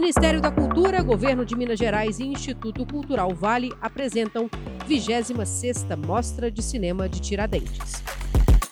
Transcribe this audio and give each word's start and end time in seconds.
Ministério 0.00 0.40
da 0.40 0.52
Cultura, 0.52 1.02
Governo 1.02 1.44
de 1.44 1.56
Minas 1.56 1.76
Gerais 1.76 2.20
e 2.20 2.24
Instituto 2.24 2.86
Cultural 2.86 3.34
Vale 3.34 3.72
apresentam 3.80 4.48
26ª 4.88 5.96
Mostra 6.06 6.52
de 6.52 6.62
Cinema 6.62 7.08
de 7.08 7.20
Tiradentes. 7.20 8.00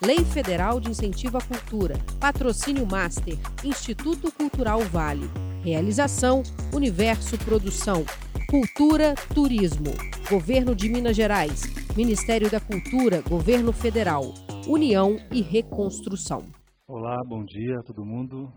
Lei 0.01 0.25
Federal 0.25 0.79
de 0.79 0.89
Incentivo 0.89 1.37
à 1.37 1.41
Cultura, 1.41 1.97
Patrocínio 2.21 2.87
Master, 2.87 3.37
Instituto 3.65 4.31
Cultural 4.31 4.79
Vale. 4.83 5.29
Realização 5.65 6.45
Universo 6.73 7.37
Produção, 7.39 8.05
Cultura, 8.49 9.17
Turismo, 9.35 9.93
Governo 10.31 10.77
de 10.77 10.89
Minas 10.89 11.17
Gerais, 11.17 11.63
Ministério 11.97 12.49
da 12.49 12.61
Cultura, 12.61 13.21
Governo 13.29 13.73
Federal, 13.73 14.33
União 14.65 15.19
e 15.33 15.43
Reconstrução. 15.43 16.45
Olá, 16.87 17.21
bom 17.27 17.45
dia 17.45 17.81
a 17.81 17.83
todo 17.83 18.05
mundo. 18.05 18.49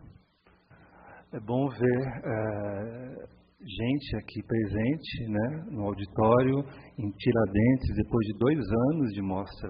É 1.32 1.40
bom 1.40 1.70
ver 1.70 2.08
é, 2.26 3.28
gente 3.62 4.16
aqui 4.18 4.42
presente 4.42 5.30
né, 5.30 5.64
no 5.70 5.84
auditório, 5.84 6.58
em 6.98 7.12
Tiradentes, 7.12 7.96
depois 7.96 8.26
de 8.26 8.38
dois 8.40 8.58
anos 8.58 9.14
de 9.14 9.22
mostra 9.22 9.70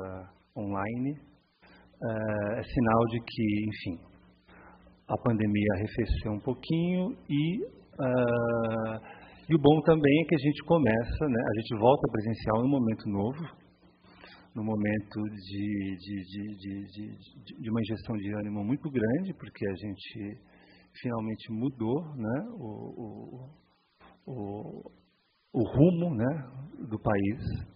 online. 0.56 1.20
É, 2.02 2.60
é 2.60 2.64
sinal 2.64 3.06
de 3.08 3.20
que, 3.20 3.66
enfim, 3.68 4.02
a 5.06 5.18
pandemia 5.18 5.68
arrefeceu 5.76 6.32
um 6.32 6.40
pouquinho 6.40 7.12
e, 7.30 7.62
uh, 7.62 8.96
e 9.50 9.54
o 9.54 9.60
bom 9.60 9.82
também 9.82 10.22
é 10.22 10.28
que 10.30 10.36
a 10.36 10.40
gente 10.40 10.64
começa, 10.64 11.28
né, 11.28 11.42
a 11.46 11.60
gente 11.60 11.78
volta 11.78 12.08
presencial 12.10 12.62
em 12.62 12.68
um 12.68 12.72
momento 12.72 13.10
novo, 13.10 13.44
no 14.56 14.64
momento 14.64 15.20
de, 15.30 15.98
de, 15.98 16.24
de, 16.24 17.60
de, 17.60 17.70
uma 17.70 17.82
injeção 17.82 18.16
de 18.16 18.34
ânimo 18.34 18.64
muito 18.64 18.90
grande, 18.90 19.34
porque 19.38 19.68
a 19.68 19.76
gente 19.76 20.40
finalmente 21.02 21.52
mudou 21.52 22.16
né, 22.16 22.48
o, 22.54 22.70
o, 22.98 23.50
o, 24.28 24.92
o 25.54 25.64
rumo 25.64 26.16
né, 26.16 26.50
do 26.90 27.00
país. 27.00 27.70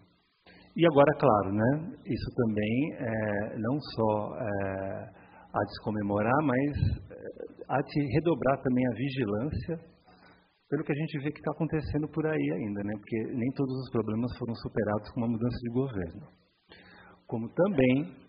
E 0.75 0.85
agora, 0.87 1.11
claro, 1.19 1.53
né, 1.53 1.97
isso 2.05 2.29
também 2.35 2.93
é, 2.93 3.57
não 3.57 3.79
só 3.79 4.35
é, 4.37 5.09
há 5.53 5.59
de 5.63 5.73
se 5.73 5.83
comemorar, 5.83 6.41
mas 6.43 6.77
é, 7.11 7.25
há 7.69 7.81
de 7.81 8.13
redobrar 8.13 8.61
também 8.61 8.85
a 8.87 8.95
vigilância 8.95 9.93
pelo 10.69 10.83
que 10.83 10.91
a 10.91 10.95
gente 10.95 11.19
vê 11.19 11.31
que 11.31 11.37
está 11.37 11.51
acontecendo 11.51 12.07
por 12.09 12.25
aí 12.25 12.51
ainda, 12.51 12.83
né, 12.83 12.93
porque 12.97 13.35
nem 13.35 13.51
todos 13.51 13.75
os 13.83 13.91
problemas 13.91 14.35
foram 14.37 14.55
superados 14.55 15.11
com 15.11 15.21
uma 15.21 15.29
mudança 15.29 15.57
de 15.61 15.69
governo. 15.69 16.27
Como 17.27 17.47
também 17.49 18.23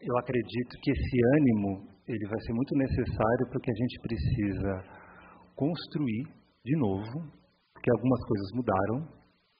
eu 0.00 0.18
acredito 0.18 0.78
que 0.80 0.90
esse 0.90 1.18
ânimo 1.36 1.91
ele 2.08 2.26
vai 2.28 2.40
ser 2.40 2.52
muito 2.52 2.74
necessário 2.76 3.48
porque 3.50 3.70
a 3.70 3.74
gente 3.74 4.00
precisa 4.00 5.02
construir 5.54 6.24
de 6.64 6.76
novo, 6.78 7.30
porque 7.72 7.90
algumas 7.90 8.24
coisas 8.26 8.48
mudaram, 8.54 9.08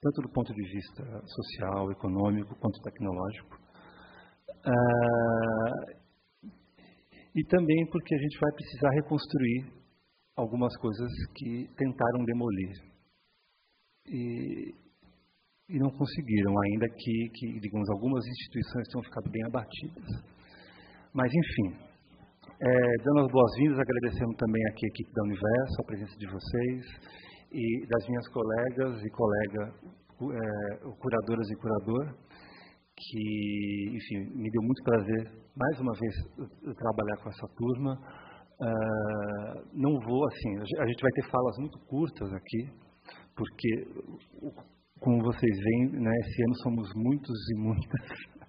tanto 0.00 0.22
do 0.22 0.32
ponto 0.32 0.52
de 0.52 0.62
vista 0.62 1.04
social, 1.26 1.90
econômico, 1.92 2.54
quanto 2.56 2.80
tecnológico. 2.82 3.58
Ah, 4.64 6.02
e 7.34 7.44
também 7.44 7.86
porque 7.90 8.14
a 8.14 8.18
gente 8.18 8.38
vai 8.38 8.52
precisar 8.52 8.90
reconstruir 8.90 9.82
algumas 10.36 10.76
coisas 10.78 11.10
que 11.36 11.68
tentaram 11.76 12.24
demolir. 12.24 12.72
E, 14.06 14.74
e 15.68 15.78
não 15.78 15.90
conseguiram, 15.90 16.54
ainda 16.60 16.86
que, 16.88 17.28
que, 17.34 17.60
digamos, 17.60 17.88
algumas 17.90 18.26
instituições 18.26 18.88
tenham 18.88 19.04
ficado 19.04 19.30
bem 19.30 19.44
abatidas. 19.46 20.08
Mas, 21.14 21.30
enfim, 21.32 21.91
é, 22.60 23.02
dando 23.04 23.26
as 23.26 23.32
boas-vindas, 23.32 23.78
agradecendo 23.78 24.34
também 24.36 24.62
aqui 24.70 24.86
a 24.86 24.88
equipe 24.88 25.12
da 25.12 25.22
Universo, 25.24 25.80
a 25.80 25.86
presença 25.86 26.16
de 26.16 26.26
vocês 26.26 26.86
e 27.52 27.86
das 27.86 28.08
minhas 28.08 28.28
colegas 28.28 29.02
e 29.04 29.10
colegas, 29.10 29.74
é, 30.22 30.76
curadoras 31.00 31.50
e 31.50 31.56
curador, 31.56 32.14
que, 32.96 33.96
enfim, 33.96 34.30
me 34.36 34.50
deu 34.50 34.62
muito 34.62 34.82
prazer, 34.84 35.32
mais 35.56 35.80
uma 35.80 35.92
vez, 35.92 36.14
trabalhar 36.76 37.16
com 37.22 37.28
essa 37.28 37.48
turma. 37.56 37.98
Uh, 38.60 39.68
não 39.74 39.98
vou, 39.98 40.24
assim, 40.26 40.58
a 40.78 40.86
gente 40.86 41.02
vai 41.02 41.10
ter 41.12 41.28
falas 41.30 41.56
muito 41.58 41.78
curtas 41.86 42.32
aqui, 42.32 42.70
porque, 43.34 43.86
como 45.00 45.22
vocês 45.24 45.58
veem, 45.58 46.00
né, 46.00 46.12
esse 46.20 46.44
ano 46.44 46.54
somos 46.62 46.88
muitos 46.94 47.50
e 47.50 47.58
muitas. 47.58 48.41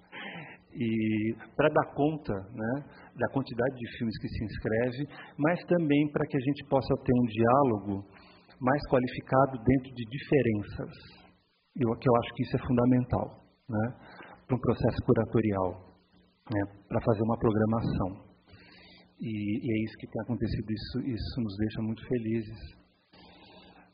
E 0.76 1.36
para 1.56 1.70
dar 1.70 1.94
conta, 1.94 2.34
né, 2.34 2.86
da 3.16 3.28
quantidade 3.30 3.76
de 3.76 3.98
filmes 3.98 4.18
que 4.20 4.28
se 4.28 4.44
inscreve, 4.44 5.08
mas 5.38 5.64
também 5.66 6.12
para 6.12 6.26
que 6.28 6.38
a 6.38 6.40
gente 6.40 6.66
possa 6.68 6.94
ter 7.04 7.14
um 7.14 7.26
diálogo 7.26 8.06
mais 8.60 8.82
qualificado 8.90 9.58
dentro 9.64 9.94
de 9.94 10.04
diferenças. 10.06 10.92
Eu, 11.76 11.90
que 11.98 12.10
eu 12.10 12.16
acho 12.18 12.34
que 12.36 12.44
isso 12.44 12.56
é 12.56 12.68
fundamental 12.68 13.44
né, 13.70 13.96
para 14.48 14.56
um 14.56 14.60
processo 14.60 14.98
curatorial, 15.06 15.72
né, 16.52 16.62
para 16.88 17.02
fazer 17.02 17.24
uma 17.24 17.38
programação. 17.38 18.34
E, 19.20 19.30
e, 19.30 19.72
é 19.72 19.84
isso 19.86 19.98
que 19.98 20.08
tem 20.08 20.22
acontecido, 20.22 20.66
isso, 20.70 21.00
isso 21.08 21.42
nos 21.42 21.58
deixa 21.58 21.82
muito 21.82 22.08
felizes. 22.08 22.60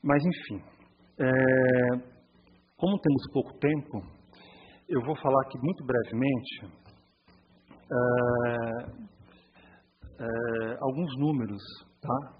Mas, 0.03 0.23
enfim, 0.25 0.63
é, 1.19 2.19
como 2.77 2.99
temos 2.99 3.23
pouco 3.33 3.57
tempo, 3.59 4.18
eu 4.89 5.01
vou 5.05 5.15
falar 5.17 5.39
aqui 5.43 5.57
muito 5.61 5.85
brevemente 5.85 6.65
é, 7.91 8.49
é, 10.19 10.77
alguns 10.81 11.15
números, 11.19 11.61
tá? 12.01 12.33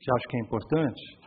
que 0.00 0.10
acho 0.12 0.28
que 0.28 0.36
é 0.36 0.40
importante, 0.40 1.18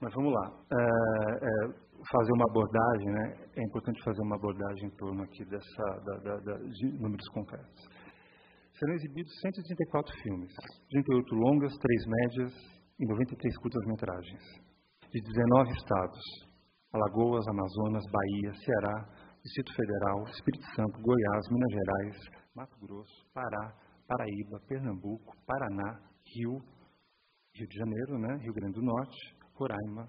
mas 0.00 0.12
vamos 0.14 0.32
lá. 0.32 0.50
É, 0.72 1.90
fazer 2.10 2.32
uma 2.32 2.44
abordagem, 2.50 3.06
né? 3.06 3.36
é 3.56 3.62
importante 3.62 4.02
fazer 4.02 4.22
uma 4.22 4.34
abordagem 4.34 4.88
em 4.88 4.96
torno 4.96 5.22
aqui 5.22 5.44
dessa, 5.44 5.84
da, 6.04 6.16
da, 6.16 6.36
da, 6.40 6.58
de 6.58 6.98
números 6.98 7.28
concretos. 7.28 7.88
Serão 8.78 8.94
exibidos 8.94 9.32
134 9.42 10.12
filmes, 10.22 10.52
38 10.90 11.34
longas, 11.36 11.72
3 11.78 12.06
médias 12.06 12.52
e 12.98 13.06
93 13.06 13.58
curtas-metragens, 13.58 14.42
de 15.12 15.20
19 15.20 15.70
estados, 15.70 16.20
Alagoas, 16.92 17.46
Amazonas, 17.46 18.02
Bahia, 18.10 18.52
Ceará, 18.54 19.19
Distrito 19.42 19.74
Federal, 19.74 20.22
Espírito 20.28 20.64
Santo, 20.76 21.00
Goiás, 21.00 21.48
Minas 21.50 21.72
Gerais, 21.72 22.16
Mato 22.54 22.76
Grosso, 22.78 23.26
Pará, 23.32 23.74
Paraíba, 24.06 24.60
Pernambuco, 24.68 25.34
Paraná, 25.46 25.98
Rio, 26.26 26.60
Rio 27.54 27.66
de 27.66 27.78
Janeiro, 27.78 28.18
né? 28.18 28.36
Rio 28.42 28.52
Grande 28.52 28.74
do 28.74 28.82
Norte, 28.82 29.18
Roraima, 29.54 30.04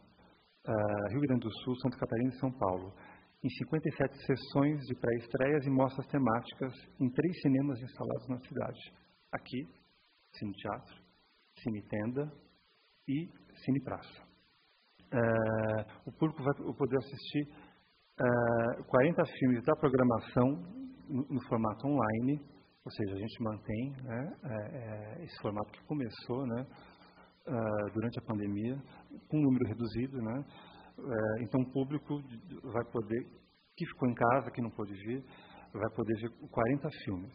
uh, 0.68 1.12
Rio 1.12 1.22
Grande 1.22 1.42
do 1.42 1.52
Sul, 1.64 1.76
Santa 1.78 1.98
Catarina 1.98 2.30
e 2.30 2.40
São 2.40 2.52
Paulo, 2.52 2.94
em 3.42 3.50
57 3.50 4.18
sessões 4.26 4.80
de 4.86 4.96
pré-estreias 4.96 5.66
e 5.66 5.70
mostras 5.70 6.06
temáticas 6.08 6.74
em 7.00 7.10
três 7.10 7.42
cinemas 7.42 7.82
instalados 7.82 8.28
na 8.28 8.38
cidade. 8.40 8.80
Aqui, 9.32 9.66
Cine 10.36 10.54
Teatro, 10.54 10.96
Cine 11.58 11.82
Tenda 11.84 12.32
e 13.08 13.30
Cine 13.64 13.82
Praça. 13.82 14.32
Uh, 15.14 16.10
o 16.10 16.12
público 16.12 16.44
vai 16.44 16.54
poder 16.74 16.98
assistir 16.98 17.48
uh, 18.20 18.84
40 18.86 19.24
filmes 19.40 19.64
da 19.64 19.76
programação 19.76 20.82
no, 21.12 21.42
formato 21.48 21.88
online, 21.88 22.40
ou 22.84 22.92
seja, 22.92 23.14
a 23.14 23.20
gente 23.20 23.44
mantém 23.44 23.92
né, 24.04 24.38
é, 24.44 25.20
é, 25.20 25.24
esse 25.24 25.42
formato 25.42 25.72
que 25.72 25.86
começou 25.86 26.48
né, 26.48 26.66
uh, 27.48 27.94
durante 27.94 28.20
a 28.20 28.26
pandemia, 28.26 28.76
com 29.28 29.38
um 29.38 29.42
número 29.42 29.68
reduzido. 29.68 30.18
Né, 30.22 30.46
uh, 30.98 31.44
então, 31.44 31.62
o 31.62 31.72
público 31.72 32.22
vai 32.64 32.84
poder, 32.92 33.24
que 33.76 33.86
ficou 33.86 34.10
em 34.10 34.16
casa, 34.16 34.52
que 34.52 34.62
não 34.62 34.72
pôde 34.72 34.94
vir, 34.94 35.24
vai 35.74 35.90
poder 35.96 36.14
ver 36.22 36.30
40 36.50 36.90
filmes. 37.04 37.34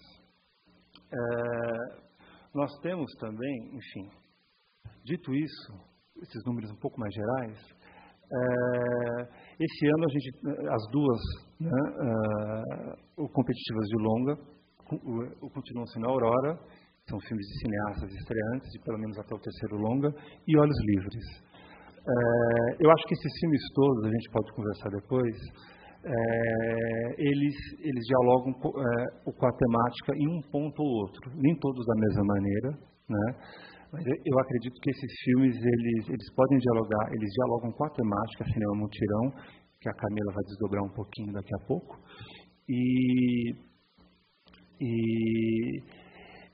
Uh, 0.98 2.06
nós 2.54 2.70
temos 2.80 3.12
também, 3.20 3.76
enfim, 3.76 4.10
dito 5.04 5.34
isso, 5.34 5.72
esses 6.22 6.42
números 6.46 6.70
um 6.70 6.80
pouco 6.80 6.98
mais 6.98 7.14
gerais, 7.14 7.76
esse 9.58 9.86
ano 9.86 10.04
a 10.04 10.08
gente, 10.08 10.28
as 10.68 10.82
duas 10.92 11.20
né, 11.60 11.80
uh, 13.16 13.28
competitivas 13.28 13.86
de 13.88 13.96
longa, 14.02 14.38
o, 14.92 15.46
o 15.46 15.50
continuam 15.50 15.86
sendo 15.86 16.06
Aurora, 16.06 16.58
são 17.08 17.18
filmes 17.20 17.46
de 17.46 17.58
cineastas 17.60 18.12
estreantes, 18.12 18.70
de 18.70 18.78
pelo 18.84 18.98
menos 18.98 19.18
até 19.18 19.34
o 19.34 19.38
terceiro 19.38 19.76
longa, 19.76 20.12
e 20.46 20.58
Olhos 20.58 20.76
Livres. 20.84 21.24
Uh, 22.06 22.70
eu 22.80 22.90
acho 22.90 23.04
que 23.08 23.14
esses 23.14 23.32
filmes 23.40 23.60
todos, 23.74 24.04
a 24.04 24.10
gente 24.10 24.30
pode 24.30 24.52
conversar 24.52 24.90
depois, 24.90 25.36
uh, 26.04 27.14
eles, 27.16 27.56
eles 27.80 28.04
dialogam 28.06 28.52
com, 28.60 28.70
com 28.70 29.46
a 29.46 29.52
temática 29.52 30.12
em 30.16 30.28
um 30.28 30.40
ponto 30.50 30.82
ou 30.82 31.00
outro, 31.00 31.32
nem 31.34 31.56
todos 31.58 31.84
da 31.86 31.94
mesma 31.96 32.24
maneira, 32.24 32.70
né? 33.08 33.34
Mas 33.92 34.04
eu 34.06 34.38
acredito 34.40 34.80
que 34.80 34.90
esses 34.90 35.12
filmes, 35.24 35.56
eles, 35.56 36.08
eles 36.08 36.34
podem 36.34 36.58
dialogar, 36.58 37.12
eles 37.12 37.30
dialogam 37.32 37.70
com 37.72 37.84
a 37.84 37.90
temática 37.90 38.44
Cinema 38.44 38.74
Mutirão, 38.74 39.30
que 39.80 39.88
a 39.88 39.94
Camila 39.94 40.32
vai 40.32 40.44
desdobrar 40.44 40.82
um 40.82 40.94
pouquinho 40.94 41.32
daqui 41.32 41.54
a 41.54 41.66
pouco. 41.66 41.96
E, 42.68 43.54
e 44.80 45.80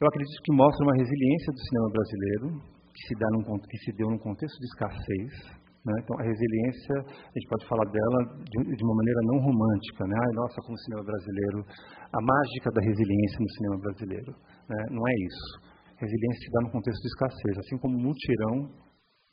eu 0.01 0.07
acredito 0.07 0.43
que 0.45 0.53
mostra 0.53 0.85
uma 0.85 0.97
resiliência 0.99 1.53
do 1.53 1.61
cinema 1.61 1.89
brasileiro, 1.91 2.47
que 2.93 3.03
se, 3.09 3.15
dá 3.19 3.27
num, 3.33 3.59
que 3.59 3.79
se 3.79 3.93
deu 3.97 4.11
num 4.11 4.19
contexto 4.19 4.59
de 4.59 4.67
escassez. 4.67 5.63
Né? 5.87 5.95
Então, 5.99 6.15
a 6.21 6.23
resiliência, 6.23 6.95
a 7.01 7.33
gente 7.35 7.49
pode 7.49 7.67
falar 7.67 7.87
dela 7.91 8.19
de, 8.45 8.77
de 8.77 8.85
uma 8.85 8.95
maneira 8.95 9.21
não 9.25 9.39
romântica. 9.41 10.05
Né? 10.07 10.15
Ai, 10.15 10.33
nossa, 10.35 10.61
como 10.63 10.75
o 10.75 10.83
cinema 10.85 11.03
brasileiro, 11.03 11.65
a 12.13 12.21
mágica 12.21 12.71
da 12.71 12.83
resiliência 12.83 13.39
no 13.41 13.51
cinema 13.51 13.79
brasileiro. 13.79 14.33
Né? 14.69 14.79
Não 14.91 15.03
é 15.09 15.15
isso. 15.25 15.72
Resiliência 16.03 16.41
se 16.43 16.51
dá 16.51 16.61
no 16.63 16.71
contexto 16.73 17.01
de 17.01 17.07
escassez, 17.07 17.59
assim 17.59 17.79
como 17.79 17.97
mutirão 17.97 18.69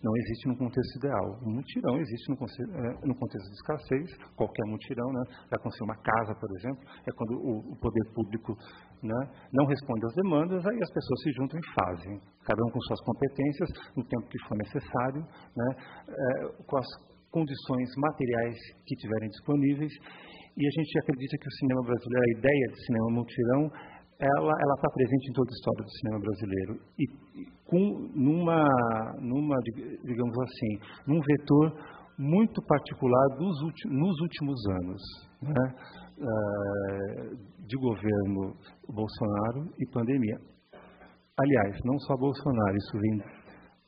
não 0.02 0.16
existe 0.16 0.48
no 0.48 0.56
contexto 0.56 0.96
ideal. 0.96 1.40
O 1.44 1.50
mutirão 1.50 2.00
existe 2.00 2.30
no, 2.30 2.36
é, 2.40 3.06
no, 3.06 3.16
contexto 3.16 3.48
de 3.50 3.56
escassez, 3.56 4.08
qualquer 4.36 4.66
mutirão, 4.66 5.12
né? 5.12 5.24
Para 5.50 5.60
uma 5.84 5.98
casa, 5.98 6.34
por 6.40 6.50
exemplo, 6.56 6.80
é 7.06 7.12
quando 7.12 7.34
o, 7.36 7.74
o 7.74 7.76
poder 7.76 8.06
público 8.14 8.56
né, 9.04 9.20
não 9.52 9.66
responde 9.66 10.06
às 10.06 10.16
demandas, 10.16 10.66
aí 10.66 10.78
as 10.82 10.92
pessoas 10.94 11.22
se 11.24 11.32
juntam 11.34 11.60
e 11.60 11.66
fazem, 11.74 12.22
cada 12.46 12.64
um 12.64 12.72
com 12.72 12.80
suas 12.80 13.02
competências, 13.02 13.70
no 13.96 14.04
tempo 14.06 14.28
que 14.30 14.40
for 14.48 14.56
necessário, 14.58 15.22
né, 15.56 15.76
é, 16.08 16.64
com 16.64 16.78
as 16.78 16.88
condições 17.30 17.90
materiais 17.98 18.58
que 18.86 18.96
tiverem 18.96 19.30
disponíveis. 19.30 19.92
E 20.56 20.68
a 20.68 20.72
gente 20.80 21.00
acredita 21.00 21.38
que 21.38 21.48
o 21.48 21.56
cinema 21.60 21.82
brasileiro, 21.84 22.24
a 22.24 22.40
ideia 22.40 22.68
de 22.72 22.86
cinema 22.86 23.10
mutirão, 23.12 23.72
ela 24.20 24.52
ela 24.52 24.74
está 24.76 24.90
presente 24.94 25.30
em 25.30 25.34
toda 25.34 25.50
a 25.50 25.56
história 25.56 25.84
do 25.84 25.92
cinema 25.92 26.20
brasileiro 26.20 26.74
e, 27.00 27.06
com 27.64 27.80
numa 28.14 28.68
numa 29.22 29.56
digamos 30.04 30.38
assim 30.40 30.80
num 31.08 31.22
vetor 31.22 31.74
muito 32.18 32.62
particular 32.64 33.28
dos 33.38 33.56
nos 33.86 34.20
últimos 34.20 34.60
anos 34.82 35.02
né? 35.42 35.74
uh, 36.20 37.66
de 37.66 37.78
governo 37.78 38.58
Bolsonaro 38.90 39.72
e 39.80 39.90
pandemia 39.90 40.38
aliás 41.40 41.80
não 41.86 41.98
só 42.00 42.18
Bolsonaro 42.18 42.76
isso 42.76 43.00
vem 43.00 43.24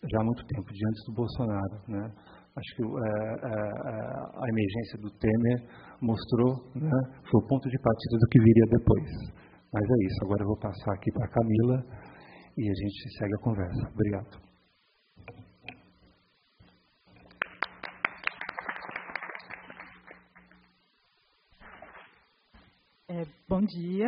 já 0.10 0.22
há 0.22 0.24
muito 0.24 0.46
tempo 0.48 0.72
de 0.72 0.88
antes 0.88 1.04
do 1.08 1.14
Bolsonaro 1.14 1.76
né 1.90 2.10
acho 2.56 2.76
que 2.78 2.84
uh, 2.84 2.88
uh, 2.88 4.44
a 4.44 4.48
emergência 4.48 4.98
do 5.02 5.12
Temer 5.20 5.68
mostrou 6.02 6.72
né? 6.74 7.00
foi 7.30 7.42
o 7.44 7.48
ponto 7.48 7.68
de 7.70 7.78
partida 7.80 8.18
do 8.18 8.28
que 8.30 8.40
viria 8.40 8.66
depois 8.80 9.41
mas 9.74 9.84
é 9.84 10.06
isso, 10.06 10.24
agora 10.24 10.44
eu 10.44 10.48
vou 10.48 10.58
passar 10.58 10.94
aqui 10.94 11.12
para 11.12 11.26
a 11.26 11.30
Camila 11.30 11.86
e 12.58 12.70
a 12.70 12.74
gente 12.74 13.18
segue 13.18 13.34
a 13.36 13.44
conversa. 13.44 13.90
Obrigado. 13.94 14.52
É, 23.10 23.26
bom 23.48 23.62
dia. 23.62 24.08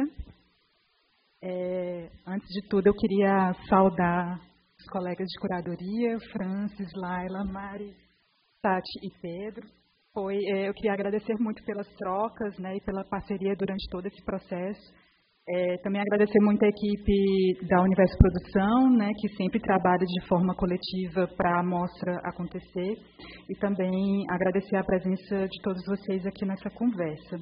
É, 1.41 2.09
antes 2.25 2.47
de 2.47 2.67
tudo, 2.69 2.87
eu 2.87 2.93
queria 2.93 3.53
saudar 3.67 4.39
os 4.79 4.85
colegas 4.87 5.27
de 5.27 5.39
curadoria, 5.39 6.19
Francis, 6.31 6.89
Laila, 6.95 7.43
Mari, 7.43 7.93
Tati 8.61 8.99
e 9.01 9.09
Pedro. 9.21 9.67
Foi, 10.13 10.37
é, 10.37 10.69
eu 10.69 10.73
queria 10.73 10.93
agradecer 10.93 11.33
muito 11.39 11.63
pelas 11.63 11.87
trocas 11.95 12.57
né, 12.59 12.75
e 12.77 12.81
pela 12.81 13.03
parceria 13.03 13.55
durante 13.55 13.89
todo 13.89 14.05
esse 14.05 14.23
processo. 14.23 14.93
É, 15.45 15.77
também 15.83 15.99
agradecer 15.99 16.39
muito 16.41 16.63
a 16.63 16.69
equipe 16.69 17.67
da 17.67 17.81
Universo 17.81 18.17
Produção, 18.17 18.89
né, 18.95 19.11
que 19.19 19.27
sempre 19.35 19.59
trabalha 19.59 20.05
de 20.05 20.27
forma 20.27 20.55
coletiva 20.55 21.27
para 21.35 21.59
a 21.59 21.63
mostra 21.63 22.15
acontecer, 22.23 22.93
e 23.49 23.55
também 23.59 24.23
agradecer 24.29 24.77
a 24.77 24.85
presença 24.85 25.45
de 25.45 25.61
todos 25.61 25.83
vocês 25.85 26.25
aqui 26.25 26.45
nessa 26.45 26.69
conversa. 26.69 27.37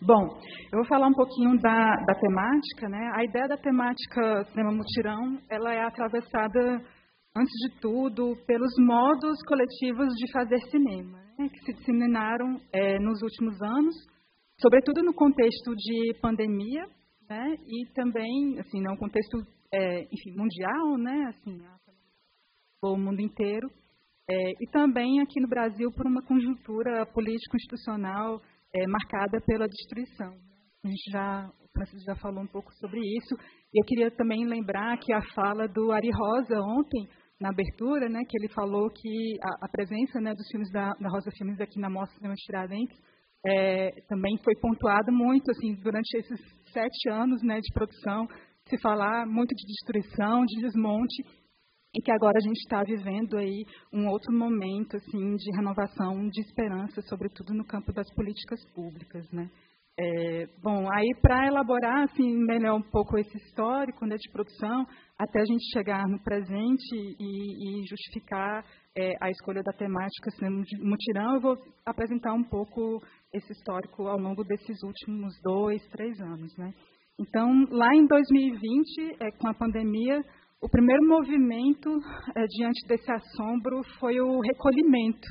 Bom, 0.00 0.28
eu 0.72 0.78
vou 0.78 0.86
falar 0.86 1.08
um 1.08 1.12
pouquinho 1.12 1.60
da, 1.60 1.94
da 2.06 2.14
temática. 2.14 2.88
Né? 2.88 3.10
A 3.12 3.22
ideia 3.22 3.48
da 3.48 3.58
temática 3.58 4.44
Cinema 4.44 4.72
Mutirão 4.72 5.38
ela 5.50 5.74
é 5.74 5.82
atravessada, 5.82 6.80
antes 7.36 7.52
de 7.68 7.80
tudo, 7.82 8.34
pelos 8.46 8.72
modos 8.78 9.36
coletivos 9.46 10.08
de 10.14 10.32
fazer 10.32 10.58
cinema, 10.70 11.18
né, 11.38 11.50
que 11.52 11.64
se 11.66 11.74
disseminaram 11.74 12.56
é, 12.72 12.98
nos 12.98 13.20
últimos 13.20 13.60
anos, 13.60 13.94
sobretudo 14.58 15.02
no 15.02 15.12
contexto 15.12 15.74
de 15.76 16.18
pandemia, 16.22 16.82
né? 17.30 17.56
E 17.64 17.86
também, 17.94 18.58
assim, 18.58 18.82
num 18.82 18.96
contexto, 18.96 19.38
é, 19.72 20.02
enfim, 20.02 20.36
mundial, 20.36 20.98
né? 20.98 21.26
Assim, 21.28 21.62
o 22.82 22.96
mundo 22.96 23.20
inteiro. 23.20 23.70
É, 24.28 24.50
e 24.60 24.70
também 24.72 25.20
aqui 25.20 25.40
no 25.40 25.48
Brasil 25.48 25.90
por 25.92 26.06
uma 26.06 26.22
conjuntura 26.22 27.06
político-institucional 27.06 28.42
é, 28.74 28.86
marcada 28.86 29.40
pela 29.46 29.68
destruição. 29.68 30.34
A 30.84 30.88
gente 30.88 31.10
já, 31.10 31.48
o 31.48 31.68
Francisco 31.72 32.04
já 32.04 32.16
falou 32.16 32.42
um 32.42 32.48
pouco 32.48 32.72
sobre 32.74 32.98
isso. 32.98 33.34
E 33.72 33.80
eu 33.80 33.86
queria 33.86 34.10
também 34.10 34.44
lembrar 34.44 34.98
que 34.98 35.12
a 35.12 35.22
fala 35.34 35.68
do 35.68 35.92
Ari 35.92 36.10
Rosa 36.10 36.60
ontem, 36.60 37.08
na 37.40 37.50
abertura, 37.50 38.08
né, 38.08 38.20
que 38.28 38.36
ele 38.38 38.52
falou 38.52 38.90
que 38.90 39.36
a, 39.42 39.66
a 39.66 39.68
presença 39.68 40.20
né, 40.20 40.34
dos 40.34 40.46
filmes 40.48 40.70
da, 40.72 40.90
da 40.92 41.08
Rosa 41.08 41.30
Filmes 41.38 41.60
aqui 41.60 41.78
na 41.78 41.88
Mostra 41.88 42.16
Cinema 42.16 42.34
Tiradentes 42.34 42.98
é, 43.46 44.02
também 44.08 44.36
foi 44.44 44.54
pontuado 44.60 45.10
muito 45.10 45.50
assim 45.50 45.74
durante 45.82 46.14
esses 46.18 46.40
sete 46.72 47.08
anos 47.10 47.42
né, 47.42 47.60
de 47.60 47.72
produção, 47.72 48.26
se 48.68 48.80
falar 48.80 49.26
muito 49.26 49.54
de 49.54 49.66
destruição, 49.66 50.44
de 50.44 50.60
desmonte, 50.60 51.22
e 51.94 52.00
que 52.00 52.12
agora 52.12 52.38
a 52.38 52.40
gente 52.40 52.58
está 52.58 52.82
vivendo 52.84 53.36
aí 53.36 53.64
um 53.92 54.08
outro 54.08 54.32
momento 54.32 54.96
assim 54.96 55.36
de 55.36 55.56
renovação, 55.56 56.28
de 56.28 56.40
esperança, 56.40 57.02
sobretudo 57.02 57.52
no 57.52 57.64
campo 57.64 57.92
das 57.92 58.08
políticas 58.14 58.60
públicas, 58.72 59.28
né? 59.32 59.50
É, 60.02 60.46
bom, 60.62 60.88
aí 60.90 61.08
para 61.20 61.48
elaborar 61.48 62.04
assim 62.04 62.34
melhor 62.46 62.76
um 62.76 62.90
pouco 62.90 63.18
esse 63.18 63.36
histórico 63.36 64.06
né, 64.06 64.16
de 64.16 64.30
produção, 64.30 64.86
até 65.18 65.40
a 65.40 65.44
gente 65.44 65.70
chegar 65.72 66.08
no 66.08 66.18
presente 66.22 66.94
e, 66.94 67.82
e 67.82 67.86
justificar 67.86 68.64
é, 68.96 69.12
a 69.20 69.28
escolha 69.28 69.62
da 69.62 69.72
temática 69.72 70.30
cinema 70.30 70.62
mutirão, 70.78 71.34
eu 71.34 71.40
vou 71.40 71.56
apresentar 71.84 72.32
um 72.32 72.44
pouco 72.44 73.02
esse 73.32 73.52
histórico 73.52 74.06
ao 74.06 74.18
longo 74.18 74.44
desses 74.44 74.82
últimos 74.82 75.32
dois, 75.42 75.82
três 75.88 76.20
anos. 76.20 76.56
Né? 76.56 76.72
Então, 77.18 77.66
lá 77.70 77.94
em 77.94 78.06
2020, 78.06 79.16
é, 79.20 79.30
com 79.32 79.48
a 79.48 79.54
pandemia, 79.54 80.22
o 80.60 80.68
primeiro 80.68 81.06
movimento 81.06 81.90
é, 82.36 82.44
diante 82.46 82.86
desse 82.86 83.10
assombro 83.10 83.82
foi 83.98 84.20
o 84.20 84.40
recolhimento. 84.40 85.28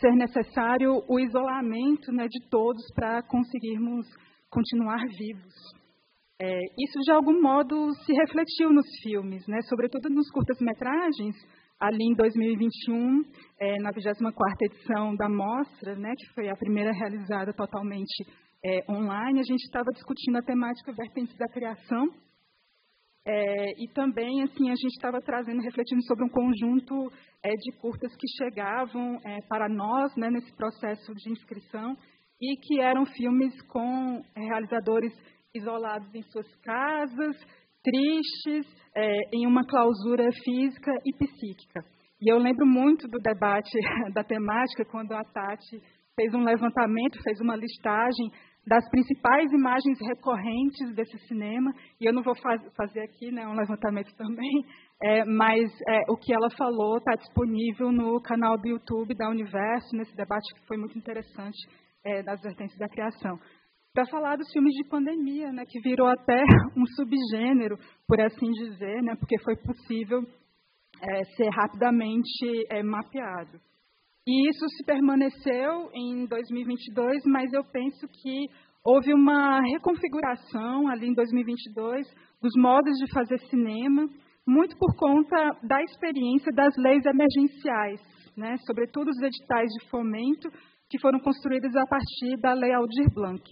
Ser 0.00 0.12
necessário 0.12 1.02
o 1.08 1.20
isolamento 1.20 2.10
né, 2.12 2.26
de 2.28 2.48
todos 2.48 2.82
para 2.94 3.22
conseguirmos 3.22 4.06
continuar 4.50 5.00
vivos. 5.06 5.54
É, 6.40 6.60
isso, 6.78 6.98
de 7.04 7.12
algum 7.12 7.40
modo, 7.40 7.92
se 8.04 8.12
refletiu 8.12 8.72
nos 8.72 8.86
filmes, 9.02 9.46
né, 9.46 9.60
sobretudo 9.68 10.10
nos 10.10 10.28
curtas-metragens, 10.30 11.36
ali 11.82 12.04
em 12.04 12.14
2021, 12.14 13.24
é, 13.58 13.76
na 13.80 13.90
24ª 13.90 14.32
edição 14.62 15.16
da 15.16 15.28
mostra, 15.28 15.96
né, 15.96 16.12
que 16.16 16.32
foi 16.32 16.48
a 16.48 16.54
primeira 16.54 16.92
realizada 16.92 17.52
totalmente 17.52 18.24
é, 18.64 18.84
online, 18.88 19.40
a 19.40 19.42
gente 19.42 19.64
estava 19.64 19.90
discutindo 19.92 20.36
a 20.36 20.42
temática 20.42 20.92
vertentes 20.92 21.36
da 21.36 21.48
criação 21.48 22.06
é, 23.26 23.82
e 23.82 23.88
também 23.94 24.44
assim 24.44 24.70
a 24.70 24.76
gente 24.76 24.94
estava 24.94 25.20
trazendo, 25.20 25.60
refletindo 25.60 26.02
sobre 26.04 26.24
um 26.24 26.28
conjunto 26.28 27.12
é, 27.42 27.50
de 27.50 27.72
curtas 27.80 28.14
que 28.14 28.28
chegavam 28.36 29.18
é, 29.24 29.40
para 29.48 29.68
nós 29.68 30.14
né, 30.16 30.30
nesse 30.30 30.54
processo 30.54 31.12
de 31.14 31.32
inscrição 31.32 31.96
e 32.40 32.56
que 32.58 32.80
eram 32.80 33.04
filmes 33.06 33.60
com 33.62 34.22
realizadores 34.36 35.12
isolados 35.52 36.14
em 36.14 36.22
suas 36.22 36.52
casas, 36.62 37.36
tristes, 37.82 38.66
é, 38.94 39.36
em 39.36 39.46
uma 39.46 39.66
clausura 39.66 40.28
física 40.44 40.92
e 41.04 41.12
psíquica. 41.16 41.84
E 42.20 42.32
eu 42.32 42.38
lembro 42.38 42.66
muito 42.66 43.08
do 43.08 43.18
debate 43.18 43.70
da 44.14 44.22
temática 44.22 44.84
quando 44.84 45.12
a 45.12 45.24
Tati 45.24 45.80
fez 46.14 46.32
um 46.34 46.44
levantamento, 46.44 47.22
fez 47.22 47.40
uma 47.40 47.56
listagem 47.56 48.30
das 48.64 48.88
principais 48.90 49.50
imagens 49.50 49.98
recorrentes 50.06 50.94
desse 50.94 51.18
cinema, 51.26 51.72
e 52.00 52.06
eu 52.06 52.12
não 52.12 52.22
vou 52.22 52.36
faz, 52.36 52.62
fazer 52.76 53.00
aqui 53.00 53.32
né, 53.32 53.46
um 53.46 53.54
levantamento 53.54 54.14
também, 54.16 54.64
é, 55.02 55.24
mas 55.24 55.68
é, 55.88 56.02
o 56.08 56.16
que 56.16 56.32
ela 56.32 56.48
falou 56.56 56.98
está 56.98 57.16
disponível 57.16 57.90
no 57.90 58.20
canal 58.22 58.56
do 58.56 58.68
YouTube 58.68 59.16
da 59.16 59.28
Universo, 59.28 59.96
nesse 59.96 60.14
debate 60.14 60.54
que 60.54 60.66
foi 60.66 60.76
muito 60.76 60.96
interessante 60.96 61.58
é, 62.04 62.22
das 62.22 62.40
vertentes 62.40 62.78
da 62.78 62.88
criação 62.88 63.36
para 63.94 64.06
falar 64.06 64.36
dos 64.36 64.50
filmes 64.50 64.72
de 64.74 64.88
pandemia, 64.88 65.52
né, 65.52 65.64
que 65.66 65.80
virou 65.80 66.06
até 66.06 66.42
um 66.76 66.86
subgênero, 66.96 67.76
por 68.08 68.20
assim 68.20 68.50
dizer, 68.50 69.02
né, 69.02 69.14
porque 69.16 69.38
foi 69.42 69.54
possível 69.56 70.22
é, 71.00 71.24
ser 71.36 71.48
rapidamente 71.50 72.66
é, 72.70 72.82
mapeado. 72.82 73.60
E 74.26 74.48
isso 74.48 74.66
se 74.76 74.84
permaneceu 74.84 75.90
em 75.94 76.26
2022, 76.26 77.22
mas 77.26 77.52
eu 77.52 77.64
penso 77.64 78.06
que 78.08 78.46
houve 78.84 79.12
uma 79.12 79.60
reconfiguração 79.60 80.88
ali 80.88 81.08
em 81.08 81.14
2022 81.14 82.06
dos 82.40 82.52
modos 82.56 82.92
de 82.98 83.12
fazer 83.12 83.38
cinema, 83.50 84.08
muito 84.46 84.76
por 84.78 84.96
conta 84.96 85.36
da 85.62 85.82
experiência 85.82 86.52
das 86.52 86.74
leis 86.76 87.04
emergenciais, 87.04 88.00
né, 88.36 88.56
sobretudo 88.66 89.08
os 89.08 89.20
editais 89.20 89.68
de 89.68 89.90
fomento 89.90 90.48
que 90.88 91.00
foram 91.00 91.18
construídos 91.20 91.74
a 91.74 91.86
partir 91.86 92.40
da 92.40 92.52
Lei 92.52 92.72
Aldir 92.72 93.12
Blanc. 93.14 93.42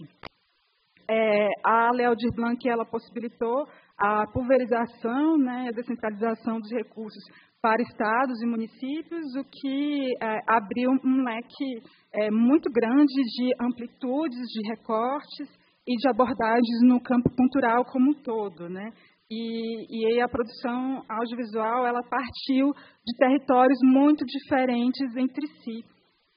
É, 1.13 1.49
a 1.65 1.91
Lei 1.91 2.05
Aldir 2.05 2.31
Blanc 2.33 2.57
ela 2.69 2.85
possibilitou 2.85 3.67
a 3.97 4.25
pulverização, 4.31 5.37
né, 5.37 5.67
a 5.67 5.75
descentralização 5.75 6.57
dos 6.57 6.71
recursos 6.71 7.21
para 7.61 7.81
estados 7.81 8.41
e 8.41 8.45
municípios, 8.45 9.35
o 9.35 9.43
que 9.43 10.07
é, 10.21 10.39
abriu 10.47 10.89
um 11.03 11.23
leque 11.23 11.83
é, 12.13 12.31
muito 12.31 12.71
grande 12.71 13.13
de 13.13 13.53
amplitudes, 13.59 14.39
de 14.53 14.69
recortes 14.69 15.49
e 15.85 15.97
de 15.97 16.07
abordagens 16.07 16.81
no 16.83 17.01
campo 17.01 17.29
cultural 17.35 17.83
como 17.83 18.11
um 18.11 18.13
todo, 18.13 18.69
né? 18.69 18.89
E, 19.29 20.15
e 20.15 20.21
a 20.21 20.29
produção 20.29 21.03
audiovisual 21.09 21.85
ela 21.85 22.03
partiu 22.03 22.71
de 23.05 23.17
territórios 23.17 23.79
muito 23.83 24.23
diferentes 24.25 25.15
entre 25.17 25.45
si. 25.47 25.83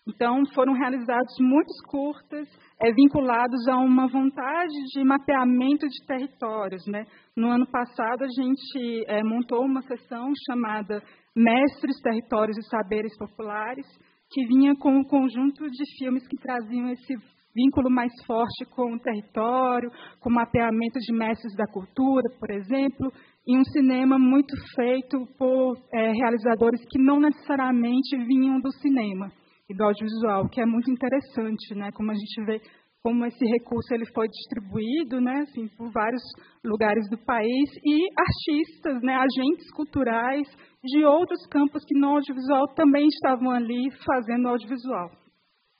Então, 0.06 0.44
foram 0.54 0.74
realizados 0.74 1.34
muitos 1.40 1.80
curtas 1.88 2.46
é, 2.78 2.92
vinculados 2.92 3.66
a 3.68 3.78
uma 3.78 4.06
vontade 4.06 4.74
de 4.92 5.02
mapeamento 5.02 5.88
de 5.88 6.06
territórios. 6.06 6.86
Né? 6.86 7.06
No 7.34 7.48
ano 7.48 7.66
passado, 7.66 8.22
a 8.22 8.28
gente 8.28 9.04
é, 9.08 9.22
montou 9.22 9.64
uma 9.64 9.80
sessão 9.82 10.30
chamada 10.46 11.02
Mestres, 11.34 12.00
Territórios 12.02 12.58
e 12.58 12.68
Saberes 12.68 13.16
Populares, 13.16 13.86
que 14.30 14.46
vinha 14.46 14.74
com 14.76 14.94
um 14.94 15.04
conjunto 15.04 15.64
de 15.70 15.98
filmes 15.98 16.26
que 16.28 16.36
traziam 16.36 16.90
esse 16.90 17.14
vínculo 17.56 17.88
mais 17.88 18.12
forte 18.26 18.64
com 18.74 18.94
o 18.94 19.00
território, 19.00 19.90
com 20.20 20.28
o 20.28 20.34
mapeamento 20.34 20.98
de 20.98 21.14
mestres 21.14 21.56
da 21.56 21.66
cultura, 21.66 22.28
por 22.38 22.50
exemplo, 22.50 23.10
e 23.46 23.56
um 23.56 23.64
cinema 23.64 24.18
muito 24.18 24.54
feito 24.74 25.24
por 25.38 25.78
é, 25.94 26.12
realizadores 26.12 26.84
que 26.90 27.02
não 27.02 27.20
necessariamente 27.20 28.16
vinham 28.26 28.60
do 28.60 28.70
cinema 28.72 29.30
e 29.68 29.74
do 29.74 29.84
audiovisual, 29.84 30.48
que 30.48 30.60
é 30.60 30.66
muito 30.66 30.90
interessante, 30.90 31.74
né? 31.74 31.90
Como 31.92 32.10
a 32.10 32.14
gente 32.14 32.44
vê 32.44 32.60
como 33.04 33.26
esse 33.26 33.44
recurso 33.44 33.92
ele 33.92 34.06
foi 34.14 34.26
distribuído, 34.28 35.20
né, 35.20 35.40
assim, 35.42 35.68
por 35.76 35.92
vários 35.92 36.22
lugares 36.64 37.06
do 37.10 37.18
país 37.18 37.70
e 37.84 38.08
artistas, 38.18 39.02
né, 39.02 39.14
agentes 39.14 39.70
culturais 39.72 40.48
de 40.82 41.04
outros 41.04 41.46
campos 41.48 41.84
que 41.84 41.98
no 41.98 42.14
audiovisual 42.16 42.66
também 42.74 43.06
estavam 43.06 43.50
ali 43.50 43.90
fazendo 44.06 44.48
audiovisual. 44.48 45.10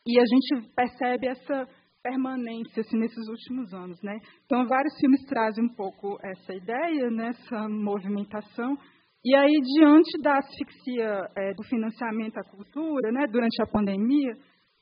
E 0.07 0.21
a 0.21 0.25
gente 0.27 0.69
percebe 0.77 1.29
essa 1.29 1.67
permanência 2.03 2.83
assim, 2.83 2.99
nesses 2.99 3.27
últimos 3.27 3.73
anos, 3.73 3.99
né? 4.03 4.19
Então 4.45 4.67
vários 4.67 4.95
filmes 5.01 5.25
trazem 5.25 5.65
um 5.65 5.75
pouco 5.75 6.19
essa 6.23 6.53
ideia, 6.55 7.11
né, 7.11 7.29
essa 7.29 7.67
movimentação 7.71 8.77
e 9.25 9.35
aí, 9.35 9.61
diante 9.79 10.21
da 10.21 10.37
asfixia 10.37 11.29
é, 11.35 11.55
do 11.55 11.63
financiamento 11.65 12.37
à 12.37 12.45
cultura, 12.45 13.11
né, 13.11 13.27
durante 13.27 13.63
a 13.63 13.67
pandemia, 13.67 14.35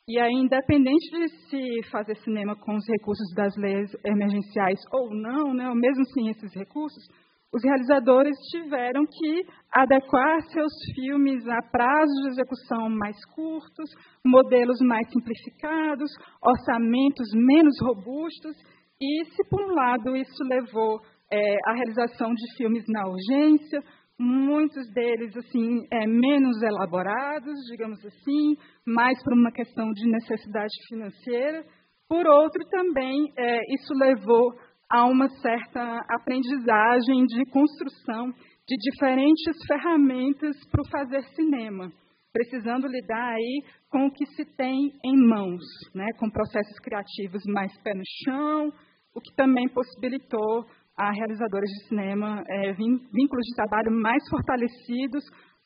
e 0.09 0.19
aí, 0.19 0.33
independente 0.33 1.11
de 1.13 1.29
se 1.49 1.91
fazer 1.91 2.17
cinema 2.17 2.57
com 2.57 2.75
os 2.75 2.85
recursos 2.89 3.33
das 3.37 3.55
leis 3.57 3.89
emergenciais 4.05 4.81
ou 4.93 5.15
não, 5.15 5.55
né, 5.55 5.69
ou 5.69 5.77
mesmo 5.77 6.05
sem 6.13 6.29
esses 6.29 6.53
recursos, 6.57 7.07
os 7.55 7.63
realizadores 7.63 8.35
tiveram 8.51 9.05
que 9.05 9.43
adequar 9.71 10.41
seus 10.51 10.73
filmes 10.95 11.47
a 11.47 11.63
prazos 11.71 12.23
de 12.23 12.29
execução 12.31 12.89
mais 12.89 13.17
curtos, 13.27 13.91
modelos 14.27 14.81
mais 14.81 15.07
simplificados, 15.13 16.11
orçamentos 16.43 17.29
menos 17.35 17.77
robustos, 17.81 18.57
e 19.01 19.25
se, 19.27 19.49
por 19.49 19.61
um 19.61 19.75
lado, 19.75 20.17
isso 20.17 20.43
levou 20.51 21.01
é, 21.31 21.57
à 21.67 21.75
realização 21.75 22.33
de 22.35 22.57
filmes 22.57 22.85
na 22.89 23.07
urgência, 23.07 23.83
muitos 24.23 24.89
deles 24.93 25.37
assim 25.37 25.85
é, 25.91 26.07
menos 26.07 26.63
elaborados, 26.63 27.55
digamos 27.69 27.99
assim, 28.05 28.57
mais 28.87 29.21
por 29.25 29.33
uma 29.33 29.51
questão 29.51 29.91
de 29.91 30.09
necessidade 30.09 30.73
financeira. 30.89 31.65
Por 32.09 32.27
outro, 32.27 32.65
também 32.71 33.33
é, 33.37 33.59
isso 33.75 33.93
levou 33.95 34.55
a 34.89 35.07
uma 35.07 35.29
certa 35.29 36.05
aprendizagem 36.09 37.25
de 37.27 37.51
construção 37.51 38.33
de 38.69 38.77
diferentes 38.91 39.57
ferramentas 39.67 40.57
para 40.71 40.83
o 40.83 40.91
fazer 40.91 41.23
cinema, 41.35 41.91
precisando 42.33 42.87
lidar 42.87 43.35
aí 43.35 43.65
com 43.91 44.07
o 44.07 44.13
que 44.13 44.25
se 44.27 44.45
tem 44.57 44.93
em 45.05 45.17
mãos, 45.29 45.63
né, 45.95 46.07
com 46.19 46.31
processos 46.31 46.79
criativos 46.79 47.43
mais 47.47 47.77
pé 47.83 47.93
no 47.95 48.05
chão, 48.25 48.73
o 49.15 49.21
que 49.21 49.35
também 49.35 49.69
possibilitou 49.69 50.65
a 50.97 51.11
realizadores 51.11 51.71
de 51.71 51.89
cinema 51.89 52.43
é, 52.49 52.73
vínculos 52.73 53.47
de 53.47 53.57
trabalho 53.57 53.91
mais 53.91 54.23
fortalecidos 54.29 55.25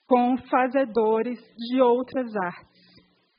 com 0.09 0.37
fazedores 0.49 1.38
de 1.56 1.80
outras 1.80 2.35
artes. 2.37 2.87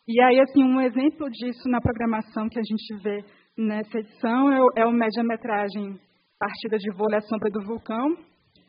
E 0.07 0.21
aí, 0.21 0.39
assim, 0.39 0.63
um 0.63 0.81
exemplo 0.81 1.29
disso 1.29 1.69
na 1.69 1.81
programação 1.81 2.47
que 2.49 2.59
a 2.59 2.63
gente 2.63 3.03
vê 3.03 3.23
nessa 3.57 3.99
edição 3.99 4.51
é 4.51 4.61
o, 4.61 4.69
é 4.77 4.85
o 4.85 4.91
média-metragem 4.91 5.99
Partida 6.39 6.77
de 6.77 6.91
Vôlei 6.95 7.17
à 7.17 7.21
Sombra 7.21 7.49
do 7.49 7.65
Vulcão, 7.65 8.15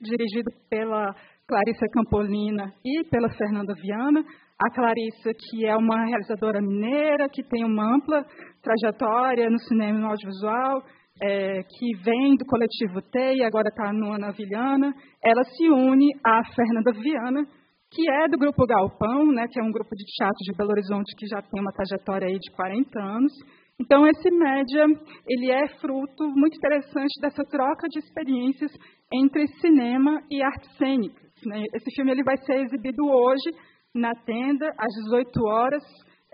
dirigido 0.00 0.50
pela 0.70 1.14
Clarissa 1.46 1.86
Campolina 1.92 2.72
e 2.84 3.04
pela 3.10 3.28
Fernanda 3.30 3.74
Viana. 3.74 4.24
A 4.60 4.74
Clarissa, 4.74 5.30
que 5.38 5.66
é 5.66 5.76
uma 5.76 6.04
realizadora 6.06 6.60
mineira, 6.60 7.28
que 7.28 7.42
tem 7.44 7.64
uma 7.64 7.94
ampla 7.94 8.24
trajetória 8.62 9.48
no 9.48 9.58
cinema 9.60 9.98
e 9.98 10.00
no 10.00 10.08
audiovisual, 10.08 10.82
é, 11.20 11.62
que 11.62 11.96
vem 12.02 12.36
do 12.36 12.44
coletivo 12.46 13.02
T 13.02 13.36
e 13.36 13.42
agora 13.42 13.68
está 13.68 13.92
no 13.92 14.12
Ana 14.12 14.30
Vilhana, 14.30 14.94
ela 15.22 15.44
se 15.44 15.68
une 15.68 16.08
à 16.24 16.42
Fernanda 16.54 16.92
Viana, 16.92 17.46
que 17.90 18.10
é 18.10 18.28
do 18.28 18.38
grupo 18.38 18.66
Galpão, 18.66 19.32
né, 19.32 19.46
que 19.48 19.58
é 19.58 19.62
um 19.62 19.72
grupo 19.72 19.94
de 19.96 20.04
teatro 20.04 20.38
de 20.44 20.56
Belo 20.56 20.70
Horizonte 20.70 21.16
que 21.16 21.26
já 21.26 21.40
tem 21.40 21.60
uma 21.60 21.72
trajetória 21.72 22.28
aí 22.28 22.38
de 22.38 22.50
40 22.52 23.00
anos. 23.00 23.32
Então, 23.80 24.06
esse 24.06 24.30
média 24.30 24.84
ele 25.26 25.50
é 25.50 25.68
fruto 25.80 26.28
muito 26.36 26.56
interessante 26.56 27.20
dessa 27.20 27.44
troca 27.44 27.88
de 27.88 28.00
experiências 28.00 28.72
entre 29.12 29.46
cinema 29.60 30.20
e 30.30 30.42
artes 30.42 30.76
cênicas. 30.76 31.30
Né? 31.46 31.62
Esse 31.74 31.90
filme 31.94 32.10
ele 32.10 32.24
vai 32.24 32.36
ser 32.38 32.60
exibido 32.60 33.06
hoje 33.06 33.50
na 33.94 34.14
tenda, 34.14 34.68
às 34.76 35.04
18 35.04 35.44
horas. 35.46 35.82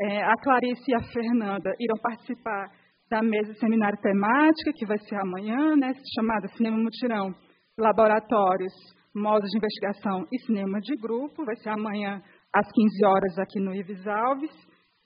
É, 0.00 0.24
a 0.24 0.34
Clarice 0.42 0.90
e 0.90 0.94
a 0.94 1.02
Fernanda 1.12 1.70
irão 1.78 1.96
participar 2.02 2.68
da 3.10 3.22
mesa 3.22 3.54
seminário 3.54 3.98
temática, 4.00 4.72
que 4.74 4.86
vai 4.86 4.98
ser 4.98 5.16
amanhã, 5.16 5.76
né, 5.76 5.92
chamada 6.14 6.48
Cinema 6.56 6.76
Mutirão, 6.78 7.34
Laboratórios, 7.78 8.72
Modos 9.14 9.48
de 9.50 9.58
Investigação 9.58 10.26
e 10.32 10.38
Cinema 10.44 10.80
de 10.80 10.96
Grupo, 10.96 11.44
vai 11.44 11.54
ser 11.56 11.70
amanhã 11.70 12.20
às 12.52 12.66
15 12.72 13.06
horas 13.06 13.38
aqui 13.38 13.60
no 13.60 13.74
Ives 13.74 14.06
Alves. 14.06 14.50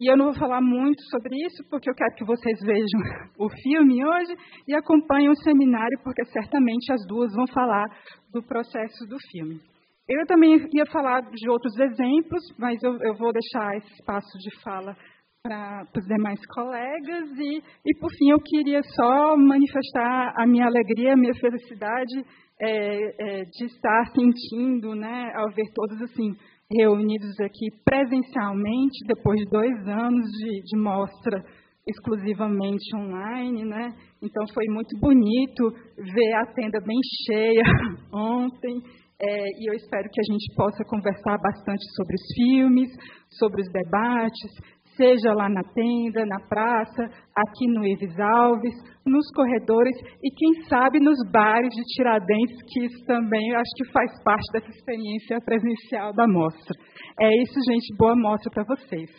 E 0.01 0.11
eu 0.11 0.17
não 0.17 0.27
vou 0.27 0.35
falar 0.35 0.61
muito 0.61 1.03
sobre 1.11 1.35
isso, 1.45 1.63
porque 1.69 1.91
eu 1.91 1.95
quero 1.95 2.15
que 2.15 2.25
vocês 2.25 2.59
vejam 2.61 3.01
o 3.39 3.51
filme 3.51 4.07
hoje 4.07 4.35
e 4.67 4.75
acompanhem 4.75 5.29
o 5.29 5.37
seminário, 5.37 5.99
porque 6.05 6.25
certamente 6.27 6.93
as 6.93 7.05
duas 7.07 7.35
vão 7.35 7.47
falar 7.49 7.85
do 8.33 8.43
processo 8.43 9.07
do 9.09 9.17
filme. 9.33 9.61
Eu 10.09 10.27
também 10.27 10.57
ia 10.73 10.87
falar 10.87 11.21
de 11.21 11.51
outros 11.51 11.79
exemplos, 11.79 12.43
mas 12.59 12.83
eu, 12.83 12.97
eu 13.03 13.15
vou 13.15 13.31
deixar 13.31 13.77
esse 13.77 13.93
espaço 13.93 14.39
de 14.39 14.63
fala 14.63 14.97
para 15.43 15.87
os 15.97 16.05
demais 16.07 16.41
colegas 16.47 17.31
e, 17.39 17.63
e, 17.87 17.99
por 17.99 18.11
fim, 18.11 18.31
eu 18.31 18.41
queria 18.41 18.83
só 18.83 19.37
manifestar 19.37 20.35
a 20.37 20.47
minha 20.47 20.67
alegria, 20.67 21.15
a 21.15 21.17
minha 21.17 21.35
felicidade 21.35 22.25
é, 22.61 23.41
é, 23.41 23.45
de 23.45 23.65
estar 23.67 24.07
sentindo, 24.13 24.95
né, 24.95 25.33
ao 25.37 25.51
ver 25.55 25.71
todos 25.75 26.03
assim 26.03 26.35
reunidos 26.71 27.41
aqui 27.41 27.67
presencialmente 27.85 29.07
depois 29.07 29.39
de 29.41 29.51
dois 29.51 29.89
anos 29.89 30.27
de, 30.39 30.63
de 30.65 30.79
mostra 30.79 31.43
exclusivamente 31.89 32.95
online, 32.95 33.65
né? 33.65 33.89
Então 34.23 34.45
foi 34.53 34.67
muito 34.69 34.99
bonito 35.01 35.71
ver 35.97 36.35
a 36.35 36.47
tenda 36.53 36.79
bem 36.85 36.99
cheia 37.25 37.63
ontem. 38.13 38.83
É, 39.21 39.47
e 39.59 39.69
eu 39.69 39.75
espero 39.75 40.09
que 40.13 40.21
a 40.21 40.33
gente 40.33 40.55
possa 40.55 40.85
conversar 40.85 41.39
bastante 41.39 41.83
sobre 41.97 42.15
os 42.15 42.35
filmes, 42.37 42.91
sobre 43.31 43.63
os 43.63 43.73
debates, 43.73 44.51
seja 44.99 45.33
lá 45.33 45.49
na 45.49 45.63
tenda, 45.63 46.27
na 46.27 46.41
praça, 46.49 47.05
aqui 47.35 47.67
no 47.69 47.87
Ives 47.87 48.19
Alves, 48.19 48.75
nos 49.07 49.31
corredores 49.33 49.97
e, 50.23 50.31
quem 50.35 50.65
sabe, 50.69 50.99
nos 50.99 51.17
bares 51.31 51.71
de 51.71 51.83
Tiradentes, 51.95 52.59
que 52.67 52.85
isso 52.85 53.07
também 53.07 53.55
acho 53.55 53.71
que 53.77 53.93
faz 53.93 54.23
parte 54.25 54.53
dessa 54.53 54.69
experiência 54.69 55.41
presencial 55.41 56.13
da 56.13 56.27
mostra. 56.27 56.75
É 57.21 57.29
isso, 57.43 57.55
gente. 57.71 57.97
Boa 57.97 58.17
mostra 58.17 58.51
para 58.51 58.65
vocês. 58.65 59.11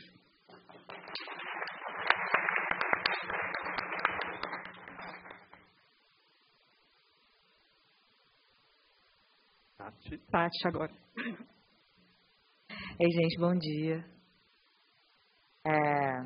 Tati 10.32 10.68
agora. 10.68 10.92
Ei, 13.00 13.10
gente, 13.12 13.40
bom 13.40 13.56
dia. 13.56 14.19
É, 15.70 16.22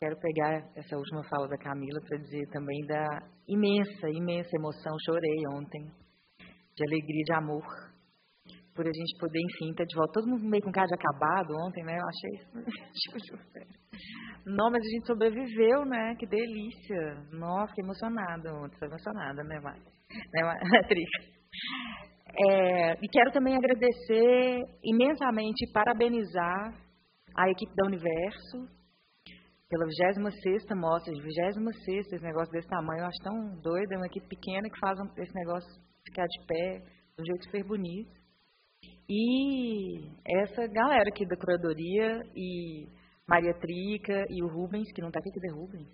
quero 0.00 0.18
pegar 0.18 0.58
essa 0.74 0.96
última 0.96 1.22
fala 1.28 1.46
da 1.46 1.56
Camila 1.56 2.00
para 2.08 2.18
dizer 2.18 2.48
também 2.50 2.84
da 2.86 3.06
imensa, 3.46 4.08
imensa 4.10 4.50
emoção. 4.56 4.96
Chorei 5.06 5.38
ontem, 5.54 5.84
de 6.74 6.84
alegria, 6.84 7.22
de 7.24 7.32
amor, 7.34 7.62
por 8.74 8.84
a 8.86 8.92
gente 8.92 9.18
poder, 9.20 9.38
enfim, 9.38 9.70
estar 9.70 9.84
de 9.84 9.94
volta. 9.94 10.14
Todo 10.14 10.28
mundo 10.28 10.44
meio 10.48 10.64
com 10.64 10.72
cara 10.72 10.88
de 10.88 10.94
acabado 10.94 11.54
ontem, 11.64 11.84
né? 11.84 11.96
Eu 11.96 12.08
achei. 12.08 12.34
Não, 14.46 14.70
mas 14.70 14.84
a 14.84 14.88
gente 14.88 15.06
sobreviveu, 15.06 15.84
né? 15.84 16.16
Que 16.18 16.26
delícia. 16.26 17.22
Nossa, 17.32 17.72
que 17.72 17.82
emocionada 17.82 18.52
ontem. 18.54 18.74
Estou 18.74 18.88
emocionada, 18.88 19.44
né, 19.44 19.60
Mari? 19.60 19.80
Né, 20.32 20.42
Trica? 20.88 21.38
É, 22.50 22.92
e 22.92 23.08
quero 23.08 23.30
também 23.32 23.56
agradecer 23.56 24.60
imensamente 24.82 25.64
e 25.64 25.72
parabenizar 25.72 26.74
a 27.36 27.48
equipe 27.50 27.74
da 27.76 27.86
Universo 27.86 28.77
pela 29.68 29.84
26 29.84 30.64
mostra, 30.76 31.12
26 31.12 32.12
esse 32.12 32.24
negócio 32.24 32.50
desse 32.52 32.68
tamanho, 32.68 33.00
eu 33.00 33.06
acho 33.06 33.22
tão 33.22 33.60
doido, 33.60 33.92
é 33.92 33.96
uma 33.96 34.06
equipe 34.06 34.26
pequena 34.28 34.68
que 34.68 34.78
faz 34.78 34.98
esse 35.18 35.34
negócio 35.34 35.68
ficar 36.04 36.26
de 36.26 36.46
pé 36.46 36.78
de 36.78 37.22
um 37.22 37.26
jeito 37.26 37.44
super 37.44 37.64
bonito. 37.64 38.18
E 39.08 40.10
essa 40.42 40.66
galera 40.66 41.08
aqui 41.08 41.26
da 41.26 41.36
curadoria 41.36 42.22
e 42.34 42.86
Maria 43.28 43.54
Trica 43.58 44.24
e 44.28 44.42
o 44.42 44.48
Rubens, 44.48 44.90
que 44.92 45.00
não 45.00 45.08
está 45.08 45.20
aqui, 45.20 45.30
cadê 45.32 45.52
Rubens? 45.52 45.88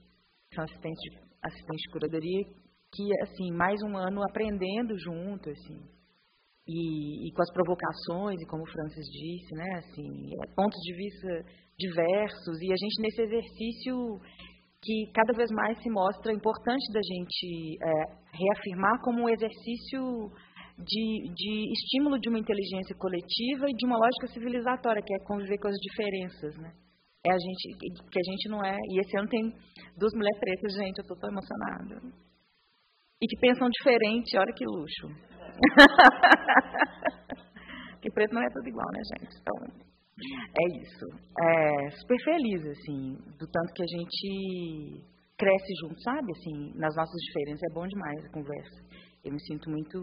São 0.54 0.64
assistentes 0.64 1.00
assistentes 1.42 1.82
de 1.82 1.92
curadoria, 1.92 2.44
que, 2.92 3.22
assim, 3.22 3.52
mais 3.52 3.80
um 3.82 3.96
ano 3.96 4.22
aprendendo 4.22 4.96
junto, 4.98 5.50
assim, 5.50 5.78
e, 6.66 7.28
e, 7.28 7.32
com 7.32 7.42
as 7.42 7.52
provocações, 7.52 8.40
e 8.40 8.46
como 8.46 8.62
o 8.62 8.70
Francis 8.70 9.04
disse, 9.04 9.54
né, 9.54 9.78
assim, 9.78 10.30
é, 10.32 10.54
pontos 10.54 10.80
de 10.80 10.94
vista 10.96 11.44
diversos, 11.78 12.62
e 12.62 12.72
a 12.72 12.76
gente 12.76 13.02
nesse 13.02 13.22
exercício 13.22 14.20
que 14.84 15.10
cada 15.14 15.32
vez 15.32 15.50
mais 15.50 15.82
se 15.82 15.90
mostra 15.90 16.32
importante 16.32 16.92
da 16.92 17.00
gente 17.00 17.78
é, 17.82 17.90
reafirmar 18.32 19.00
como 19.02 19.22
um 19.22 19.28
exercício 19.28 20.30
de, 20.78 21.32
de, 21.32 21.72
estímulo 21.72 22.18
de 22.18 22.28
uma 22.28 22.38
inteligência 22.38 22.94
coletiva 22.98 23.70
e 23.70 23.74
de 23.74 23.86
uma 23.86 23.96
lógica 23.96 24.26
civilizatória, 24.28 25.02
que 25.02 25.14
é 25.14 25.18
conviver 25.24 25.58
com 25.58 25.68
as 25.68 25.76
diferenças, 25.76 26.54
né? 26.58 26.74
É 27.26 27.32
a 27.32 27.38
gente, 27.38 27.78
que 28.10 28.18
a 28.18 28.22
gente 28.30 28.50
não 28.50 28.62
é. 28.62 28.76
E 28.76 29.00
esse 29.00 29.16
ano 29.16 29.26
tem 29.28 29.50
duas 29.96 30.12
mulheres 30.12 30.38
pretas, 30.38 30.74
gente, 30.74 30.98
eu 30.98 31.02
estou 31.02 31.16
tão 31.16 31.30
emocionada. 31.30 32.02
E 33.22 33.26
que 33.26 33.40
pensam 33.40 33.70
diferente, 33.70 34.36
olha 34.36 34.52
que 34.52 34.66
luxo. 34.66 35.08
que 38.02 38.10
preto 38.10 38.34
não 38.34 38.42
é 38.42 38.50
tudo 38.52 38.68
igual, 38.68 38.86
né, 38.92 39.00
gente? 39.16 39.38
Então, 39.40 39.54
é 40.32 40.78
isso. 40.80 41.06
É, 41.40 41.90
super 41.90 42.16
feliz, 42.24 42.64
assim, 42.66 43.16
do 43.38 43.46
tanto 43.46 43.72
que 43.74 43.82
a 43.82 43.86
gente 43.86 45.04
cresce 45.36 45.72
junto, 45.80 46.00
sabe? 46.02 46.32
Assim, 46.32 46.72
nas 46.78 46.94
nossas 46.96 47.20
diferenças. 47.26 47.62
É 47.70 47.74
bom 47.74 47.86
demais 47.86 48.24
a 48.24 48.32
conversa. 48.32 48.84
Eu 49.24 49.32
me 49.32 49.40
sinto 49.40 49.70
muito. 49.70 49.98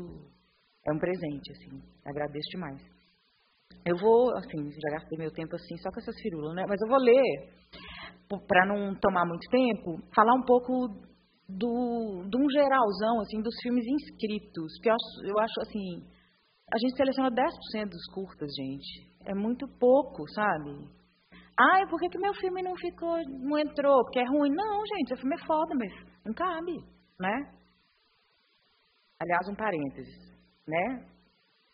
É 0.85 0.91
um 0.91 0.99
presente, 0.99 1.51
assim. 1.51 1.81
Agradeço 2.05 2.49
demais. 2.51 2.81
Eu 3.85 3.97
vou, 3.97 4.35
assim, 4.37 4.69
já 4.71 4.97
gastei 4.97 5.17
meu 5.17 5.31
tempo 5.31 5.55
assim, 5.55 5.77
só 5.77 5.89
com 5.91 5.99
essas 5.99 6.19
firulas, 6.21 6.55
né? 6.55 6.65
Mas 6.67 6.79
eu 6.81 6.87
vou 6.87 6.99
ler, 6.99 7.49
para 8.47 8.65
não 8.65 8.93
tomar 8.95 9.25
muito 9.25 9.47
tempo, 9.49 9.97
falar 10.13 10.33
um 10.35 10.45
pouco 10.45 10.87
do, 11.47 12.27
de 12.29 12.37
um 12.37 12.49
geralzão, 12.51 13.21
assim, 13.21 13.41
dos 13.41 13.55
filmes 13.61 13.85
inscritos. 13.85 14.77
Que 14.81 14.89
eu 14.89 14.93
acho, 14.93 15.25
eu 15.25 15.39
acho 15.39 15.61
assim, 15.61 16.03
a 16.73 16.77
gente 16.77 16.95
seleciona 16.95 17.31
10% 17.31 17.89
dos 17.89 18.05
curtas, 18.13 18.49
gente. 18.55 19.10
É 19.25 19.33
muito 19.33 19.67
pouco, 19.79 20.27
sabe? 20.33 20.71
Ai, 21.59 21.87
por 21.87 21.99
que, 21.99 22.09
que 22.09 22.17
meu 22.17 22.33
filme 22.35 22.63
não 22.63 22.75
ficou, 22.75 23.17
não 23.27 23.59
entrou? 23.59 24.03
Porque 24.03 24.19
é 24.19 24.25
ruim. 24.25 24.49
Não, 24.51 24.85
gente, 24.85 25.09
seu 25.09 25.17
filme 25.17 25.35
é 25.35 25.45
foda, 25.45 25.75
mas 25.75 25.91
não 26.25 26.33
cabe, 26.33 26.77
né? 27.19 27.53
Aliás, 29.19 29.47
um 29.47 29.55
parênteses, 29.55 30.09
né? 30.67 31.05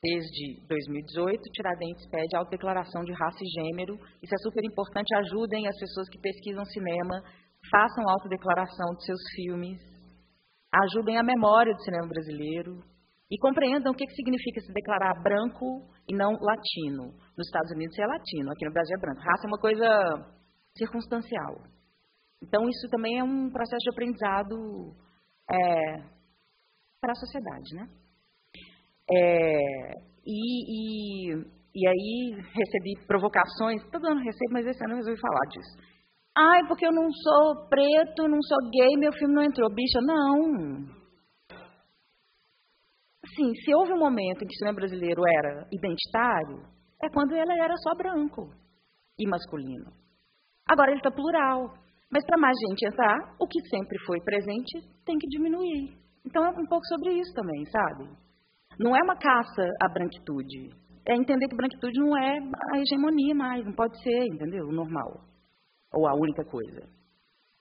Desde 0.04 0.68
2018, 0.68 1.42
Tiradentes 1.54 2.10
pede 2.10 2.36
autodeclaração 2.36 3.04
de 3.04 3.14
raça 3.14 3.40
e 3.42 3.62
gênero. 3.62 3.96
Isso 4.22 4.34
é 4.34 4.38
super 4.44 4.64
importante. 4.64 5.16
Ajudem 5.16 5.68
as 5.68 5.80
pessoas 5.80 6.10
que 6.10 6.20
pesquisam 6.20 6.66
cinema, 6.66 7.24
façam 7.72 8.10
autodeclaração 8.10 8.94
de 8.96 9.06
seus 9.06 9.22
filmes, 9.36 9.80
ajudem 10.74 11.18
a 11.18 11.24
memória 11.24 11.74
do 11.74 11.82
cinema 11.82 12.08
brasileiro 12.08 12.97
e 13.30 13.38
compreendam 13.38 13.92
o 13.92 13.96
que, 13.96 14.06
que 14.06 14.16
significa 14.16 14.62
se 14.62 14.72
declarar 14.72 15.22
branco 15.22 15.84
e 16.08 16.16
não 16.16 16.32
latino. 16.40 17.14
Nos 17.38 17.48
Estados 17.48 17.72
Unidos 17.72 17.98
é 18.00 18.06
latino, 18.06 18.52
aqui 18.52 18.66
no 18.66 18.72
Brasil 18.72 18.96
é 18.96 19.02
branco. 19.02 19.20
Raça 19.20 19.48
é 19.48 19.50
uma 19.50 19.60
coisa 19.60 19.88
circunstancial. 20.78 21.56
Então, 22.42 22.70
isso 22.70 22.88
também 22.90 23.20
é 23.20 23.24
um 23.24 23.50
processo 23.50 23.84
de 23.84 23.90
aprendizado 23.90 24.96
é, 25.52 25.98
para 27.02 27.12
a 27.12 27.16
sociedade, 27.16 27.76
né? 27.76 27.90
É, 29.10 29.60
e, 30.26 31.32
e, 31.32 31.34
e, 31.76 31.88
aí 31.88 32.36
recebi 32.54 33.08
provocações, 33.08 33.84
todo 33.90 34.08
ano 34.08 34.22
recebo, 34.22 34.54
mas 34.54 34.68
esse 34.68 34.84
ano 34.84 34.94
eu 34.94 34.98
resolvi 34.98 35.20
falar 35.20 35.46
disso. 35.50 35.78
Ai, 36.38 36.68
porque 36.68 36.86
eu 36.86 36.92
não 36.92 37.10
sou 37.12 37.68
preto, 37.68 38.28
não 38.28 38.42
sou 38.42 38.70
gay, 38.70 38.96
meu 38.98 39.12
filme 39.14 39.34
não 39.34 39.44
entrou. 39.44 39.74
Bicha, 39.74 40.00
não. 40.02 40.97
Assim, 43.38 43.54
se 43.54 43.76
houve 43.76 43.94
um 43.94 44.00
momento 44.00 44.42
em 44.42 44.48
que 44.48 44.56
o 44.56 44.58
cinema 44.58 44.78
brasileiro 44.78 45.22
era 45.38 45.68
identitário, 45.72 46.66
é 47.04 47.08
quando 47.08 47.34
ele 47.34 47.54
era 47.62 47.76
só 47.78 47.96
branco 47.96 48.50
e 49.20 49.30
masculino. 49.30 49.94
Agora 50.68 50.90
ele 50.90 51.00
está 51.00 51.12
plural. 51.12 51.72
Mas 52.12 52.26
para 52.26 52.40
mais 52.40 52.56
gente 52.68 52.88
entrar, 52.88 53.36
o 53.40 53.48
que 53.48 53.60
sempre 53.70 54.00
foi 54.06 54.20
presente 54.22 54.82
tem 55.06 55.18
que 55.20 55.28
diminuir. 55.28 55.96
Então 56.26 56.44
é 56.44 56.50
um 56.50 56.66
pouco 56.66 56.84
sobre 56.88 57.14
isso 57.14 57.32
também, 57.36 57.64
sabe? 57.66 58.10
Não 58.80 58.96
é 58.96 59.04
uma 59.04 59.16
caça 59.16 59.70
à 59.84 59.88
branquitude. 59.88 60.72
É 61.08 61.16
entender 61.16 61.48
que 61.48 61.56
branquitude 61.56 62.00
não 62.00 62.18
é 62.18 62.40
a 62.40 62.80
hegemonia 62.80 63.36
mais, 63.36 63.64
não 63.64 63.74
pode 63.74 64.02
ser, 64.02 64.26
entendeu? 64.34 64.66
O 64.66 64.74
normal. 64.74 65.22
Ou 65.94 66.08
a 66.08 66.16
única 66.16 66.44
coisa. 66.44 66.90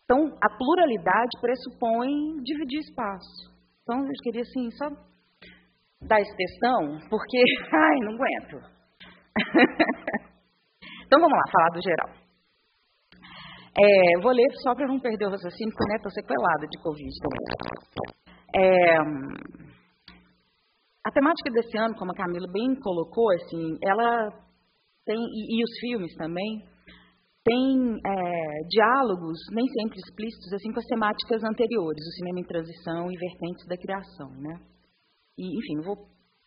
Então, 0.04 0.26
a 0.42 0.56
pluralidade 0.56 1.38
pressupõe 1.40 2.40
dividir 2.42 2.80
espaço. 2.80 3.52
Então, 3.82 4.00
eu 4.00 4.12
queria, 4.22 4.42
assim, 4.42 4.70
só 4.70 4.88
dar 6.06 6.20
esse 6.20 6.36
textão, 6.36 6.98
porque, 7.08 7.38
ai, 7.72 7.96
não 8.02 8.14
aguento. 8.14 8.56
então, 11.06 11.20
vamos 11.20 11.36
lá, 11.36 11.42
falar 11.52 11.70
do 11.70 11.82
geral. 11.82 12.26
É, 13.78 14.20
vou 14.22 14.32
ler 14.32 14.48
só 14.62 14.74
para 14.74 14.88
não 14.88 14.98
perder 14.98 15.26
o 15.26 15.30
raciocínio, 15.30 15.74
porque 15.74 15.90
né, 15.90 15.96
estou 15.96 16.10
sequelada 16.10 16.66
de 16.66 16.82
Covid 16.82 17.12
também. 17.20 17.44
É, 18.56 18.96
a 21.04 21.10
temática 21.10 21.50
desse 21.52 21.76
ano, 21.76 21.94
como 21.94 22.10
a 22.10 22.16
Camila 22.16 22.50
bem 22.50 22.74
colocou, 22.80 23.30
assim, 23.32 23.76
ela 23.84 24.30
tem, 25.04 25.16
e, 25.16 25.60
e 25.60 25.62
os 25.62 25.78
filmes 25.78 26.14
também, 26.16 26.64
tem 27.44 28.00
é, 28.04 28.68
diálogos, 28.68 29.38
nem 29.52 29.66
sempre 29.68 29.98
explícitos, 29.98 30.52
assim, 30.54 30.72
com 30.72 30.80
as 30.80 30.86
temáticas 30.86 31.44
anteriores, 31.44 32.02
o 32.02 32.16
cinema 32.16 32.40
em 32.40 32.44
transição 32.44 33.12
e 33.12 33.16
vertentes 33.16 33.66
da 33.68 33.76
criação, 33.76 34.30
né? 34.40 34.58
E, 35.38 35.58
enfim, 35.58 35.80
vou, 35.82 35.96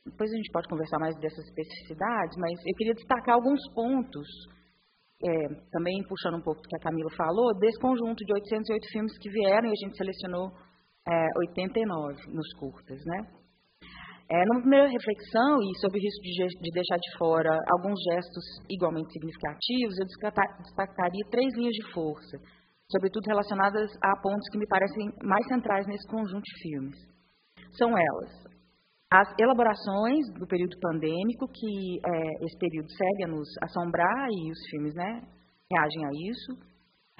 depois 0.05 0.31
a 0.31 0.35
gente 0.35 0.51
pode 0.51 0.67
conversar 0.67 0.99
mais 0.99 1.15
dessas 1.19 1.45
especificidades, 1.45 2.37
mas 2.37 2.53
eu 2.65 2.75
queria 2.75 2.93
destacar 2.93 3.35
alguns 3.35 3.61
pontos, 3.73 4.27
é, 5.23 5.29
também 5.71 6.01
puxando 6.07 6.37
um 6.37 6.41
pouco 6.41 6.61
do 6.61 6.67
que 6.67 6.75
a 6.77 6.83
Camila 6.83 7.09
falou, 7.15 7.53
desse 7.59 7.79
conjunto 7.79 8.23
de 8.25 8.33
808 8.33 8.91
filmes 8.91 9.17
que 9.19 9.29
vieram 9.29 9.69
e 9.69 9.71
a 9.71 9.85
gente 9.85 9.97
selecionou 9.97 10.51
é, 11.07 11.27
89 11.37 12.15
nos 12.33 12.53
curtas, 12.59 12.99
né? 13.05 13.39
É, 14.31 14.45
numa 14.45 14.61
primeira 14.61 14.87
reflexão, 14.87 15.57
e 15.57 15.73
sob 15.81 15.97
o 15.97 16.01
risco 16.01 16.21
de, 16.21 16.61
de, 16.61 16.71
deixar 16.71 16.97
de 16.97 17.17
fora 17.17 17.49
alguns 17.73 17.97
gestos 18.13 18.45
igualmente 18.69 19.11
significativos, 19.11 19.97
eu 19.97 20.05
destacaria 20.05 21.25
três 21.31 21.51
linhas 21.57 21.73
de 21.73 21.91
força, 21.91 22.37
sobretudo 22.91 23.25
relacionadas 23.25 23.89
a 24.03 24.21
pontos 24.21 24.47
que 24.51 24.59
me 24.59 24.67
parecem 24.67 25.09
mais 25.23 25.43
centrais 25.47 25.87
nesse 25.87 26.07
conjunto 26.07 26.43
de 26.43 26.61
filmes. 26.61 26.95
São 27.71 27.89
elas 27.89 28.48
as 29.11 29.27
elaborações 29.39 30.29
do 30.37 30.45
período 30.45 30.77
pandêmico, 30.79 31.47
que 31.49 31.97
é, 31.97 32.45
esse 32.45 32.57
período 32.59 32.89
segue 32.91 33.23
a 33.25 33.27
nos 33.27 33.49
assombrar 33.63 34.29
e 34.29 34.51
os 34.51 34.59
filmes 34.69 34.93
né, 34.93 35.21
reagem 35.71 36.05
a 36.05 36.11
isso, 36.29 36.69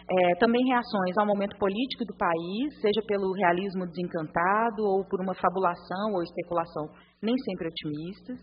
é, 0.10 0.36
também 0.39 0.62
reações 0.65 1.17
ao 1.17 1.25
momento 1.25 1.58
político 1.58 2.06
do 2.06 2.15
país, 2.15 2.82
seja 2.82 3.02
pelo 3.08 3.34
realismo 3.34 3.86
desencantado 3.88 4.86
ou 4.86 5.06
por 5.06 5.19
uma 5.21 5.34
fabulação 5.34 6.13
ou 6.13 6.21
especulação 6.21 6.89
nem 7.21 7.36
sempre 7.38 7.67
otimistas, 7.67 8.39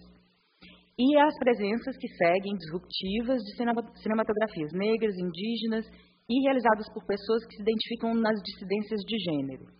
e 0.98 1.18
as 1.18 1.38
presenças 1.38 1.96
que 1.98 2.08
seguem 2.08 2.56
disruptivas 2.56 3.42
de 3.42 3.54
cinematografias 4.02 4.72
negras, 4.72 5.14
indígenas 5.14 5.86
e 6.28 6.42
realizadas 6.42 6.88
por 6.92 7.04
pessoas 7.06 7.44
que 7.46 7.56
se 7.56 7.62
identificam 7.62 8.14
nas 8.14 8.34
dissidências 8.42 9.00
de 9.02 9.16
gênero, 9.18 9.75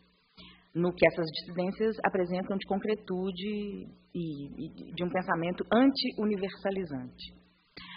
no 0.77 0.93
que 0.93 1.09
essas 1.09 1.25
dissidências 1.33 1.97
apresentam 2.05 2.55
de 2.59 2.67
concretude 2.69 3.89
e, 4.15 4.25
e 4.61 4.93
de 4.93 5.05
um 5.05 5.09
pensamento 5.09 5.65
anti-universalizante. 5.73 7.33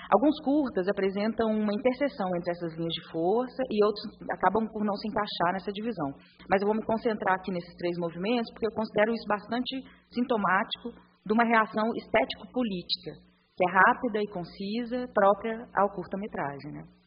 Alguns 0.10 0.40
curtas 0.42 0.88
apresentam 0.88 1.52
uma 1.52 1.74
interseção 1.74 2.28
entre 2.36 2.52
essas 2.52 2.74
linhas 2.74 2.94
de 2.94 3.12
força 3.12 3.62
e 3.70 3.84
outros 3.86 4.06
acabam 4.32 4.66
por 4.72 4.84
não 4.84 4.96
se 4.96 5.08
encaixar 5.08 5.54
nessa 5.54 5.72
divisão. 5.72 6.10
Mas 6.50 6.62
eu 6.62 6.68
vou 6.68 6.76
me 6.76 6.84
concentrar 6.84 7.36
aqui 7.36 7.52
nesses 7.52 7.76
três 7.76 7.98
movimentos 8.00 8.50
porque 8.54 8.66
eu 8.66 8.72
considero 8.72 9.14
isso 9.14 9.28
bastante 9.28 9.76
sintomático 10.10 10.90
de 11.26 11.34
uma 11.34 11.44
reação 11.44 11.86
estético-política, 11.94 13.12
que 13.56 13.64
é 13.68 13.72
rápida 13.72 14.24
e 14.24 14.28
concisa, 14.32 15.06
própria 15.14 15.68
ao 15.76 15.94
curta-metragem. 15.94 16.72
Né? 16.72 16.99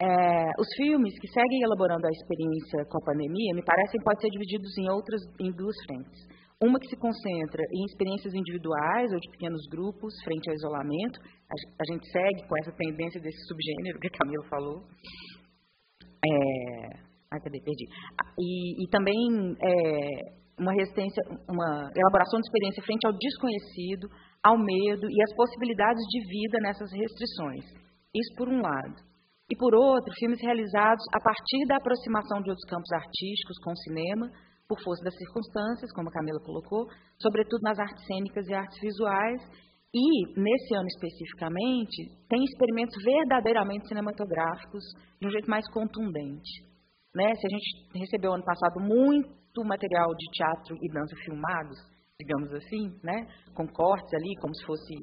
É, 0.00 0.50
os 0.58 0.66
filmes 0.76 1.12
que 1.20 1.28
seguem 1.28 1.60
elaborando 1.60 2.06
a 2.06 2.10
experiência 2.10 2.88
com 2.88 2.96
a 2.96 3.04
pandemia 3.04 3.54
me 3.54 3.62
parecem 3.62 4.00
podem 4.02 4.20
ser 4.20 4.30
divididos 4.30 4.72
em 4.78 4.88
outras, 4.88 5.20
em 5.38 5.52
duas 5.52 5.76
frentes. 5.84 6.24
uma 6.62 6.80
que 6.80 6.88
se 6.88 6.96
concentra 6.96 7.62
em 7.72 7.84
experiências 7.84 8.32
individuais 8.32 9.12
ou 9.12 9.20
de 9.20 9.30
pequenos 9.30 9.60
grupos 9.70 10.12
frente 10.24 10.48
ao 10.48 10.56
isolamento. 10.56 11.20
A, 11.52 11.84
gente 11.92 12.08
segue 12.10 12.48
com 12.48 12.56
essa 12.60 12.72
tendência 12.72 13.20
desse 13.20 13.44
subgênero 13.46 14.00
que 14.00 14.08
a 14.08 14.18
Camila 14.18 14.44
falou. 14.48 14.84
É, 16.24 17.10
ah, 17.30 17.40
cadê? 17.40 17.60
Perdi. 17.60 17.84
E, 18.38 18.84
e 18.84 18.88
também 18.88 19.16
é, 19.62 20.40
uma 20.58 20.72
resistência, 20.72 21.22
uma 21.48 21.90
elaboração 21.96 22.40
de 22.40 22.46
experiência 22.46 22.82
frente 22.84 23.06
ao 23.06 23.12
desconhecido, 23.12 24.08
ao 24.42 24.56
medo 24.56 25.08
e 25.10 25.22
às 25.24 25.34
possibilidades 25.36 26.04
de 26.08 26.20
vida 26.28 26.58
nessas 26.60 26.90
restrições. 26.92 27.64
Isso 28.14 28.34
por 28.36 28.48
um 28.48 28.60
lado. 28.60 29.09
E 29.50 29.56
por 29.56 29.74
outro, 29.74 30.14
filmes 30.14 30.40
realizados 30.40 31.04
a 31.12 31.20
partir 31.20 31.66
da 31.66 31.76
aproximação 31.76 32.40
de 32.40 32.50
outros 32.50 32.68
campos 32.70 32.90
artísticos 32.92 33.58
com 33.64 33.72
o 33.72 33.76
cinema, 33.76 34.30
por 34.68 34.80
força 34.80 35.02
das 35.02 35.16
circunstâncias, 35.16 35.92
como 35.92 36.08
a 36.08 36.12
Camila 36.12 36.38
colocou, 36.46 36.86
sobretudo 37.20 37.62
nas 37.62 37.76
artes 37.76 38.06
cênicas 38.06 38.46
e 38.46 38.54
artes 38.54 38.78
visuais. 38.80 39.42
E, 39.92 40.40
nesse 40.40 40.72
ano 40.76 40.86
especificamente, 40.86 42.06
tem 42.28 42.44
experimentos 42.44 42.94
verdadeiramente 43.02 43.88
cinematográficos 43.88 44.84
de 45.20 45.26
um 45.26 45.30
jeito 45.30 45.50
mais 45.50 45.68
contundente. 45.72 46.62
Né? 47.12 47.34
Se 47.34 47.44
a 47.44 47.50
gente 47.50 47.98
recebeu 47.98 48.32
ano 48.32 48.44
passado 48.44 48.78
muito 48.78 49.64
material 49.64 50.14
de 50.14 50.30
teatro 50.30 50.76
e 50.80 50.92
dança 50.92 51.16
filmados, 51.24 51.76
digamos 52.20 52.54
assim, 52.54 52.94
né? 53.02 53.26
com 53.52 53.66
cortes 53.66 54.14
ali, 54.14 54.32
como 54.40 54.54
se 54.54 54.64
fosse 54.64 54.94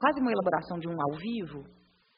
quase 0.00 0.20
uma 0.22 0.32
elaboração 0.32 0.78
de 0.78 0.88
um 0.88 0.96
ao 0.96 1.18
vivo, 1.18 1.60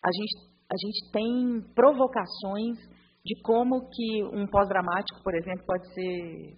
a 0.05 0.11
gente, 0.15 0.48
a 0.71 0.77
gente 0.77 1.11
tem 1.13 1.61
provocações 1.75 2.77
de 3.25 3.41
como 3.43 3.89
que 3.91 4.25
um 4.33 4.47
pós-dramático, 4.47 5.23
por 5.23 5.35
exemplo, 5.35 5.65
pode 5.67 5.93
ser 5.95 6.57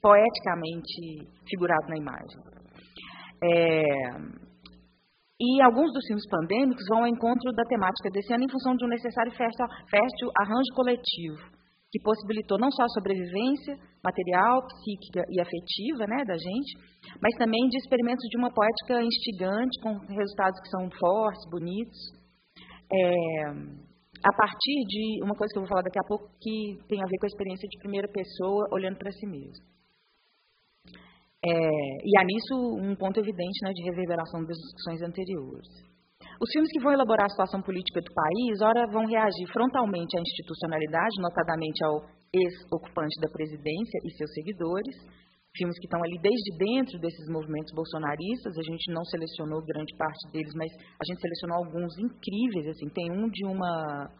poeticamente 0.00 1.28
figurado 1.48 1.88
na 1.88 1.96
imagem. 1.96 2.40
É, 3.42 3.82
e 5.38 5.60
alguns 5.60 5.92
dos 5.92 6.06
filmes 6.06 6.24
pandêmicos 6.30 6.84
vão 6.88 7.04
ao 7.04 7.08
encontro 7.08 7.52
da 7.52 7.64
temática 7.64 8.08
desse 8.10 8.32
ano 8.32 8.44
em 8.44 8.50
função 8.50 8.74
de 8.74 8.86
um 8.86 8.88
necessário 8.88 9.32
fértil, 9.32 10.30
arranjo 10.40 10.72
coletivo, 10.74 11.44
que 11.92 12.00
possibilitou 12.00 12.58
não 12.58 12.70
só 12.70 12.84
a 12.84 12.94
sobrevivência 12.96 13.76
material, 14.02 14.64
psíquica 14.64 15.24
e 15.28 15.40
afetiva 15.40 16.06
né, 16.08 16.24
da 16.24 16.38
gente, 16.38 16.72
mas 17.20 17.36
também 17.36 17.68
de 17.68 17.76
experimentos 17.76 18.24
de 18.30 18.38
uma 18.38 18.48
poética 18.48 19.02
instigante, 19.02 19.80
com 19.82 19.92
resultados 20.14 20.58
que 20.60 20.70
são 20.70 20.88
fortes, 20.98 21.50
bonitos. 21.50 21.98
É, 22.92 23.76
a 24.24 24.32
partir 24.32 24.84
de 24.86 25.24
uma 25.24 25.34
coisa 25.34 25.52
que 25.52 25.58
eu 25.58 25.62
vou 25.62 25.68
falar 25.68 25.82
daqui 25.82 25.98
a 25.98 26.08
pouco 26.08 26.30
que 26.40 26.78
tem 26.88 27.02
a 27.02 27.06
ver 27.06 27.18
com 27.18 27.26
a 27.26 27.32
experiência 27.32 27.68
de 27.68 27.78
primeira 27.78 28.08
pessoa 28.08 28.68
olhando 28.72 28.96
para 28.96 29.12
si 29.12 29.26
mesmo. 29.26 29.64
É, 31.44 31.50
e 32.02 32.18
há 32.18 32.24
nisso 32.24 32.54
um 32.80 32.96
ponto 32.96 33.20
evidente 33.20 33.58
né, 33.62 33.70
de 33.72 33.82
reverberação 33.84 34.40
das 34.42 34.56
discussões 34.56 35.02
anteriores. 35.02 35.68
Os 36.40 36.50
filmes 36.52 36.70
que 36.72 36.82
vão 36.82 36.92
elaborar 36.92 37.26
a 37.26 37.30
situação 37.30 37.62
política 37.62 38.00
do 38.00 38.12
país, 38.12 38.60
ora 38.60 38.86
vão 38.90 39.06
reagir 39.06 39.46
frontalmente 39.52 40.18
à 40.18 40.20
institucionalidade, 40.20 41.20
notadamente 41.20 41.84
ao 41.84 42.02
ex-ocupante 42.32 43.20
da 43.20 43.30
presidência 43.30 43.98
e 44.04 44.10
seus 44.16 44.32
seguidores, 44.34 44.96
filmes 45.56 45.78
que 45.78 45.86
estão 45.86 46.02
ali 46.02 46.18
desde 46.20 46.56
dentro 46.58 46.98
desses 46.98 47.28
movimentos 47.28 47.72
bolsonaristas. 47.74 48.56
A 48.56 48.62
gente 48.62 48.92
não 48.92 49.04
selecionou 49.04 49.64
grande 49.64 49.96
parte 49.96 50.30
deles, 50.32 50.52
mas 50.54 50.70
a 50.72 51.04
gente 51.04 51.20
selecionou 51.20 51.64
alguns 51.64 51.98
incríveis. 51.98 52.68
Assim, 52.68 52.88
tem 52.90 53.10
um 53.10 53.28
de 53.28 53.44
uma 53.46 54.10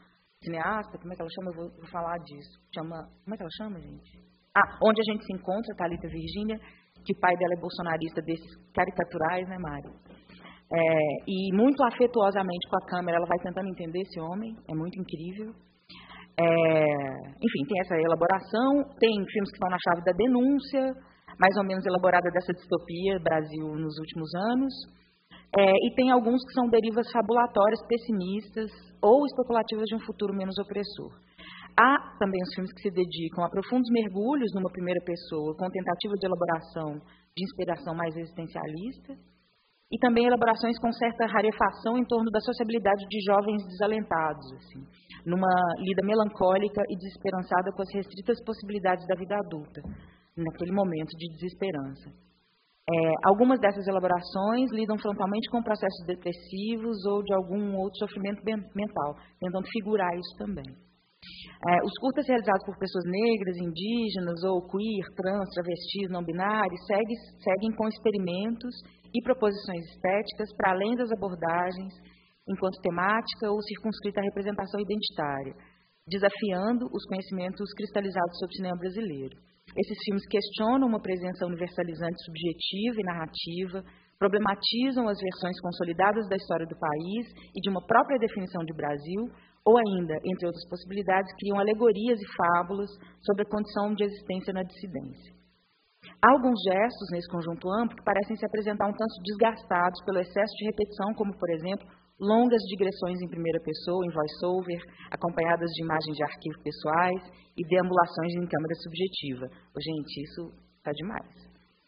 cineasta, 0.42 0.98
como 0.98 1.12
é 1.12 1.16
que 1.16 1.22
ela 1.22 1.30
chama? 1.30 1.50
Eu 1.50 1.56
vou, 1.56 1.70
vou 1.76 1.88
falar 1.90 2.18
disso. 2.18 2.60
Chama, 2.74 3.08
como 3.24 3.34
é 3.34 3.36
que 3.36 3.42
ela 3.42 3.56
chama, 3.58 3.80
gente? 3.80 4.10
Ah, 4.56 4.78
onde 4.82 5.00
a 5.00 5.12
gente 5.12 5.24
se 5.24 5.32
encontra, 5.32 5.76
Talita 5.76 6.08
Virgínia, 6.08 6.58
que 7.04 7.12
o 7.12 7.20
pai 7.20 7.36
dela 7.36 7.54
é 7.54 7.60
bolsonarista 7.60 8.22
desses 8.22 8.56
caricaturais, 8.72 9.46
né, 9.48 9.58
Mário? 9.58 9.92
É, 10.72 10.78
e 11.28 11.54
muito 11.54 11.82
afetuosamente 11.84 12.68
com 12.68 12.76
a 12.76 12.86
câmera, 12.86 13.18
ela 13.18 13.26
vai 13.26 13.38
tentando 13.38 13.68
entender 13.68 14.00
esse 14.00 14.18
homem, 14.18 14.56
é 14.68 14.74
muito 14.74 14.98
incrível. 14.98 15.54
É, 16.38 16.44
enfim, 17.40 17.64
tem 17.68 17.80
essa 17.80 17.96
elaboração, 17.96 18.84
tem 18.98 19.12
filmes 19.12 19.50
que 19.50 19.56
estão 19.56 19.70
na 19.70 19.78
chave 19.78 20.04
da 20.04 20.12
denúncia, 20.12 20.92
mais 21.38 21.56
ou 21.56 21.64
menos 21.64 21.84
elaborada 21.84 22.30
dessa 22.30 22.52
distopia 22.52 23.18
Brasil 23.20 23.74
nos 23.76 23.98
últimos 23.98 24.34
anos. 24.34 24.74
É, 25.56 25.70
e 25.70 25.94
tem 25.94 26.10
alguns 26.10 26.44
que 26.44 26.52
são 26.52 26.68
derivas 26.68 27.10
fabulatórias, 27.10 27.80
pessimistas 27.86 28.70
ou 29.00 29.24
especulativas 29.26 29.86
de 29.86 29.94
um 29.94 30.00
futuro 30.00 30.34
menos 30.34 30.58
opressor. 30.58 31.12
Há 31.78 32.16
também 32.18 32.40
os 32.42 32.54
filmes 32.54 32.72
que 32.72 32.82
se 32.82 32.90
dedicam 32.90 33.44
a 33.44 33.50
profundos 33.50 33.88
mergulhos 33.92 34.50
numa 34.54 34.70
primeira 34.70 35.00
pessoa, 35.04 35.54
com 35.56 35.70
tentativa 35.70 36.14
de 36.14 36.26
elaboração 36.26 37.00
de 37.36 37.44
inspiração 37.44 37.94
mais 37.94 38.16
existencialista, 38.16 39.12
e 39.92 39.98
também 39.98 40.26
elaborações 40.26 40.78
com 40.80 40.90
certa 40.90 41.26
rarefação 41.26 41.98
em 41.98 42.04
torno 42.04 42.30
da 42.30 42.40
sociabilidade 42.40 43.06
de 43.08 43.20
jovens 43.24 43.62
desalentados, 43.68 44.52
assim, 44.54 44.82
numa 45.24 45.52
lida 45.78 46.02
melancólica 46.04 46.82
e 46.88 46.96
desesperançada 46.96 47.70
com 47.72 47.82
as 47.82 47.94
restritas 47.94 48.42
possibilidades 48.42 49.06
da 49.06 49.14
vida 49.14 49.36
adulta, 49.36 49.82
naquele 50.36 50.72
momento 50.72 51.10
de 51.16 51.28
desesperança. 51.34 52.10
É, 52.88 53.12
algumas 53.24 53.58
dessas 53.58 53.86
elaborações 53.88 54.70
lidam 54.70 54.96
frontalmente 54.98 55.50
com 55.50 55.60
processos 55.60 56.06
depressivos 56.06 57.04
ou 57.06 57.22
de 57.22 57.34
algum 57.34 57.74
outro 57.74 57.98
sofrimento 57.98 58.40
mental, 58.44 59.16
tentando 59.40 59.66
figurar 59.66 60.14
isso 60.14 60.36
também. 60.38 60.70
É, 61.66 61.82
os 61.82 61.92
curtas 61.98 62.28
realizados 62.28 62.64
por 62.64 62.78
pessoas 62.78 63.04
negras, 63.04 63.56
indígenas 63.58 64.38
ou 64.44 64.62
queer, 64.68 65.06
trans, 65.16 65.50
travestis, 65.50 66.10
não 66.10 66.22
binários 66.22 66.86
seguem, 66.86 67.16
seguem 67.42 67.74
com 67.74 67.88
experimentos 67.88 68.70
e 69.12 69.22
proposições 69.22 69.82
estéticas 69.90 70.54
para 70.56 70.70
além 70.70 70.94
das 70.94 71.10
abordagens 71.10 71.92
enquanto 72.48 72.80
temática 72.80 73.50
ou 73.50 73.60
circunscrita 73.62 74.20
à 74.20 74.24
representação 74.24 74.78
identitária, 74.80 75.54
desafiando 76.06 76.86
os 76.92 77.04
conhecimentos 77.06 77.72
cristalizados 77.74 78.38
sobre 78.38 78.54
o 78.54 78.56
cinema 78.56 78.78
brasileiro. 78.78 79.36
Esses 79.76 79.98
filmes 80.04 80.26
questionam 80.26 80.88
uma 80.88 81.00
presença 81.00 81.44
universalizante 81.44 82.24
subjetiva 82.24 82.96
e 82.98 83.04
narrativa, 83.04 83.84
problematizam 84.18 85.06
as 85.06 85.18
versões 85.20 85.60
consolidadas 85.60 86.26
da 86.28 86.36
história 86.36 86.66
do 86.66 86.78
país 86.78 87.28
e 87.54 87.60
de 87.60 87.68
uma 87.68 87.84
própria 87.84 88.18
definição 88.18 88.64
de 88.64 88.72
Brasil, 88.72 89.28
ou 89.64 89.76
ainda, 89.76 90.14
entre 90.24 90.46
outras 90.46 90.66
possibilidades, 90.70 91.30
criam 91.38 91.58
alegorias 91.58 92.18
e 92.18 92.36
fábulas 92.36 92.88
sobre 93.20 93.42
a 93.42 93.50
condição 93.50 93.92
de 93.92 94.04
existência 94.04 94.54
na 94.54 94.62
dissidência. 94.62 95.34
Há 96.22 96.32
alguns 96.32 96.56
gestos 96.62 97.08
nesse 97.12 97.28
conjunto 97.28 97.68
amplo 97.68 97.96
que 97.96 98.04
parecem 98.04 98.36
se 98.36 98.46
apresentar 98.46 98.86
um 98.88 98.96
tanto 98.96 99.22
desgastados 99.22 100.02
pelo 100.06 100.20
excesso 100.20 100.54
de 100.56 100.66
repetição, 100.66 101.12
como, 101.14 101.36
por 101.36 101.50
exemplo, 101.50 101.86
longas 102.20 102.62
digressões 102.68 103.20
em 103.20 103.28
primeira 103.28 103.60
pessoa, 103.60 104.04
em 104.04 104.12
voice-over, 104.12 104.80
acompanhadas 105.10 105.70
de 105.70 105.84
imagens 105.84 106.16
de 106.16 106.24
arquivo 106.24 106.62
pessoais 106.64 107.22
e 107.56 107.62
deambulações 107.68 108.32
em 108.34 108.46
câmera 108.48 108.74
subjetiva. 108.80 109.46
Oh, 109.76 109.80
gente, 109.80 110.24
isso 110.24 110.42
está 110.78 110.92
demais. 110.92 111.32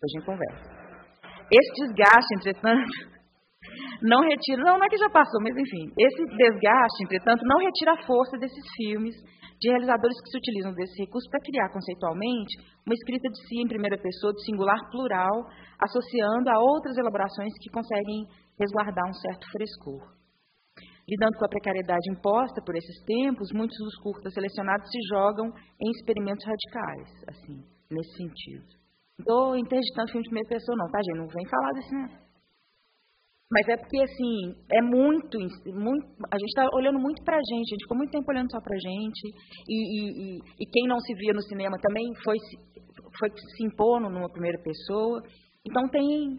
Hoje 0.04 0.16
em 0.20 0.24
conversa. 0.24 0.88
Esse 1.48 1.72
desgaste, 1.80 2.34
entretanto, 2.36 2.92
não 4.04 4.20
retira, 4.20 4.62
não, 4.62 4.78
não 4.78 4.84
é 4.84 4.88
que 4.88 4.98
já 4.98 5.08
passou, 5.08 5.40
mas 5.40 5.56
enfim, 5.56 5.92
esse 5.96 6.22
desgaste, 6.36 7.04
entretanto, 7.04 7.42
não 7.44 7.58
retira 7.58 7.92
a 7.92 8.06
força 8.06 8.36
desses 8.36 8.64
filmes 8.76 9.16
de 9.58 9.70
realizadores 9.70 10.20
que 10.22 10.30
se 10.30 10.38
utilizam 10.38 10.72
desse 10.72 11.02
recurso 11.02 11.28
para 11.30 11.40
criar 11.40 11.68
conceitualmente 11.72 12.62
uma 12.86 12.94
escrita 12.94 13.28
de 13.28 13.40
si 13.48 13.60
em 13.60 13.66
primeira 13.66 13.98
pessoa, 13.98 14.32
de 14.32 14.44
singular 14.44 14.78
plural, 14.90 15.50
associando 15.80 16.48
a 16.48 16.60
outras 16.60 16.96
elaborações 16.96 17.52
que 17.60 17.70
conseguem 17.70 18.28
resguardar 18.58 19.08
um 19.08 19.14
certo 19.14 19.50
frescor. 19.50 20.17
Lidando 21.08 21.38
com 21.38 21.46
a 21.46 21.48
precariedade 21.48 22.10
imposta 22.12 22.60
por 22.60 22.76
esses 22.76 23.02
tempos, 23.04 23.48
muitos 23.54 23.78
dos 23.78 23.96
curtas 24.02 24.34
selecionados 24.34 24.90
se 24.90 24.98
jogam 25.08 25.48
em 25.80 25.90
experimentos 25.96 26.44
radicais, 26.44 27.08
assim, 27.28 27.64
nesse 27.90 28.12
sentido. 28.16 28.66
Estou 29.18 29.56
interditando 29.56 30.12
filme 30.12 30.22
de 30.22 30.28
primeira 30.28 30.48
pessoa, 30.48 30.76
não, 30.76 30.90
tá, 30.90 31.00
gente? 31.02 31.16
Não 31.16 31.26
vem 31.26 31.48
falar 31.48 31.72
desse, 31.72 31.94
né? 31.94 32.28
Mas 33.50 33.66
é 33.66 33.76
porque, 33.78 33.98
assim, 33.98 34.54
é 34.70 34.82
muito, 34.82 35.38
muito 35.72 36.06
a 36.30 36.36
gente 36.38 36.52
está 36.52 36.68
olhando 36.74 36.98
muito 37.00 37.24
para 37.24 37.36
a 37.36 37.40
gente, 37.40 37.72
a 37.72 37.74
gente 37.74 37.84
ficou 37.84 37.96
muito 37.96 38.10
tempo 38.10 38.30
olhando 38.30 38.52
só 38.52 38.60
para 38.60 38.76
a 38.76 38.78
gente, 38.78 39.24
e, 39.66 39.72
e, 39.72 40.36
e, 40.36 40.38
e, 40.60 40.66
quem 40.70 40.86
não 40.86 41.00
se 41.00 41.14
via 41.14 41.32
no 41.32 41.40
cinema 41.40 41.78
também 41.80 42.04
foi, 42.22 42.36
foi 43.18 43.30
se 43.30 43.64
impondo 43.64 44.10
numa 44.10 44.28
primeira 44.28 44.58
pessoa. 44.62 45.22
Então, 45.66 45.88
tem 45.88 46.38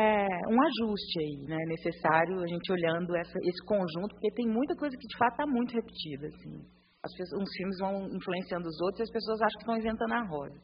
é, 0.00 0.26
um 0.48 0.58
ajuste 0.62 1.20
aí, 1.20 1.44
né, 1.46 1.58
necessário, 1.66 2.40
a 2.40 2.46
gente 2.46 2.72
olhando 2.72 3.14
essa, 3.14 3.38
esse 3.42 3.64
conjunto, 3.66 4.14
porque 4.14 4.32
tem 4.32 4.46
muita 4.48 4.74
coisa 4.74 4.96
que 4.96 5.06
de 5.06 5.18
fato 5.18 5.32
está 5.32 5.46
muito 5.46 5.74
repetida. 5.74 6.26
Assim. 6.28 6.64
As 7.02 7.14
pessoas, 7.14 7.42
uns 7.42 7.50
filmes 7.56 7.78
vão 7.78 8.08
influenciando 8.08 8.66
os 8.66 8.80
outros 8.80 9.00
e 9.00 9.02
as 9.02 9.10
pessoas 9.10 9.42
acham 9.42 9.58
que 9.58 9.64
estão 9.64 9.76
inventando 9.76 10.12
a 10.12 10.26
roda. 10.26 10.58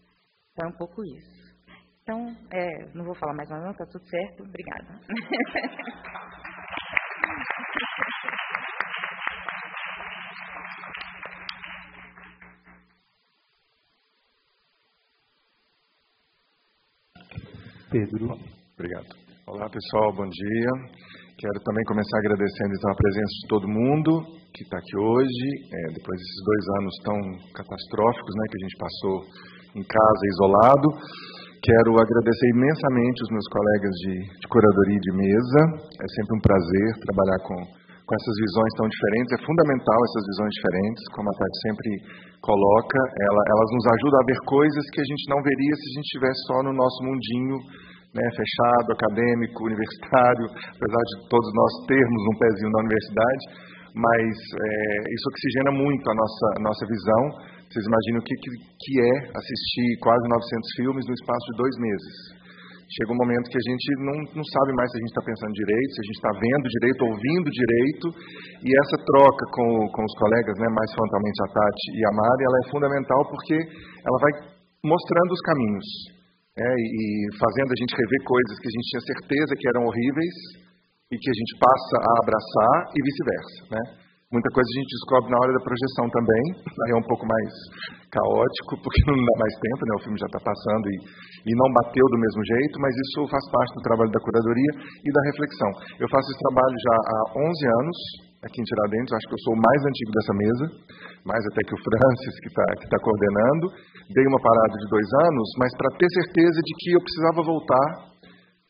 Então 0.52 0.66
é 0.66 0.68
um 0.72 0.76
pouco 0.78 1.04
isso. 1.04 1.46
Então, 2.02 2.18
é, 2.52 2.86
não 2.94 3.04
vou 3.04 3.14
falar 3.16 3.34
mais 3.34 3.50
nada, 3.50 3.70
está 3.70 3.84
tudo 3.86 4.08
certo. 4.08 4.42
Obrigada. 4.42 5.00
Pedro. 17.90 18.38
Obrigado. 18.76 19.08
Olá, 19.48 19.72
pessoal, 19.72 20.12
bom 20.12 20.28
dia. 20.28 20.72
Quero 21.40 21.58
também 21.64 21.80
começar 21.88 22.20
agradecendo 22.20 22.76
então, 22.76 22.92
a 22.92 23.00
presença 23.00 23.32
de 23.40 23.48
todo 23.48 23.72
mundo 23.72 24.20
que 24.52 24.68
está 24.68 24.76
aqui 24.76 24.92
hoje, 25.00 25.48
é, 25.64 25.96
depois 25.96 26.12
desses 26.20 26.40
dois 26.44 26.64
anos 26.76 26.94
tão 27.00 27.18
catastróficos 27.56 28.32
né, 28.36 28.44
que 28.52 28.58
a 28.60 28.64
gente 28.68 28.76
passou 28.76 29.16
em 29.80 29.84
casa, 29.88 30.22
isolado. 30.28 30.88
Quero 31.64 31.96
agradecer 31.96 32.48
imensamente 32.52 33.24
os 33.24 33.30
meus 33.32 33.48
colegas 33.48 33.94
de, 34.04 34.14
de 34.44 34.46
curadoria 34.52 35.00
de 35.00 35.12
mesa. 35.24 35.60
É 35.96 36.08
sempre 36.12 36.36
um 36.36 36.42
prazer 36.44 36.88
trabalhar 37.00 37.40
com, 37.48 37.56
com 37.56 38.12
essas 38.12 38.36
visões 38.44 38.72
tão 38.76 38.92
diferentes. 38.92 39.40
É 39.40 39.40
fundamental 39.40 39.98
essas 40.04 40.24
visões 40.36 40.52
diferentes, 40.52 41.00
como 41.16 41.32
a 41.32 41.34
Tati 41.40 41.58
sempre 41.64 41.90
coloca. 42.44 43.00
Ela, 43.24 43.40
elas 43.40 43.70
nos 43.72 43.86
ajudam 43.88 44.20
a 44.20 44.28
ver 44.28 44.38
coisas 44.44 44.84
que 44.92 45.00
a 45.00 45.08
gente 45.08 45.24
não 45.32 45.40
veria 45.40 45.72
se 45.80 45.84
a 45.88 45.92
gente 45.96 46.08
estivesse 46.12 46.40
só 46.44 46.56
no 46.60 46.76
nosso 46.76 47.00
mundinho 47.08 47.56
né, 48.16 48.26
fechado, 48.32 48.88
acadêmico, 48.96 49.68
universitário, 49.68 50.46
apesar 50.48 51.02
de 51.12 51.14
todos 51.28 51.50
nós 51.52 51.72
termos 51.84 52.22
um 52.32 52.36
pezinho 52.40 52.72
na 52.72 52.80
universidade, 52.80 53.44
mas 53.92 54.32
é, 54.32 54.70
isso 55.12 55.26
oxigena 55.28 55.72
muito 55.72 56.04
a 56.08 56.14
nossa, 56.16 56.48
nossa 56.60 56.84
visão. 56.88 57.22
Vocês 57.68 57.84
imaginam 57.84 58.20
o 58.20 58.24
que, 58.24 58.34
que, 58.40 58.50
que 58.56 58.92
é 59.00 59.14
assistir 59.36 59.88
quase 60.00 60.24
900 60.28 60.76
filmes 60.76 61.04
no 61.04 61.14
espaço 61.16 61.44
de 61.52 61.56
dois 61.60 61.74
meses. 61.80 62.16
Chega 62.86 63.10
um 63.10 63.18
momento 63.18 63.50
que 63.50 63.58
a 63.58 63.66
gente 63.66 63.86
não, 63.98 64.16
não 64.38 64.46
sabe 64.46 64.70
mais 64.78 64.86
se 64.92 64.96
a 64.96 65.00
gente 65.02 65.10
está 65.10 65.24
pensando 65.26 65.52
direito, 65.58 65.90
se 65.90 66.00
a 66.00 66.06
gente 66.06 66.20
está 66.22 66.32
vendo 66.38 66.66
direito, 66.70 67.00
ouvindo 67.02 67.48
direito, 67.50 68.06
e 68.62 68.68
essa 68.70 68.96
troca 69.02 69.44
com, 69.50 69.68
com 69.90 70.02
os 70.06 70.14
colegas, 70.22 70.54
né, 70.62 70.68
mais 70.70 70.90
frontalmente 70.94 71.38
a 71.42 71.48
Tati 71.50 71.86
e 71.98 72.02
a 72.06 72.12
Mari, 72.14 72.42
ela 72.46 72.58
é 72.62 72.70
fundamental 72.70 73.20
porque 73.26 73.56
ela 73.58 74.18
vai 74.22 74.32
mostrando 74.86 75.30
os 75.34 75.42
caminhos, 75.42 75.88
é, 76.56 76.68
e 76.72 77.04
fazendo 77.36 77.70
a 77.70 77.78
gente 77.78 77.92
rever 77.92 78.22
coisas 78.24 78.54
que 78.56 78.68
a 78.68 78.74
gente 78.74 78.88
tinha 78.88 79.04
certeza 79.12 79.52
que 79.60 79.68
eram 79.68 79.84
horríveis 79.84 80.36
e 81.12 81.14
que 81.20 81.30
a 81.30 81.36
gente 81.36 81.52
passa 81.60 81.96
a 82.00 82.12
abraçar 82.24 82.74
e 82.96 82.98
vice-versa, 83.04 83.58
né? 83.76 84.06
Muita 84.26 84.50
coisa 84.50 84.66
a 84.66 84.78
gente 84.82 84.90
descobre 84.90 85.30
na 85.30 85.38
hora 85.38 85.52
da 85.54 85.62
projeção 85.62 86.06
também, 86.10 86.44
aí 86.58 86.90
é 86.90 86.98
um 86.98 87.06
pouco 87.06 87.22
mais 87.22 87.50
caótico, 88.10 88.74
porque 88.82 89.00
não 89.06 89.14
dá 89.14 89.34
mais 89.38 89.54
tempo, 89.54 89.80
né? 89.86 89.92
o 89.94 90.02
filme 90.02 90.18
já 90.18 90.26
está 90.26 90.42
passando 90.42 90.84
e, 90.90 90.96
e 91.46 91.52
não 91.54 91.68
bateu 91.78 92.02
do 92.10 92.18
mesmo 92.18 92.42
jeito, 92.42 92.74
mas 92.82 92.90
isso 92.90 93.30
faz 93.30 93.44
parte 93.54 93.72
do 93.78 93.86
trabalho 93.86 94.10
da 94.10 94.18
curadoria 94.18 94.72
e 95.06 95.08
da 95.14 95.22
reflexão. 95.30 95.70
Eu 96.02 96.10
faço 96.10 96.26
esse 96.26 96.42
trabalho 96.42 96.74
já 96.74 96.96
há 97.06 97.20
11 97.38 97.78
anos, 97.86 97.98
aqui 98.42 98.58
em 98.58 98.66
Tiradentes, 98.66 99.14
acho 99.14 99.28
que 99.30 99.36
eu 99.38 99.44
sou 99.46 99.54
o 99.54 99.62
mais 99.62 99.80
antigo 99.86 100.10
dessa 100.10 100.34
mesa, 100.34 100.64
mais 101.22 101.42
até 101.46 101.60
que 101.62 101.74
o 101.74 101.82
Francis, 101.86 102.34
que 102.42 102.50
está 102.50 102.66
tá 102.66 102.98
coordenando. 102.98 103.66
Dei 104.06 104.26
uma 104.26 104.38
parada 104.38 104.74
de 104.78 104.86
dois 104.86 105.08
anos, 105.26 105.48
mas 105.58 105.70
para 105.74 105.90
ter 105.98 106.06
certeza 106.22 106.58
de 106.62 106.72
que 106.78 106.88
eu 106.94 107.02
precisava 107.02 107.42
voltar, 107.42 107.88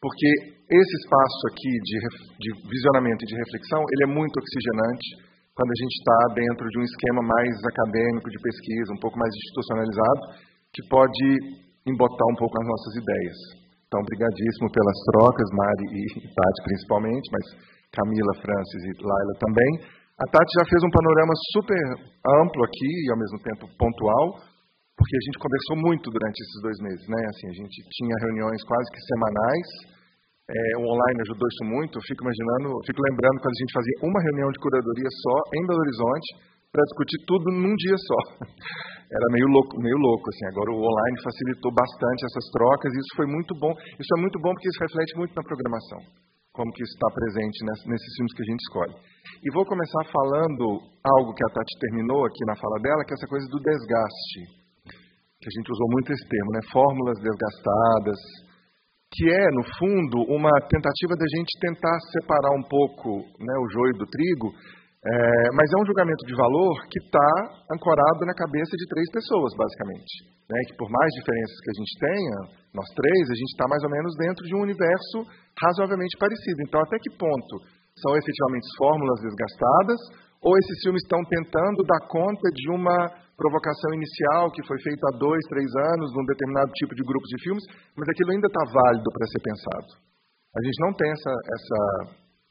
porque 0.01 0.29
esse 0.73 0.95
espaço 1.05 1.43
aqui 1.53 1.73
de, 1.85 1.97
de 2.41 2.51
visionamento 2.65 3.21
e 3.21 3.29
de 3.29 3.37
reflexão, 3.37 3.81
ele 3.85 4.05
é 4.09 4.15
muito 4.17 4.35
oxigenante, 4.41 5.07
quando 5.57 5.73
a 5.73 5.79
gente 5.81 5.95
está 5.97 6.19
dentro 6.37 6.65
de 6.69 6.77
um 6.81 6.85
esquema 6.85 7.23
mais 7.25 7.53
acadêmico 7.65 8.29
de 8.29 8.39
pesquisa, 8.45 8.93
um 8.93 9.01
pouco 9.01 9.17
mais 9.17 9.33
institucionalizado, 9.33 10.21
que 10.73 10.83
pode 10.89 11.27
embotar 11.89 12.29
um 12.29 12.39
pouco 12.41 12.55
as 12.61 12.67
nossas 12.69 12.93
ideias. 13.01 13.39
Então, 13.89 14.01
obrigadíssimo 14.03 14.69
pelas 14.69 14.99
trocas, 15.13 15.49
Mari 15.57 15.87
e 15.97 16.03
Tati 16.35 16.61
principalmente, 16.65 17.27
mas 17.33 17.45
Camila, 17.95 18.35
Francis 18.43 18.83
e 18.85 18.93
Laila 19.01 19.35
também. 19.41 19.73
A 20.17 20.27
Tati 20.29 20.53
já 20.61 20.65
fez 20.69 20.81
um 20.85 20.93
panorama 20.93 21.35
super 21.57 21.83
amplo 22.41 22.61
aqui 22.65 22.93
e 23.05 23.11
ao 23.13 23.19
mesmo 23.21 23.39
tempo 23.41 23.65
pontual, 23.79 24.56
porque 24.97 25.15
a 25.17 25.25
gente 25.29 25.39
conversou 25.39 25.77
muito 25.77 26.09
durante 26.09 26.41
esses 26.41 26.59
dois 26.65 26.79
meses, 26.81 27.05
né? 27.07 27.21
Assim, 27.29 27.47
a 27.53 27.57
gente 27.61 27.77
tinha 27.93 28.17
reuniões 28.27 28.61
quase 28.65 28.89
que 28.91 29.01
semanais, 29.05 29.69
é, 30.47 30.79
o 30.79 30.87
online 30.87 31.19
ajudou 31.27 31.47
isso 31.51 31.65
muito. 31.67 31.99
Eu 31.99 32.05
fico 32.07 32.23
imaginando, 32.23 32.79
fico 32.87 33.03
lembrando 33.03 33.39
quando 33.43 33.57
a 33.57 33.63
gente 33.67 33.75
fazia 33.75 33.97
uma 34.07 34.21
reunião 34.23 34.49
de 34.55 34.59
curadoria 34.63 35.11
só 35.11 35.37
em 35.59 35.63
Belo 35.67 35.83
Horizonte 35.83 36.29
para 36.71 36.87
discutir 36.87 37.19
tudo 37.27 37.51
num 37.51 37.75
dia 37.75 37.99
só. 37.99 38.21
Era 39.11 39.27
meio 39.35 39.49
louco, 39.51 39.75
meio 39.83 39.99
louco 39.99 40.31
assim. 40.31 40.47
Agora 40.47 40.71
o 40.71 40.79
online 40.79 41.19
facilitou 41.19 41.75
bastante 41.75 42.21
essas 42.31 42.47
trocas 42.55 42.91
e 42.95 42.99
isso 43.03 43.13
foi 43.19 43.27
muito 43.27 43.53
bom. 43.59 43.75
Isso 43.99 44.13
é 44.15 44.19
muito 44.23 44.39
bom 44.39 44.55
porque 44.55 44.71
isso 44.71 44.83
reflete 44.87 45.13
muito 45.19 45.35
na 45.35 45.43
programação, 45.43 46.01
como 46.55 46.71
que 46.71 46.83
isso 46.87 46.95
está 46.95 47.11
presente 47.11 47.59
nesses 47.91 48.11
filmes 48.15 48.33
que 48.39 48.43
a 48.47 48.51
gente 48.51 48.63
escolhe. 48.71 48.95
E 49.43 49.51
vou 49.51 49.67
começar 49.67 50.03
falando 50.15 50.79
algo 51.03 51.35
que 51.35 51.43
a 51.43 51.51
Tati 51.51 51.75
terminou 51.83 52.23
aqui 52.23 52.43
na 52.47 52.55
fala 52.55 52.79
dela, 52.79 53.03
que 53.03 53.15
é 53.15 53.17
essa 53.19 53.27
coisa 53.27 53.47
do 53.51 53.59
desgaste, 53.59 54.66
que 55.47 55.55
a 55.55 55.57
gente 55.63 55.71
usou 55.71 55.87
muito 55.95 56.11
esse 56.11 56.27
termo, 56.27 56.51
né? 56.51 56.61
Fórmulas 56.75 57.23
desgastadas, 57.23 58.19
que 59.15 59.31
é, 59.31 59.47
no 59.55 59.63
fundo, 59.79 60.27
uma 60.35 60.51
tentativa 60.67 61.15
da 61.15 61.29
gente 61.31 61.55
tentar 61.63 61.95
separar 62.11 62.51
um 62.59 62.67
pouco 62.67 63.23
né, 63.39 63.55
o 63.63 63.71
joio 63.71 63.95
do 63.95 64.07
trigo, 64.11 64.51
é, 64.51 65.55
mas 65.55 65.71
é 65.71 65.77
um 65.79 65.87
julgamento 65.87 66.27
de 66.27 66.35
valor 66.35 66.75
que 66.91 66.99
está 66.99 67.31
ancorado 67.71 68.27
na 68.27 68.35
cabeça 68.35 68.75
de 68.75 68.91
três 68.91 69.07
pessoas, 69.15 69.55
basicamente. 69.55 70.35
Né, 70.51 70.59
que 70.67 70.75
por 70.79 70.91
mais 70.91 71.11
diferenças 71.15 71.59
que 71.63 71.71
a 71.71 71.79
gente 71.79 71.95
tenha, 71.99 72.39
nós 72.75 72.87
três, 72.95 73.23
a 73.31 73.39
gente 73.39 73.53
está 73.55 73.67
mais 73.71 73.83
ou 73.87 73.91
menos 73.91 74.13
dentro 74.19 74.43
de 74.47 74.55
um 74.55 74.63
universo 74.67 75.19
razoavelmente 75.63 76.19
parecido. 76.19 76.59
Então, 76.67 76.83
até 76.83 76.99
que 76.99 77.15
ponto 77.15 77.55
são 78.03 78.19
efetivamente 78.19 78.67
fórmulas 78.79 79.19
desgastadas 79.23 80.01
ou 80.43 80.59
esses 80.59 80.79
filmes 80.83 81.03
estão 81.03 81.23
tentando 81.31 81.87
dar 81.87 82.03
conta 82.11 82.47
de 82.51 82.71
uma 82.71 83.26
provocação 83.37 83.93
inicial 83.93 84.51
que 84.51 84.65
foi 84.67 84.81
feita 84.81 85.05
há 85.13 85.19
dois, 85.19 85.43
três 85.49 85.69
anos, 85.93 86.13
num 86.17 86.25
determinado 86.25 86.73
tipo 86.73 86.95
de 86.97 87.05
grupos 87.05 87.29
de 87.29 87.39
filmes, 87.45 87.65
mas 87.95 88.09
aquilo 88.09 88.33
ainda 88.33 88.49
está 88.49 88.65
válido 88.73 89.09
para 89.13 89.29
ser 89.29 89.41
pensado. 89.45 89.91
A 90.57 90.61
gente 90.65 90.79
não 90.81 90.93
tem 90.97 91.11
essa, 91.13 91.35
essa 91.37 91.81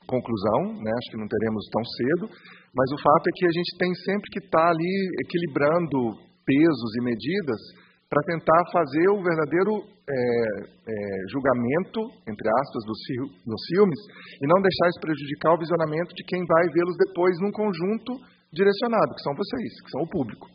conclusão, 0.06 0.78
né? 0.78 0.92
acho 0.94 1.10
que 1.10 1.18
não 1.18 1.28
teremos 1.28 1.66
tão 1.74 1.84
cedo, 1.84 2.26
mas 2.70 2.88
o 2.94 3.02
fato 3.02 3.26
é 3.26 3.34
que 3.34 3.46
a 3.50 3.54
gente 3.58 3.72
tem 3.82 3.92
sempre 4.06 4.30
que 4.30 4.42
estar 4.46 4.62
tá 4.62 4.70
ali 4.70 4.96
equilibrando 5.26 6.22
pesos 6.46 6.92
e 6.98 7.02
medidas 7.02 7.62
para 8.06 8.22
tentar 8.30 8.62
fazer 8.72 9.10
o 9.10 9.24
verdadeiro 9.26 9.82
é, 10.06 10.14
é, 10.14 10.94
julgamento, 11.34 12.00
entre 12.30 12.46
aspas, 12.62 12.82
dos, 12.86 13.00
dos 13.42 13.62
filmes, 13.74 14.00
e 14.38 14.46
não 14.46 14.62
deixar 14.62 14.86
isso 14.94 15.02
prejudicar 15.02 15.58
o 15.58 15.58
visionamento 15.58 16.14
de 16.14 16.24
quem 16.24 16.46
vai 16.46 16.70
vê-los 16.70 16.96
depois 17.10 17.34
num 17.42 17.52
conjunto 17.52 18.14
direcionado, 18.54 19.16
que 19.16 19.26
são 19.26 19.34
vocês, 19.34 19.82
que 19.82 19.90
são 19.90 20.02
o 20.06 20.10
público. 20.10 20.46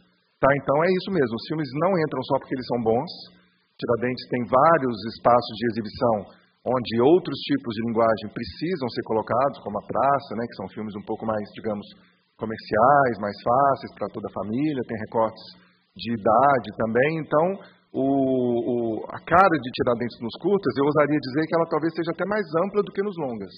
Tá? 0.41 0.49
Então 0.57 0.77
é 0.83 0.89
isso 0.89 1.11
mesmo, 1.13 1.37
os 1.37 1.47
filmes 1.47 1.69
não 1.85 1.93
entram 2.01 2.23
só 2.25 2.41
porque 2.41 2.57
eles 2.57 2.67
são 2.67 2.81
bons, 2.81 3.13
Tiradentes 3.77 4.25
tem 4.29 4.43
vários 4.45 4.97
espaços 5.17 5.55
de 5.57 5.65
exibição 5.73 6.17
onde 6.65 7.01
outros 7.01 7.37
tipos 7.49 7.73
de 7.73 7.85
linguagem 7.89 8.29
precisam 8.29 8.89
ser 8.93 9.01
colocados, 9.09 9.61
como 9.65 9.81
a 9.81 9.87
praça, 9.89 10.37
né, 10.37 10.45
que 10.45 10.57
são 10.61 10.69
filmes 10.69 10.93
um 10.93 11.05
pouco 11.09 11.25
mais, 11.25 11.45
digamos, 11.57 11.87
comerciais, 12.37 13.17
mais 13.21 13.37
fáceis 13.41 13.93
para 13.97 14.13
toda 14.13 14.29
a 14.29 14.37
família, 14.37 14.89
tem 14.89 14.97
recortes 15.09 15.45
de 15.97 16.13
idade 16.13 16.69
também. 16.77 17.25
Então, 17.25 17.47
o, 17.93 18.05
o, 18.05 18.77
a 19.09 19.21
cara 19.25 19.57
de 19.57 19.69
Tiradentes 19.73 20.21
nos 20.21 20.37
curtas, 20.41 20.73
eu 20.77 20.85
ousaria 20.85 21.21
dizer 21.21 21.45
que 21.49 21.57
ela 21.57 21.69
talvez 21.69 21.93
seja 21.97 22.13
até 22.13 22.25
mais 22.29 22.45
ampla 22.65 22.85
do 22.85 22.93
que 22.93 23.03
nos 23.05 23.17
longas. 23.17 23.55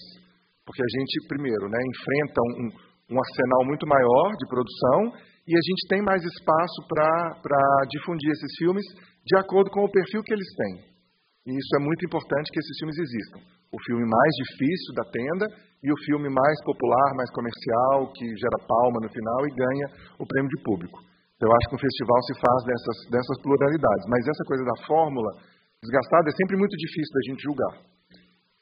Porque 0.63 0.83
a 0.83 0.91
gente, 0.99 1.27
primeiro, 1.27 1.67
né, 1.67 1.79
enfrenta 1.79 2.39
um, 2.55 2.67
um 3.15 3.17
arsenal 3.19 3.63
muito 3.67 3.87
maior 3.87 4.31
de 4.39 4.47
produção 4.47 5.32
e 5.47 5.53
a 5.53 5.63
gente 5.63 5.89
tem 5.89 6.03
mais 6.03 6.23
espaço 6.23 6.87
para 6.87 7.87
difundir 7.91 8.31
esses 8.31 8.53
filmes 8.59 8.87
de 9.27 9.37
acordo 9.39 9.71
com 9.71 9.85
o 9.85 9.91
perfil 9.91 10.23
que 10.23 10.33
eles 10.33 10.49
têm. 10.55 10.93
E 11.47 11.51
isso 11.51 11.73
é 11.75 11.81
muito 11.83 12.07
importante 12.07 12.51
que 12.53 12.61
esses 12.61 12.77
filmes 12.79 12.99
existam. 12.99 13.41
O 13.75 13.79
filme 13.83 14.07
mais 14.07 14.33
difícil 14.47 14.95
da 14.95 15.05
tenda 15.11 15.47
e 15.83 15.91
o 15.91 15.99
filme 16.07 16.31
mais 16.31 16.59
popular, 16.63 17.09
mais 17.19 17.31
comercial, 17.35 18.13
que 18.15 18.27
gera 18.39 18.63
palma 18.63 19.03
no 19.03 19.11
final 19.11 19.41
e 19.47 19.51
ganha 19.51 19.87
o 20.23 20.27
prêmio 20.27 20.51
de 20.51 20.63
público. 20.63 21.03
Eu 21.43 21.51
acho 21.51 21.67
que 21.67 21.75
um 21.75 21.83
festival 21.83 22.21
se 22.23 22.35
faz 22.39 22.59
dessas, 22.63 22.97
dessas 23.11 23.37
pluralidades. 23.43 24.07
Mas 24.07 24.23
essa 24.23 24.45
coisa 24.47 24.63
da 24.63 24.77
fórmula 24.87 25.31
desgastada 25.83 26.31
é 26.31 26.35
sempre 26.39 26.55
muito 26.55 26.77
difícil 26.79 27.11
da 27.11 27.23
gente 27.27 27.43
julgar. 27.43 27.75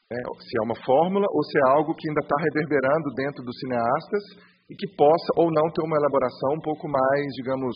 É, 0.09 0.17
se 0.17 0.53
é 0.57 0.61
uma 0.65 0.75
fórmula 0.81 1.27
ou 1.29 1.41
se 1.45 1.55
é 1.61 1.65
algo 1.77 1.93
que 1.93 2.09
ainda 2.09 2.25
está 2.25 2.35
reverberando 2.41 3.13
dentro 3.15 3.45
dos 3.45 3.55
cineastas 3.61 4.23
e 4.71 4.75
que 4.79 4.87
possa 4.95 5.29
ou 5.35 5.51
não 5.51 5.67
ter 5.75 5.83
uma 5.83 5.99
elaboração 5.99 6.55
um 6.55 6.63
pouco 6.63 6.87
mais, 6.87 7.27
digamos, 7.35 7.75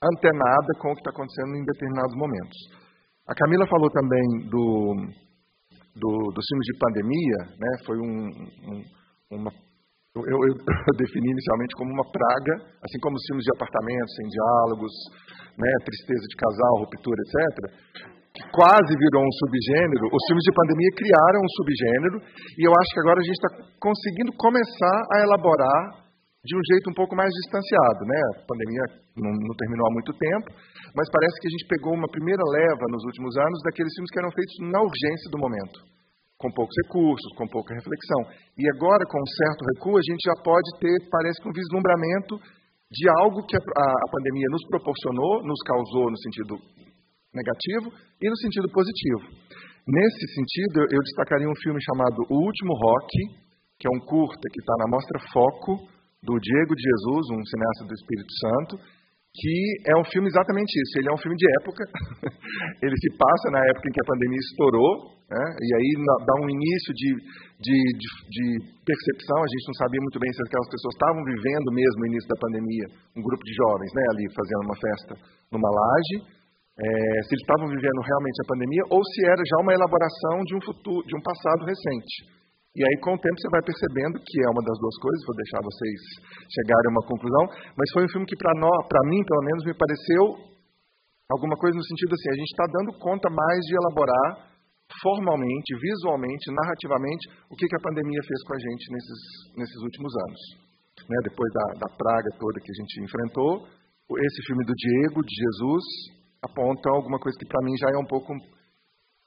antenada 0.00 0.72
com 0.80 0.88
o 0.88 0.94
que 0.96 1.04
está 1.04 1.12
acontecendo 1.12 1.52
em 1.60 1.64
determinados 1.64 2.16
momentos. 2.16 2.56
A 3.28 3.34
Camila 3.36 3.68
falou 3.68 3.90
também 3.92 4.48
do, 4.48 4.96
do, 5.94 6.10
dos 6.32 6.44
filmes 6.48 6.66
de 6.72 6.78
pandemia, 6.80 7.38
né? 7.60 7.70
foi 7.84 7.98
um, 8.00 8.16
um, 8.72 8.78
uma 9.36 9.52
eu, 10.12 10.20
eu, 10.20 10.52
defini 11.00 11.32
inicialmente 11.32 11.72
como 11.76 11.88
uma 11.92 12.04
praga, 12.04 12.68
assim 12.84 13.00
como 13.00 13.16
os 13.16 13.24
filmes 13.28 13.44
de 13.44 13.52
apartamentos, 13.56 14.12
sem 14.16 14.28
diálogos, 14.28 14.92
né, 15.56 15.70
tristeza 15.84 16.24
de 16.28 16.36
casal, 16.36 16.84
ruptura, 16.84 17.16
etc., 17.16 17.32
que 18.32 18.44
quase 18.52 18.92
virou 18.96 19.24
um 19.24 19.34
subgênero. 19.44 20.08
Os 20.08 20.24
filmes 20.28 20.44
de 20.44 20.52
pandemia 20.56 20.92
criaram 20.96 21.40
um 21.40 21.52
subgênero 21.56 22.16
e 22.56 22.60
eu 22.64 22.72
acho 22.72 22.90
que 22.92 23.00
agora 23.04 23.20
a 23.20 23.26
gente 23.28 23.40
está 23.40 23.50
conseguindo 23.76 24.32
começar 24.36 24.98
a 25.12 25.16
elaborar 25.20 26.02
de 26.42 26.58
um 26.58 26.62
jeito 26.74 26.90
um 26.90 26.98
pouco 26.98 27.14
mais 27.14 27.30
distanciado, 27.30 28.02
né? 28.02 28.18
A 28.34 28.46
pandemia 28.50 28.84
não, 29.14 29.30
não, 29.30 29.54
terminou 29.54 29.86
há 29.86 29.92
muito 29.94 30.10
tempo, 30.10 30.50
mas 30.90 31.06
parece 31.06 31.38
que 31.38 31.46
a 31.46 31.54
gente 31.54 31.70
pegou 31.70 31.94
uma 31.94 32.10
primeira 32.10 32.42
leva 32.42 32.90
nos 32.90 33.02
últimos 33.06 33.30
anos 33.38 33.62
daqueles 33.62 33.94
filmes 33.94 34.10
que 34.10 34.18
eram 34.18 34.34
feitos 34.34 34.56
na 34.66 34.80
urgência 34.82 35.30
do 35.30 35.38
momento, 35.38 35.78
com 36.42 36.50
poucos 36.50 36.74
recursos, 36.82 37.30
com 37.38 37.46
pouca 37.46 37.78
reflexão. 37.78 38.26
E 38.58 38.66
agora, 38.74 39.06
com 39.06 39.22
um 39.22 39.30
certo 39.38 39.62
recuo, 39.70 39.94
a 39.94 40.02
gente 40.02 40.22
já 40.26 40.34
pode 40.42 40.66
ter, 40.82 40.98
parece 41.14 41.38
que 41.38 41.46
um 41.46 41.54
vislumbramento 41.54 42.34
de 42.90 43.06
algo 43.22 43.46
que 43.46 43.54
a, 43.54 43.62
a, 43.62 43.86
a 44.02 44.08
pandemia 44.10 44.50
nos 44.50 44.66
proporcionou, 44.66 45.46
nos 45.46 45.62
causou 45.62 46.10
no 46.10 46.18
sentido 46.26 46.58
negativo 47.30 47.86
e 48.18 48.26
no 48.28 48.36
sentido 48.42 48.66
positivo. 48.74 49.30
Nesse 49.86 50.26
sentido, 50.34 50.90
eu 50.90 51.00
destacaria 51.06 51.46
um 51.46 51.58
filme 51.62 51.78
chamado 51.86 52.26
O 52.26 52.42
Último 52.42 52.74
Rock, 52.74 53.14
que 53.78 53.86
é 53.86 53.90
um 53.90 54.02
curta 54.06 54.42
que 54.50 54.60
está 54.60 54.74
na 54.78 54.90
Mostra 54.90 55.18
Foco, 55.32 55.92
do 56.22 56.38
Diego 56.38 56.72
de 56.74 56.82
Jesus, 56.82 57.22
um 57.34 57.42
cineasta 57.44 57.84
do 57.84 57.94
Espírito 57.94 58.32
Santo, 58.38 58.74
que 59.32 59.56
é 59.88 59.96
um 59.96 60.04
filme 60.04 60.28
exatamente 60.28 60.70
isso. 60.70 61.00
Ele 61.00 61.08
é 61.08 61.14
um 61.14 61.18
filme 61.18 61.36
de 61.36 61.46
época. 61.60 61.82
ele 62.84 62.94
se 62.94 63.10
passa 63.16 63.50
na 63.50 63.64
época 63.64 63.88
em 63.88 63.92
que 63.92 64.02
a 64.04 64.10
pandemia 64.12 64.38
estourou, 64.38 65.18
né? 65.26 65.44
e 65.56 65.68
aí 65.74 65.90
dá 66.22 66.34
um 66.44 66.48
início 66.52 66.92
de, 66.92 67.10
de, 67.58 67.76
de, 67.96 68.08
de, 68.28 68.44
percepção. 68.84 69.38
A 69.40 69.50
gente 69.50 69.66
não 69.66 69.78
sabia 69.80 70.00
muito 70.04 70.20
bem 70.20 70.30
se 70.30 70.42
aquelas 70.46 70.68
pessoas 70.68 70.94
estavam 70.94 71.22
vivendo 71.24 71.68
mesmo 71.72 71.98
o 72.04 72.08
início 72.12 72.28
da 72.28 72.38
pandemia, 72.38 72.86
um 73.16 73.22
grupo 73.24 73.42
de 73.42 73.52
jovens, 73.56 73.90
né, 73.96 74.04
ali 74.12 74.24
fazendo 74.36 74.62
uma 74.68 74.78
festa 74.78 75.12
numa 75.50 75.70
laje. 75.72 76.16
É, 76.72 76.88
se 77.28 77.36
eles 77.36 77.44
estavam 77.44 77.68
vivendo 77.68 78.00
realmente 78.00 78.38
a 78.40 78.48
pandemia 78.48 78.84
ou 78.88 79.00
se 79.04 79.20
era 79.28 79.42
já 79.44 79.58
uma 79.60 79.76
elaboração 79.76 80.40
de 80.44 80.56
um 80.56 80.60
futuro, 80.60 81.04
de 81.04 81.16
um 81.16 81.20
passado 81.20 81.64
recente. 81.64 82.41
E 82.72 82.80
aí, 82.80 82.96
com 83.04 83.12
o 83.12 83.20
tempo, 83.20 83.36
você 83.36 83.52
vai 83.52 83.60
percebendo 83.60 84.16
que 84.16 84.36
é 84.40 84.48
uma 84.48 84.64
das 84.64 84.78
duas 84.80 84.96
coisas, 84.96 85.28
vou 85.28 85.36
deixar 85.36 85.60
vocês 85.60 85.98
chegarem 86.48 86.88
a 86.88 86.94
uma 86.96 87.04
conclusão, 87.04 87.44
mas 87.76 87.86
foi 87.92 88.08
um 88.08 88.08
filme 88.08 88.24
que, 88.24 88.36
para 88.36 89.02
mim, 89.12 89.20
pelo 89.20 89.44
menos, 89.44 89.62
me 89.68 89.76
pareceu 89.76 90.40
alguma 91.28 91.52
coisa 91.60 91.76
no 91.76 91.84
sentido 91.84 92.16
assim: 92.16 92.32
a 92.32 92.38
gente 92.40 92.48
está 92.48 92.64
dando 92.72 92.96
conta 92.96 93.28
mais 93.28 93.60
de 93.68 93.76
elaborar 93.76 94.56
formalmente, 95.04 95.76
visualmente, 95.80 96.52
narrativamente, 96.52 97.28
o 97.52 97.56
que, 97.56 97.68
que 97.68 97.76
a 97.76 97.84
pandemia 97.84 98.20
fez 98.24 98.40
com 98.44 98.54
a 98.56 98.60
gente 98.60 98.84
nesses, 98.92 99.20
nesses 99.56 99.80
últimos 99.84 100.12
anos. 100.28 100.40
Né? 101.08 101.16
Depois 101.28 101.52
da, 101.52 101.86
da 101.86 101.88
praga 101.92 102.28
toda 102.40 102.60
que 102.60 102.72
a 102.72 102.78
gente 102.80 103.04
enfrentou, 103.04 103.68
esse 104.16 104.40
filme 104.48 104.64
do 104.64 104.74
Diego, 104.74 105.24
de 105.24 105.34
Jesus, 105.36 105.84
aponta 106.42 106.90
alguma 106.90 107.18
coisa 107.20 107.36
que, 107.38 107.48
para 107.48 107.64
mim, 107.64 107.76
já 107.76 107.88
é 107.88 107.98
um 108.00 108.08
pouco 108.08 108.32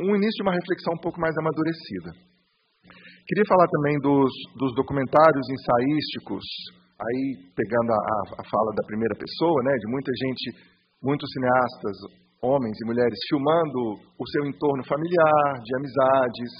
um 0.01 0.15
início 0.15 0.37
de 0.37 0.43
uma 0.43 0.53
reflexão 0.53 0.93
um 0.93 1.01
pouco 1.01 1.19
mais 1.21 1.33
amadurecida. 1.37 2.34
Queria 3.25 3.41
falar 3.49 3.65
também 3.73 3.97
dos, 4.05 4.29
dos 4.53 4.69
documentários 4.77 5.45
ensaísticos, 5.49 6.45
aí 6.93 7.49
pegando 7.57 7.89
a, 7.89 8.37
a, 8.37 8.43
fala 8.45 8.69
da 8.77 8.85
primeira 8.85 9.17
pessoa, 9.17 9.65
né, 9.65 9.73
de 9.81 9.87
muita 9.89 10.13
gente, 10.13 10.45
muitos 11.01 11.25
cineastas, 11.33 11.97
homens 12.37 12.77
e 12.77 12.85
mulheres, 12.85 13.17
filmando 13.25 13.97
o 13.97 14.25
seu 14.29 14.45
entorno 14.45 14.85
familiar, 14.85 15.57
de 15.57 15.71
amizades, 15.73 16.51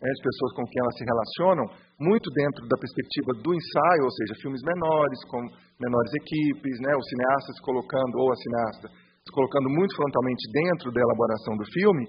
né, 0.00 0.08
de 0.16 0.22
pessoas 0.24 0.52
com 0.56 0.64
quem 0.64 0.80
elas 0.80 0.96
se 0.96 1.04
relacionam, 1.04 1.66
muito 2.00 2.32
dentro 2.32 2.64
da 2.72 2.80
perspectiva 2.80 3.44
do 3.44 3.52
ensaio, 3.52 4.08
ou 4.08 4.12
seja, 4.16 4.40
filmes 4.40 4.64
menores, 4.64 5.20
com 5.28 5.44
menores 5.76 6.12
equipes, 6.24 6.80
né, 6.80 6.96
o 6.96 7.04
cineasta 7.04 7.52
se 7.52 7.60
colocando, 7.60 8.16
ou 8.16 8.32
a 8.32 8.36
cineasta, 8.40 8.88
colocando 9.28 9.68
muito 9.68 9.92
frontalmente 9.92 10.44
dentro 10.48 10.88
da 10.88 11.04
elaboração 11.04 11.52
do 11.60 11.68
filme, 11.68 12.08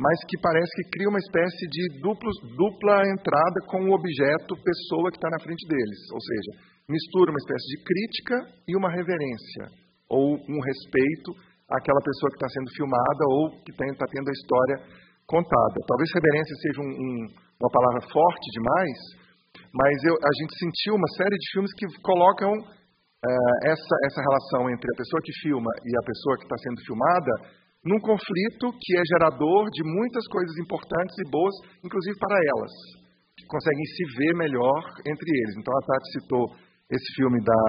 mas 0.00 0.16
que 0.24 0.40
parece 0.40 0.72
que 0.80 0.96
cria 0.96 1.12
uma 1.12 1.20
espécie 1.20 1.68
de 1.68 2.00
duplo, 2.00 2.32
dupla 2.56 3.04
entrada 3.12 3.58
com 3.68 3.84
o 3.84 3.92
objeto, 3.92 4.56
pessoa 4.64 5.12
que 5.12 5.20
está 5.20 5.28
na 5.28 5.44
frente 5.44 5.60
deles. 5.68 6.00
Ou 6.16 6.20
seja, 6.24 6.50
mistura 6.88 7.28
uma 7.28 7.42
espécie 7.44 7.68
de 7.68 7.78
crítica 7.84 8.36
e 8.64 8.72
uma 8.80 8.88
reverência, 8.88 9.68
ou 10.08 10.40
um 10.40 10.60
respeito 10.64 11.36
àquela 11.68 12.00
pessoa 12.00 12.32
que 12.32 12.40
está 12.40 12.48
sendo 12.48 12.72
filmada 12.72 13.22
ou 13.28 13.60
que 13.60 13.76
está 13.76 14.08
tendo 14.08 14.28
a 14.32 14.32
história 14.32 14.76
contada. 15.28 15.76
Talvez 15.84 16.08
reverência 16.16 16.56
seja 16.64 16.80
um, 16.80 16.92
um, 16.96 17.16
uma 17.60 17.70
palavra 17.70 18.00
forte 18.08 18.46
demais, 18.56 18.98
mas 19.68 19.94
eu, 20.08 20.16
a 20.16 20.32
gente 20.40 20.56
sentiu 20.56 20.96
uma 20.96 21.10
série 21.12 21.36
de 21.36 21.46
filmes 21.52 21.72
que 21.76 21.86
colocam 22.00 22.50
uh, 22.56 23.56
essa, 23.68 23.94
essa 24.08 24.20
relação 24.24 24.64
entre 24.72 24.88
a 24.88 24.96
pessoa 24.96 25.20
que 25.20 25.32
filma 25.44 25.70
e 25.84 25.92
a 25.92 26.06
pessoa 26.08 26.40
que 26.40 26.48
está 26.48 26.56
sendo 26.56 26.80
filmada 26.88 27.60
num 27.84 28.00
conflito 28.00 28.76
que 28.76 28.92
é 28.92 29.02
gerador 29.16 29.70
de 29.72 29.82
muitas 29.84 30.24
coisas 30.28 30.56
importantes 30.60 31.16
e 31.16 31.30
boas, 31.30 31.54
inclusive 31.84 32.16
para 32.20 32.36
elas, 32.36 32.72
que 33.36 33.46
conseguem 33.48 33.86
se 33.96 34.04
ver 34.20 34.34
melhor 34.36 34.80
entre 35.08 35.28
eles. 35.28 35.56
Então 35.56 35.72
a 35.72 35.86
Tati 35.88 36.08
citou 36.20 36.44
esse 36.92 37.08
filme 37.16 37.40
da, 37.40 37.64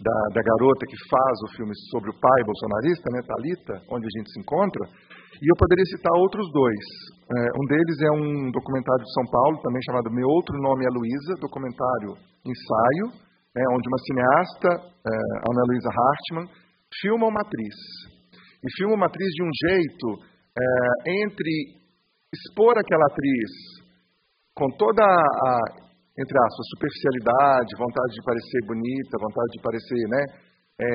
da, 0.00 0.18
da 0.32 0.40
garota 0.40 0.88
que 0.88 0.96
faz 1.04 1.36
o 1.44 1.52
filme 1.56 1.74
sobre 1.92 2.08
o 2.08 2.16
pai 2.16 2.40
bolsonarista, 2.48 3.12
né, 3.12 3.20
Talita, 3.28 3.74
onde 3.92 4.08
a 4.08 4.12
gente 4.16 4.32
se 4.32 4.40
encontra, 4.40 4.88
e 5.36 5.44
eu 5.44 5.56
poderia 5.56 5.84
citar 5.84 6.16
outros 6.16 6.48
dois. 6.52 6.84
É, 7.28 7.38
um 7.60 7.66
deles 7.68 7.98
é 8.00 8.12
um 8.16 8.50
documentário 8.50 9.04
de 9.04 9.12
São 9.12 9.26
Paulo, 9.28 9.60
também 9.60 9.82
chamado 9.84 10.08
Meu 10.10 10.28
Outro 10.28 10.56
Nome 10.64 10.86
é 10.86 10.90
Luísa, 10.96 11.36
documentário 11.44 12.16
ensaio, 12.40 13.06
né, 13.52 13.62
onde 13.76 13.84
uma 13.84 14.00
cineasta, 14.00 14.68
é, 14.80 15.12
Ana 15.44 15.62
Luísa 15.68 15.90
Hartmann, 15.92 16.48
filma 17.02 17.28
uma 17.28 17.42
atriz 17.42 17.76
e 18.62 18.68
filma 18.76 18.94
uma 18.94 19.06
atriz 19.06 19.28
de 19.32 19.42
um 19.42 19.52
jeito 19.68 20.06
é, 20.52 20.64
entre 21.24 21.80
expor 22.32 22.76
aquela 22.78 23.06
atriz 23.06 23.50
com 24.54 24.68
toda 24.76 25.02
a, 25.02 25.52
entre 26.18 26.36
aspas, 26.36 26.64
superficialidade, 26.76 27.80
vontade 27.80 28.12
de 28.12 28.22
parecer 28.22 28.60
bonita, 28.66 29.24
vontade 29.24 29.50
de 29.56 29.60
parecer, 29.62 30.04
né, 30.08 30.22
é, 30.80 30.86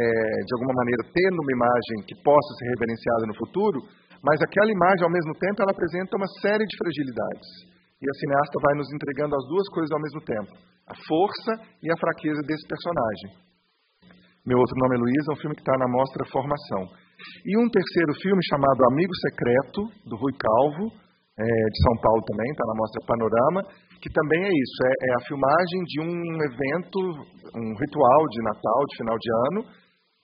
de 0.45 0.51
alguma 0.57 0.73
maneira, 0.73 1.01
tendo 1.09 1.37
uma 1.41 1.53
imagem 1.53 1.97
que 2.05 2.15
possa 2.21 2.51
ser 2.57 2.67
reverenciada 2.77 3.25
no 3.25 3.35
futuro, 3.37 3.79
mas 4.21 4.41
aquela 4.41 4.69
imagem, 4.69 5.05
ao 5.05 5.13
mesmo 5.13 5.33
tempo, 5.37 5.61
ela 5.61 5.73
apresenta 5.73 6.17
uma 6.17 6.29
série 6.41 6.65
de 6.65 6.77
fragilidades. 6.77 7.49
E 8.01 8.05
a 8.05 8.15
cineasta 8.19 8.57
vai 8.61 8.73
nos 8.77 8.89
entregando 8.93 9.35
as 9.35 9.45
duas 9.47 9.67
coisas 9.69 9.91
ao 9.93 10.01
mesmo 10.01 10.21
tempo: 10.25 10.51
a 10.89 10.95
força 11.07 11.53
e 11.81 11.89
a 11.89 11.97
fraqueza 11.97 12.41
desse 12.45 12.67
personagem. 12.67 13.29
Meu 14.45 14.57
outro 14.57 14.77
nome 14.77 14.97
é 14.97 14.99
Luiz, 14.99 15.23
é 15.29 15.31
um 15.33 15.41
filme 15.41 15.55
que 15.55 15.61
está 15.61 15.77
na 15.77 15.87
mostra 15.87 16.25
Formação. 16.29 17.04
E 17.45 17.57
um 17.57 17.69
terceiro 17.69 18.13
filme 18.21 18.41
chamado 18.49 18.81
Amigo 18.91 19.13
Secreto, 19.21 19.81
do 20.09 20.15
Rui 20.17 20.33
Calvo, 20.33 20.91
é, 21.37 21.43
de 21.43 21.79
São 21.83 21.95
Paulo 22.01 22.23
também, 22.23 22.49
está 22.51 22.65
na 22.65 22.79
mostra 22.79 23.05
Panorama, 23.05 23.61
que 24.01 24.09
também 24.11 24.39
é 24.43 24.51
isso, 24.51 24.77
é, 24.85 24.91
é, 24.91 25.09
a 25.15 25.25
filmagem 25.27 25.79
de 25.83 25.97
um 26.01 26.15
evento, 26.47 26.97
um 27.55 27.73
ritual 27.79 28.21
de 28.29 28.39
Natal, 28.43 28.79
de 28.87 28.97
final 28.97 29.17
de 29.17 29.29
ano, 29.49 29.61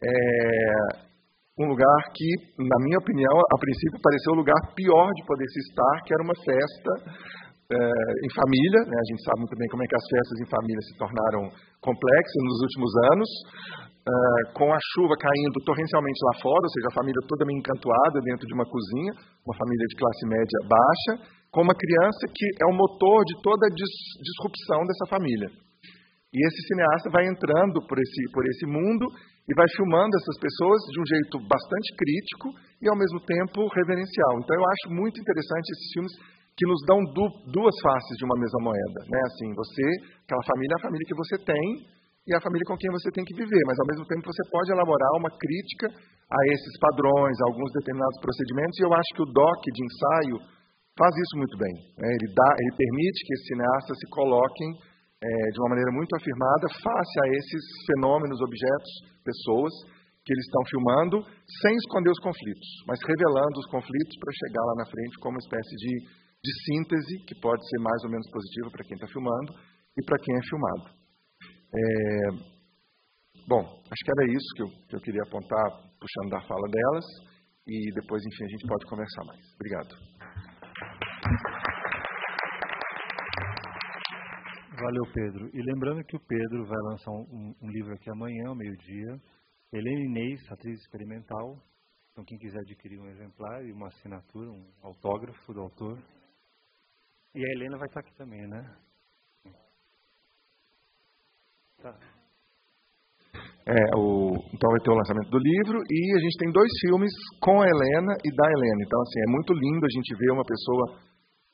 é, 0.04 1.12
um 1.60 1.68
lugar 1.68 2.02
que, 2.16 2.30
na 2.58 2.78
minha 2.86 2.98
opinião, 2.98 3.36
a 3.38 3.58
princípio 3.60 4.00
pareceu 4.02 4.34
o 4.34 4.40
lugar 4.42 4.60
pior 4.74 5.10
de 5.14 5.26
poder 5.26 5.48
se 5.50 5.60
estar, 5.68 5.96
que 6.06 6.14
era 6.14 6.24
uma 6.24 6.36
festa 6.36 6.92
é, 7.72 7.78
em 8.26 8.32
família, 8.36 8.82
né? 8.84 8.98
a 9.00 9.08
gente 9.12 9.24
sabe 9.24 9.40
muito 9.40 9.56
bem 9.56 9.68
como 9.70 9.84
é 9.84 9.88
que 9.88 9.96
as 9.96 10.08
festas 10.10 10.38
em 10.44 10.50
família 10.50 10.84
se 10.84 10.94
tornaram 10.98 11.42
complexas 11.80 12.42
nos 12.44 12.60
últimos 12.68 12.92
anos, 13.14 13.30
uh, 14.02 14.44
com 14.54 14.74
a 14.74 14.80
chuva 14.94 15.14
caindo 15.18 15.58
torrencialmente 15.66 16.20
lá 16.26 16.34
fora, 16.42 16.64
ou 16.64 16.74
seja, 16.74 16.88
a 16.92 16.98
família 16.98 17.22
toda 17.28 17.46
meio 17.46 17.60
encantoada 17.60 18.20
dentro 18.22 18.46
de 18.48 18.54
uma 18.54 18.66
cozinha, 18.66 19.14
uma 19.46 19.56
família 19.56 19.86
de 19.88 19.96
classe 19.96 20.24
média 20.28 20.60
baixa, 20.66 21.12
com 21.52 21.62
uma 21.62 21.76
criança 21.76 22.24
que 22.32 22.46
é 22.64 22.66
o 22.66 22.76
motor 22.76 23.26
de 23.26 23.36
toda 23.42 23.68
a 23.68 23.74
dis 23.76 23.94
disrupção 24.24 24.88
dessa 24.88 25.06
família. 25.10 25.50
E 26.32 26.38
esse 26.48 26.60
cineasta 26.64 27.12
vai 27.12 27.28
entrando 27.28 27.84
por 27.84 28.00
esse, 28.00 28.22
por 28.32 28.44
esse 28.48 28.66
mundo 28.66 29.04
e 29.44 29.52
vai 29.52 29.68
filmando 29.76 30.16
essas 30.16 30.40
pessoas 30.40 30.80
de 30.88 30.98
um 31.04 31.06
jeito 31.06 31.36
bastante 31.44 31.92
crítico 32.00 32.56
e, 32.80 32.88
ao 32.88 32.96
mesmo 32.96 33.20
tempo, 33.28 33.68
reverencial. 33.76 34.40
Então, 34.40 34.56
eu 34.56 34.64
acho 34.64 34.96
muito 34.96 35.20
interessante 35.20 35.68
esses 35.76 35.92
filmes 35.92 36.14
que 36.56 36.68
nos 36.68 36.80
dão 36.88 37.04
du 37.04 37.26
duas 37.52 37.76
faces 37.84 38.16
de 38.16 38.24
uma 38.24 38.40
mesma 38.40 38.64
moeda. 38.64 39.00
Né? 39.12 39.20
Assim, 39.28 39.52
você, 39.52 39.84
aquela 40.24 40.44
família 40.48 40.72
é 40.72 40.80
a 40.80 40.86
família 40.88 41.08
que 41.08 41.20
você 41.20 41.36
tem, 41.44 41.68
e 42.27 42.36
a 42.36 42.41
família 42.41 42.65
com 42.69 42.77
quem 42.77 42.91
você 42.91 43.10
tem 43.10 43.25
que 43.25 43.34
viver, 43.34 43.63
mas 43.65 43.77
ao 43.81 43.88
mesmo 43.89 44.05
tempo 44.05 44.21
você 44.25 44.43
pode 44.49 44.69
elaborar 44.71 45.12
uma 45.17 45.31
crítica 45.34 45.88
a 45.89 46.39
esses 46.53 46.75
padrões, 46.77 47.36
a 47.41 47.45
alguns 47.49 47.71
determinados 47.73 48.17
procedimentos, 48.21 48.78
e 48.78 48.86
eu 48.86 48.93
acho 48.93 49.09
que 49.15 49.24
o 49.26 49.32
DOC 49.34 49.63
de 49.74 49.82
ensaio 49.84 50.38
faz 50.95 51.13
isso 51.17 51.36
muito 51.36 51.57
bem. 51.57 51.76
Né? 51.97 52.07
Ele, 52.07 52.28
dá, 52.30 52.49
ele 52.61 52.74
permite 52.78 53.19
que 53.26 53.34
esses 53.34 53.47
cineastas 53.47 53.95
se 53.97 54.07
coloquem 54.13 54.69
é, 55.22 55.28
de 55.49 55.57
uma 55.61 55.74
maneira 55.74 55.91
muito 55.91 56.13
afirmada 56.15 56.65
face 56.69 57.15
a 57.22 57.28
esses 57.36 57.63
fenômenos, 57.89 58.38
objetos, 58.41 58.91
pessoas 59.26 59.74
que 60.22 60.34
eles 60.34 60.45
estão 60.45 60.63
filmando, 60.69 61.17
sem 61.65 61.74
esconder 61.74 62.13
os 62.13 62.22
conflitos, 62.22 62.69
mas 62.86 63.01
revelando 63.01 63.57
os 63.57 63.67
conflitos 63.74 64.15
para 64.22 64.38
chegar 64.45 64.63
lá 64.69 64.76
na 64.78 64.86
frente 64.86 65.17
como 65.17 65.34
uma 65.34 65.41
espécie 65.41 65.76
de, 65.82 65.93
de 66.45 66.51
síntese 66.69 67.26
que 67.26 67.34
pode 67.41 67.61
ser 67.65 67.80
mais 67.82 68.01
ou 68.05 68.11
menos 68.13 68.30
positiva 68.30 68.69
para 68.69 68.86
quem 68.86 68.95
está 68.95 69.07
filmando 69.09 69.51
e 69.97 70.01
para 70.05 70.22
quem 70.22 70.38
é 70.38 70.43
filmado. 70.45 71.01
É, 71.74 72.30
bom, 73.47 73.61
acho 73.61 74.03
que 74.03 74.11
era 74.17 74.32
isso 74.32 74.55
que 74.55 74.63
eu, 74.63 74.67
que 74.88 74.95
eu 74.95 75.01
queria 75.01 75.22
apontar, 75.24 75.72
puxando 75.99 76.30
da 76.30 76.41
fala 76.41 76.67
delas, 76.69 77.05
e 77.65 77.91
depois, 77.93 78.22
enfim, 78.26 78.43
a 78.43 78.47
gente 78.47 78.67
pode 78.67 78.86
conversar 78.88 79.24
mais. 79.26 79.53
Obrigado. 79.55 79.95
Valeu, 84.82 85.03
Pedro. 85.13 85.49
E 85.53 85.61
lembrando 85.61 86.03
que 86.03 86.15
o 86.15 86.19
Pedro 86.19 86.65
vai 86.65 86.80
lançar 86.89 87.11
um, 87.11 87.53
um 87.61 87.69
livro 87.69 87.93
aqui 87.93 88.09
amanhã, 88.09 88.49
ao 88.49 88.55
meio-dia. 88.55 89.22
Helena 89.72 90.01
Inês, 90.01 90.51
atriz 90.51 90.80
experimental. 90.80 91.63
Então, 92.11 92.26
quem 92.26 92.38
quiser 92.38 92.59
adquirir 92.59 92.99
um 92.99 93.07
exemplar 93.07 93.63
e 93.63 93.72
uma 93.72 93.88
assinatura, 93.88 94.49
um 94.49 94.69
autógrafo 94.82 95.53
do 95.53 95.61
autor. 95.61 95.97
E 97.34 97.39
a 97.39 97.51
Helena 97.51 97.78
vai 97.78 97.88
estar 97.88 98.01
aqui 98.01 98.13
também, 98.15 98.41
né? 98.47 98.76
Tá. 101.82 101.97
É, 103.65 103.82
o, 103.97 104.38
então 104.53 104.69
vai 104.69 104.82
ter 104.82 104.89
o 104.89 104.97
lançamento 104.97 105.29
do 105.29 105.38
livro 105.38 105.82
e 105.86 105.99
a 106.17 106.21
gente 106.21 106.38
tem 106.38 106.51
dois 106.51 106.69
filmes 106.86 107.09
com 107.41 107.61
a 107.61 107.65
Helena 107.65 108.13
e 108.25 108.29
da 108.34 108.47
Helena. 108.49 108.82
Então, 108.86 109.01
assim, 109.01 109.19
é 109.21 109.32
muito 109.32 109.53
lindo 109.53 109.86
a 109.86 109.93
gente 109.93 110.13
ver 110.17 110.32
uma 110.34 110.45
pessoa 110.45 110.97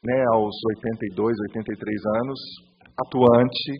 né, 0.03 0.19
aos 0.35 0.55
82, 0.79 1.35
83 1.51 2.05
anos, 2.23 2.39
atuante, 2.99 3.71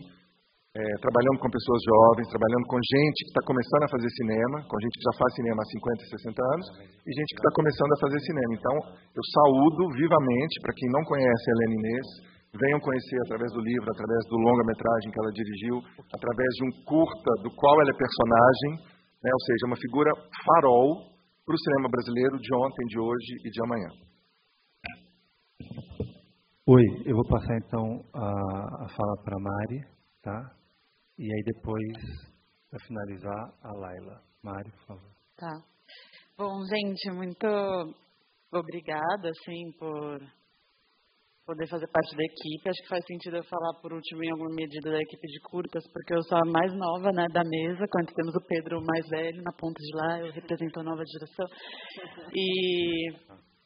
é, 0.76 0.82
trabalhando 1.00 1.40
com 1.40 1.50
pessoas 1.50 1.80
jovens, 1.84 2.28
trabalhando 2.28 2.66
com 2.68 2.78
gente 2.78 3.18
que 3.24 3.32
está 3.32 3.42
começando 3.44 3.84
a 3.84 3.92
fazer 3.92 4.10
cinema, 4.12 4.56
com 4.68 4.76
gente 4.76 4.94
que 4.96 5.04
já 5.08 5.14
faz 5.16 5.30
cinema 5.34 5.58
há 5.60 5.68
50, 5.68 6.04
60 6.16 6.38
anos, 6.54 6.66
e 7.04 7.10
gente 7.12 7.32
que 7.32 7.40
está 7.40 7.52
começando 7.56 7.92
a 7.92 8.00
fazer 8.00 8.20
cinema. 8.24 8.52
Então, 8.56 8.76
eu 9.12 9.24
saúdo 9.36 9.82
vivamente, 9.96 10.60
para 10.64 10.76
quem 10.76 10.88
não 10.92 11.02
conhece 11.04 11.44
a 11.48 11.52
Helena 11.52 11.76
Inês, 11.80 12.37
venham 12.54 12.80
conhecer 12.80 13.18
através 13.26 13.52
do 13.52 13.60
livro, 13.60 13.90
através 13.90 14.24
do 14.28 14.36
longa-metragem 14.36 15.10
que 15.12 15.20
ela 15.20 15.32
dirigiu, 15.32 15.76
através 16.14 16.50
de 16.56 16.62
um 16.64 16.72
curta 16.84 17.32
do 17.42 17.50
qual 17.54 17.74
ela 17.80 17.90
é 17.90 17.96
personagem, 17.96 18.70
né, 19.22 19.30
ou 19.32 19.40
seja, 19.40 19.66
uma 19.66 19.76
figura 19.76 20.10
farol 20.44 21.12
para 21.44 21.54
o 21.54 21.58
cinema 21.58 21.88
brasileiro 21.88 22.36
de 22.38 22.54
ontem, 22.54 22.84
de 22.86 22.98
hoje 22.98 23.32
e 23.44 23.50
de 23.50 23.62
amanhã. 23.62 23.88
Oi, 26.66 26.84
eu 27.06 27.16
vou 27.16 27.26
passar 27.26 27.56
então 27.56 28.04
a, 28.14 28.84
a 28.84 28.88
fala 28.90 29.16
para 29.24 29.36
a 29.36 29.40
Mari, 29.40 29.80
tá? 30.22 30.54
E 31.18 31.24
aí 31.24 31.42
depois, 31.44 31.96
para 32.70 32.78
finalizar, 32.86 33.54
a 33.62 33.72
Laila. 33.72 34.20
Mari, 34.42 34.70
por 34.72 34.86
favor. 34.86 35.10
Tá. 35.36 35.62
Bom, 36.36 36.62
gente, 36.68 37.10
muito 37.10 37.46
obrigada, 38.52 39.30
assim, 39.30 39.72
por 39.78 40.20
poder 41.48 41.66
fazer 41.66 41.88
parte 41.88 42.14
da 42.14 42.24
equipe. 42.24 42.68
Acho 42.68 42.82
que 42.82 42.88
faz 42.92 43.04
sentido 43.06 43.36
eu 43.38 43.44
falar 43.44 43.72
por 43.80 43.90
último 43.94 44.22
em 44.22 44.30
alguma 44.30 44.54
medida 44.54 44.90
da 44.90 45.00
equipe 45.00 45.26
de 45.26 45.40
curtas, 45.40 45.82
porque 45.90 46.12
eu 46.12 46.22
sou 46.24 46.36
a 46.36 46.44
mais 46.44 46.70
nova 46.74 47.10
né, 47.10 47.24
da 47.32 47.42
mesa, 47.42 47.88
quando 47.90 48.12
temos 48.12 48.34
o 48.36 48.46
Pedro 48.46 48.84
mais 48.84 49.08
velho 49.08 49.42
na 49.42 49.52
ponta 49.56 49.80
de 49.80 49.96
lá, 49.96 50.20
eu 50.20 50.30
represento 50.30 50.78
a 50.78 50.82
nova 50.82 51.02
geração. 51.08 51.46
E 52.36 53.08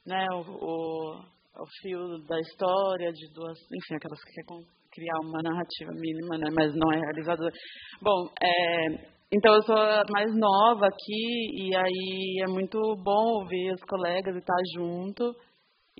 né, 0.07 0.25
o, 0.31 0.43
o, 0.47 1.19
o 1.19 1.67
fio 1.83 2.23
da 2.29 2.39
história, 2.39 3.11
de 3.11 3.27
duas, 3.35 3.59
enfim, 3.59 3.97
aquelas 3.97 4.23
que 4.23 4.31
querem 4.31 4.63
criar 4.93 5.19
uma 5.25 5.43
narrativa 5.43 5.91
mínima, 5.91 6.39
né, 6.39 6.51
mas 6.55 6.73
não 6.77 6.93
é 6.93 7.01
realizadora. 7.01 7.53
Bom, 8.01 8.29
é, 8.41 9.13
então 9.33 9.55
eu 9.55 9.63
sou 9.63 9.77
a 9.77 10.05
mais 10.09 10.31
nova 10.37 10.87
aqui 10.87 11.67
e 11.67 11.75
aí 11.75 12.45
é 12.47 12.47
muito 12.47 12.79
bom 13.03 13.41
ouvir 13.43 13.73
os 13.73 13.83
colegas 13.83 14.37
e 14.37 14.39
estar 14.39 14.63
junto 14.77 15.35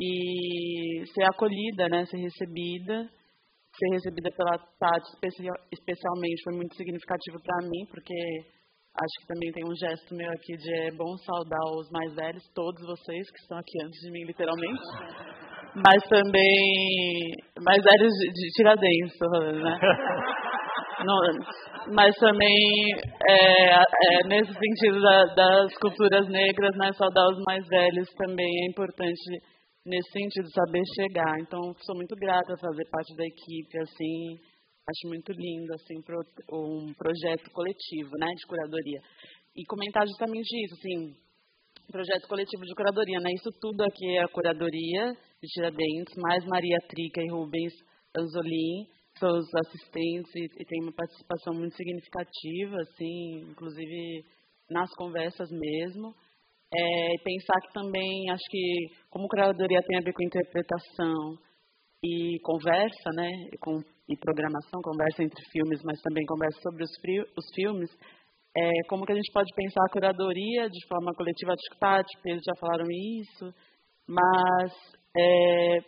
e 0.03 1.07
ser 1.15 1.25
acolhida, 1.25 1.89
né, 1.89 2.05
ser 2.07 2.19
recebida, 2.19 3.07
ser 3.77 3.89
recebida 3.93 4.31
pela 4.37 4.59
Tati 4.59 5.09
especialmente 5.73 6.43
foi 6.45 6.57
muito 6.57 6.75
significativo 6.77 7.39
para 7.43 7.69
mim, 7.69 7.87
porque 7.89 8.15
acho 8.99 9.15
que 9.21 9.27
também 9.29 9.53
tem 9.53 9.65
um 9.65 9.75
gesto 9.75 10.15
meu 10.15 10.31
aqui 10.31 10.57
de 10.57 10.75
é 10.75 10.91
bom 10.93 11.17
saudar 11.19 11.65
os 11.79 11.89
mais 11.91 12.15
velhos, 12.15 12.43
todos 12.55 12.83
vocês 12.85 13.31
que 13.31 13.39
estão 13.39 13.59
aqui 13.59 13.83
antes 13.85 14.01
de 14.01 14.11
mim, 14.11 14.25
literalmente, 14.27 14.83
mas 15.79 16.03
também 16.09 17.33
mais 17.65 17.83
velhos 17.83 18.13
de, 18.13 18.33
de 18.33 18.49
Tiradentes, 18.57 19.19
tô 19.19 19.31
falando, 19.31 19.63
né? 19.63 19.79
mas 21.95 22.15
também 22.17 22.57
é, 23.29 23.75
é, 23.75 24.27
nesse 24.27 24.53
sentido 24.53 25.01
da, 25.01 25.25
das 25.35 25.75
culturas 25.79 26.29
negras, 26.29 26.77
né, 26.77 26.93
saudar 26.93 27.27
os 27.29 27.43
mais 27.47 27.67
velhos 27.69 28.09
também 28.17 28.47
é 28.47 28.71
importante 28.71 29.41
nesse 29.85 30.11
sentido, 30.11 30.49
saber 30.51 30.83
chegar. 30.95 31.39
Então, 31.41 31.75
sou 31.83 31.97
muito 31.97 32.15
grata 32.17 32.55
a 32.55 32.59
fazer 32.59 32.85
parte 32.91 33.15
da 33.17 33.25
equipe, 33.25 33.79
assim, 33.79 34.39
acho 34.89 35.09
muito 35.09 35.33
lindo, 35.33 35.75
assim, 35.75 36.01
pro, 36.03 36.21
um 36.53 36.93
projeto 36.95 37.51
coletivo, 37.53 38.11
né, 38.19 38.27
de 38.35 38.47
curadoria. 38.47 39.01
E 39.57 39.65
comentar 39.67 40.07
justamente 40.07 40.49
isso, 40.65 40.75
assim, 40.75 41.15
projeto 41.91 42.27
coletivo 42.29 42.65
de 42.65 42.75
curadoria, 42.75 43.21
né, 43.21 43.31
isso 43.35 43.51
tudo 43.61 43.83
aqui 43.83 44.17
é 44.17 44.23
a 44.23 44.29
curadoria 44.29 45.13
de 45.43 45.49
Tiradentes, 45.49 46.15
mais 46.17 46.45
Maria 46.47 46.79
Trica 46.89 47.21
e 47.21 47.31
Rubens 47.31 47.73
Anzolin, 48.17 48.87
são 49.19 49.29
os 49.29 49.47
assistentes 49.55 50.35
e, 50.35 50.45
e 50.45 50.65
tem 50.65 50.83
uma 50.83 50.93
participação 50.93 51.55
muito 51.55 51.77
significativa, 51.77 52.77
assim, 52.81 53.51
inclusive 53.51 54.25
nas 54.71 54.91
conversas 54.95 55.51
mesmo. 55.51 56.15
É, 56.75 57.23
pensar 57.23 57.61
que 57.61 57.73
também, 57.75 58.31
acho 58.31 58.45
que 58.49 58.87
como 59.11 59.29
curadoria 59.29 59.83
tem 59.87 59.99
a 59.99 60.03
ver 60.03 60.13
com 60.15 60.25
interpretação 60.25 61.37
e 62.03 62.39
conversa, 62.43 63.11
né, 63.15 63.29
com, 63.61 63.79
e 64.09 64.17
programação, 64.17 64.81
conversa 64.83 65.23
entre 65.23 65.45
filmes, 65.53 65.81
mas 65.85 66.01
também 66.01 66.25
conversa 66.27 66.59
sobre 66.63 66.83
os, 66.83 66.91
frio, 67.01 67.25
os 67.37 67.45
filmes, 67.55 67.91
é, 68.57 68.71
como 68.89 69.07
que 69.07 69.13
a 69.13 69.15
gente 69.15 69.33
pode 69.33 69.49
pensar 69.55 69.81
a 69.85 69.93
curadoria 69.93 70.69
de 70.69 70.87
forma 70.87 71.13
coletiva, 71.15 71.53
acho 71.53 72.17
que 72.17 72.23
Pedro 72.23 72.41
já 72.45 72.53
falaram 72.61 72.87
isso, 72.91 73.55
mas 74.07 74.73
é, 75.17 75.79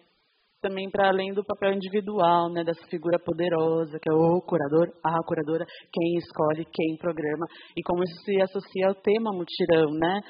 também 0.62 0.88
para 0.90 1.08
além 1.08 1.34
do 1.34 1.44
papel 1.44 1.74
individual, 1.74 2.50
né, 2.50 2.64
dessa 2.64 2.86
figura 2.86 3.18
poderosa, 3.18 3.98
que 4.00 4.08
é 4.08 4.14
o 4.14 4.40
curador, 4.40 4.88
a 5.04 5.22
curadora, 5.26 5.66
quem 5.92 6.16
escolhe, 6.16 6.64
quem 6.72 6.96
programa, 6.96 7.46
e 7.76 7.82
como 7.82 8.02
isso 8.02 8.16
se 8.24 8.40
associa 8.40 8.88
ao 8.88 8.94
tema 8.94 9.30
mutirão, 9.30 9.90
né, 9.92 10.20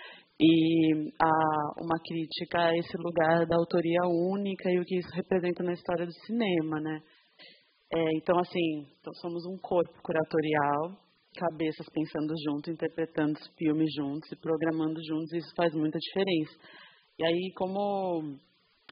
e 0.41 1.13
a, 1.21 1.83
uma 1.83 1.99
crítica 2.05 2.59
a 2.59 2.77
esse 2.77 2.97
lugar 2.97 3.47
da 3.47 3.57
autoria 3.57 4.01
única 4.05 4.71
e 4.71 4.79
o 4.79 4.85
que 4.85 4.99
isso 4.99 5.09
representa 5.15 5.63
na 5.63 5.73
história 5.73 6.07
do 6.07 6.13
cinema, 6.27 6.81
né? 6.81 7.01
É, 7.93 8.17
então, 8.17 8.39
assim, 8.39 8.87
então 8.99 9.13
somos 9.15 9.45
um 9.47 9.57
corpo 9.59 9.93
curatorial, 10.03 10.99
cabeças 11.37 11.87
pensando 11.93 12.35
junto, 12.45 12.71
interpretando 12.71 13.37
os 13.37 13.49
filmes 13.57 13.93
juntos 13.95 14.31
e 14.33 14.37
programando 14.37 15.01
juntos, 15.05 15.33
e 15.33 15.39
isso 15.39 15.53
faz 15.57 15.73
muita 15.75 15.99
diferença. 15.99 16.59
E 17.19 17.25
aí, 17.25 17.53
como 17.57 18.37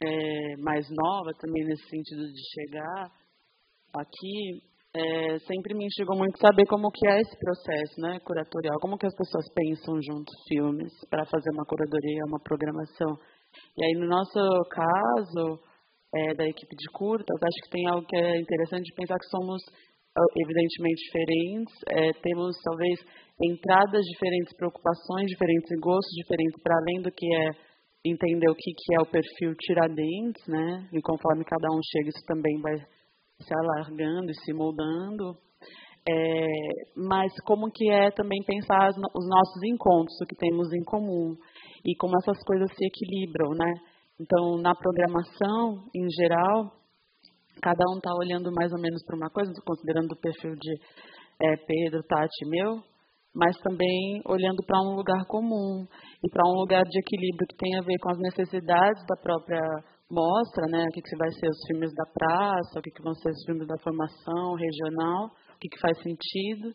é, 0.00 0.56
mais 0.58 0.86
nova 0.90 1.32
também 1.40 1.64
nesse 1.64 1.88
sentido 1.88 2.22
de 2.22 2.42
chegar 2.54 3.10
aqui, 3.94 4.62
é, 4.94 5.38
sempre 5.40 5.74
me 5.74 5.86
instigou 5.86 6.16
muito 6.16 6.38
saber 6.38 6.66
como 6.66 6.90
que 6.90 7.08
é 7.08 7.20
esse 7.20 7.36
processo, 7.38 8.00
né, 8.00 8.18
curatorial, 8.24 8.78
como 8.80 8.98
que 8.98 9.06
as 9.06 9.14
pessoas 9.16 9.44
pensam 9.54 10.00
juntos 10.02 10.34
filmes 10.48 10.92
para 11.08 11.24
fazer 11.24 11.50
uma 11.52 11.64
curadoria, 11.64 12.28
uma 12.28 12.40
programação. 12.40 13.16
E 13.76 13.84
aí 13.84 13.92
no 13.94 14.06
nosso 14.06 14.38
caso 14.70 15.60
é, 16.14 16.34
da 16.34 16.44
equipe 16.44 16.76
de 16.76 16.90
curtas, 16.92 17.36
acho 17.42 17.64
que 17.64 17.70
tem 17.70 17.88
algo 17.88 18.06
que 18.06 18.16
é 18.16 18.38
interessante 18.38 18.84
de 18.84 18.94
pensar 18.94 19.18
que 19.18 19.30
somos 19.30 19.62
evidentemente 20.36 21.02
diferentes, 21.08 21.74
é, 21.88 22.12
temos 22.20 22.54
talvez 22.62 23.00
entradas 23.40 24.04
diferentes, 24.04 24.54
preocupações 24.56 25.26
diferentes 25.26 25.70
e 25.70 25.80
gostos 25.80 26.12
diferentes 26.20 26.62
para 26.62 26.76
além 26.76 27.00
do 27.00 27.10
que 27.10 27.26
é 27.34 27.50
entender 28.04 28.50
o 28.50 28.54
que, 28.54 28.72
que 28.76 28.94
é 28.94 29.00
o 29.00 29.10
perfil 29.10 29.54
Tiradentes, 29.58 30.46
né? 30.46 30.88
E 30.92 31.00
conforme 31.00 31.44
cada 31.44 31.68
um 31.72 31.80
chega, 31.80 32.10
isso 32.10 32.26
também 32.26 32.60
vai 32.60 32.76
se 33.42 33.54
alargando 33.54 34.30
e 34.30 34.34
se 34.44 34.52
moldando, 34.52 35.36
é, 36.08 36.48
mas 36.96 37.32
como 37.44 37.70
que 37.70 37.88
é 37.90 38.10
também 38.10 38.42
pensar 38.44 38.90
os 38.90 39.28
nossos 39.28 39.62
encontros, 39.64 40.16
o 40.20 40.26
que 40.26 40.34
temos 40.34 40.72
em 40.72 40.82
comum 40.84 41.36
e 41.84 41.94
como 41.96 42.16
essas 42.16 42.42
coisas 42.44 42.68
se 42.74 42.84
equilibram, 42.86 43.50
né? 43.50 43.72
Então, 44.20 44.56
na 44.58 44.74
programação, 44.74 45.84
em 45.94 46.08
geral, 46.10 46.72
cada 47.62 47.84
um 47.92 47.96
está 47.96 48.10
olhando 48.14 48.52
mais 48.52 48.72
ou 48.72 48.80
menos 48.80 49.04
para 49.04 49.16
uma 49.16 49.30
coisa, 49.30 49.52
considerando 49.64 50.12
o 50.12 50.20
perfil 50.20 50.54
de 50.56 50.74
é, 51.40 51.56
Pedro, 51.56 52.02
Tati 52.02 52.44
e 52.44 52.48
meu, 52.48 52.82
mas 53.34 53.56
também 53.58 54.20
olhando 54.26 54.62
para 54.66 54.80
um 54.80 54.94
lugar 54.94 55.24
comum 55.26 55.86
e 56.22 56.30
para 56.30 56.48
um 56.48 56.54
lugar 56.60 56.82
de 56.84 56.98
equilíbrio 56.98 57.46
que 57.48 57.56
tem 57.56 57.78
a 57.78 57.82
ver 57.82 57.96
com 58.00 58.10
as 58.10 58.18
necessidades 58.18 59.02
da 59.06 59.16
própria 59.16 59.62
mostra, 60.12 60.66
né, 60.68 60.84
o 60.84 60.92
que, 60.92 61.00
que 61.00 61.16
vai 61.16 61.30
ser 61.32 61.48
os 61.48 61.66
filmes 61.66 61.94
da 61.94 62.04
praça, 62.12 62.78
o 62.78 62.82
que, 62.82 62.90
que 62.90 63.02
vão 63.02 63.14
ser 63.14 63.30
os 63.30 63.44
filmes 63.46 63.66
da 63.66 63.78
formação 63.78 64.54
regional, 64.54 65.26
o 65.26 65.58
que, 65.58 65.68
que 65.68 65.80
faz 65.80 65.96
sentido, 66.02 66.70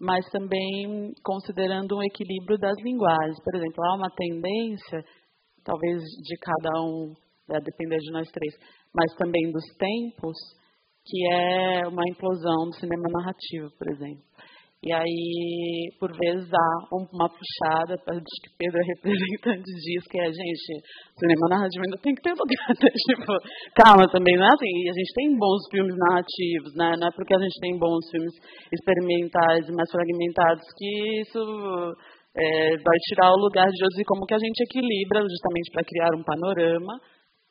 mas 0.00 0.28
também 0.30 1.14
considerando 1.22 1.96
um 1.96 2.02
equilíbrio 2.02 2.58
das 2.58 2.76
linguagens. 2.82 3.38
Por 3.44 3.54
exemplo, 3.54 3.84
há 3.84 3.94
uma 3.94 4.10
tendência, 4.10 5.04
talvez 5.64 6.02
de 6.02 6.36
cada 6.42 6.82
um, 6.82 7.14
a 7.50 7.60
depender 7.60 7.98
de 7.98 8.10
nós 8.10 8.28
três, 8.32 8.52
mas 8.92 9.14
também 9.14 9.52
dos 9.52 9.64
tempos, 9.78 10.36
que 11.04 11.32
é 11.32 11.86
uma 11.86 12.02
implosão 12.10 12.66
do 12.66 12.74
cinema 12.74 13.04
narrativo, 13.12 13.70
por 13.78 13.88
exemplo. 13.92 14.24
E 14.82 14.90
aí, 14.92 15.94
por 16.00 16.10
vezes, 16.10 16.50
há 16.50 16.68
uma 16.90 17.30
puxada, 17.30 17.94
acho 17.94 18.38
que 18.42 18.50
Pedro 18.58 18.82
é 18.82 18.86
representante 18.98 19.70
disso, 19.78 20.10
que 20.10 20.18
é, 20.18 20.26
gente, 20.26 20.82
cinema 21.14 21.46
narrativo 21.54 21.86
ainda 21.86 22.02
tem 22.02 22.14
que 22.14 22.22
ter 22.22 22.34
lugar. 22.34 22.66
Né? 22.82 22.90
tipo, 22.90 23.30
calma 23.78 24.10
também, 24.10 24.34
não 24.34 24.42
é 24.42 24.50
assim, 24.50 24.74
a 24.90 24.94
gente 24.98 25.12
tem 25.14 25.38
bons 25.38 25.62
filmes 25.70 25.94
narrativos, 25.94 26.74
né? 26.74 26.96
Não 26.98 27.06
é 27.06 27.10
porque 27.14 27.34
a 27.34 27.38
gente 27.38 27.60
tem 27.60 27.78
bons 27.78 28.02
filmes 28.10 28.34
experimentais 28.74 29.68
e 29.68 29.72
mais 29.72 29.86
fragmentados 29.86 30.66
que 30.76 31.20
isso 31.22 31.42
é, 32.34 32.76
vai 32.82 32.98
tirar 33.06 33.30
o 33.30 33.38
lugar 33.38 33.68
de 33.70 33.84
outros 33.84 34.00
e 34.00 34.04
como 34.04 34.26
que 34.26 34.34
a 34.34 34.42
gente 34.42 34.66
equilibra 34.66 35.22
justamente 35.22 35.70
para 35.70 35.86
criar 35.86 36.10
um 36.16 36.24
panorama 36.24 36.98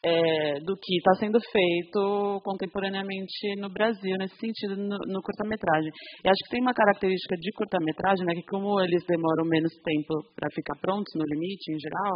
é, 0.03 0.59
do 0.61 0.75
que 0.77 0.97
está 0.97 1.13
sendo 1.19 1.39
feito 1.39 2.41
contemporaneamente 2.43 3.55
no 3.57 3.69
Brasil, 3.69 4.17
nesse 4.17 4.35
sentido, 4.37 4.75
no, 4.75 4.97
no 4.97 5.21
curta-metragem. 5.21 5.91
E 6.25 6.27
acho 6.27 6.43
que 6.45 6.51
tem 6.51 6.61
uma 6.61 6.73
característica 6.73 7.35
de 7.37 7.51
curta-metragem, 7.53 8.25
né, 8.25 8.33
que 8.33 8.47
como 8.49 8.81
eles 8.81 9.05
demoram 9.05 9.45
menos 9.45 9.71
tempo 9.83 10.25
para 10.35 10.49
ficar 10.55 10.75
prontos, 10.81 11.13
no 11.15 11.23
limite, 11.23 11.71
em 11.71 11.79
geral, 11.79 12.15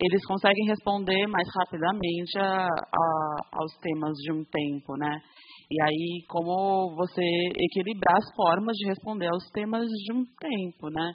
eles 0.00 0.24
conseguem 0.26 0.66
responder 0.66 1.26
mais 1.26 1.46
rapidamente 1.60 2.38
a, 2.38 2.66
a, 2.66 3.58
aos 3.60 3.76
temas 3.82 4.14
de 4.22 4.32
um 4.32 4.42
tempo, 4.44 4.96
né? 4.96 5.20
E 5.70 5.82
aí, 5.82 6.24
como 6.28 6.96
você 6.96 7.20
equilibrar 7.20 8.16
as 8.16 8.34
formas 8.34 8.74
de 8.74 8.86
responder 8.88 9.26
aos 9.26 9.50
temas 9.50 9.84
de 9.84 10.12
um 10.14 10.24
tempo, 10.40 10.88
né? 10.88 11.12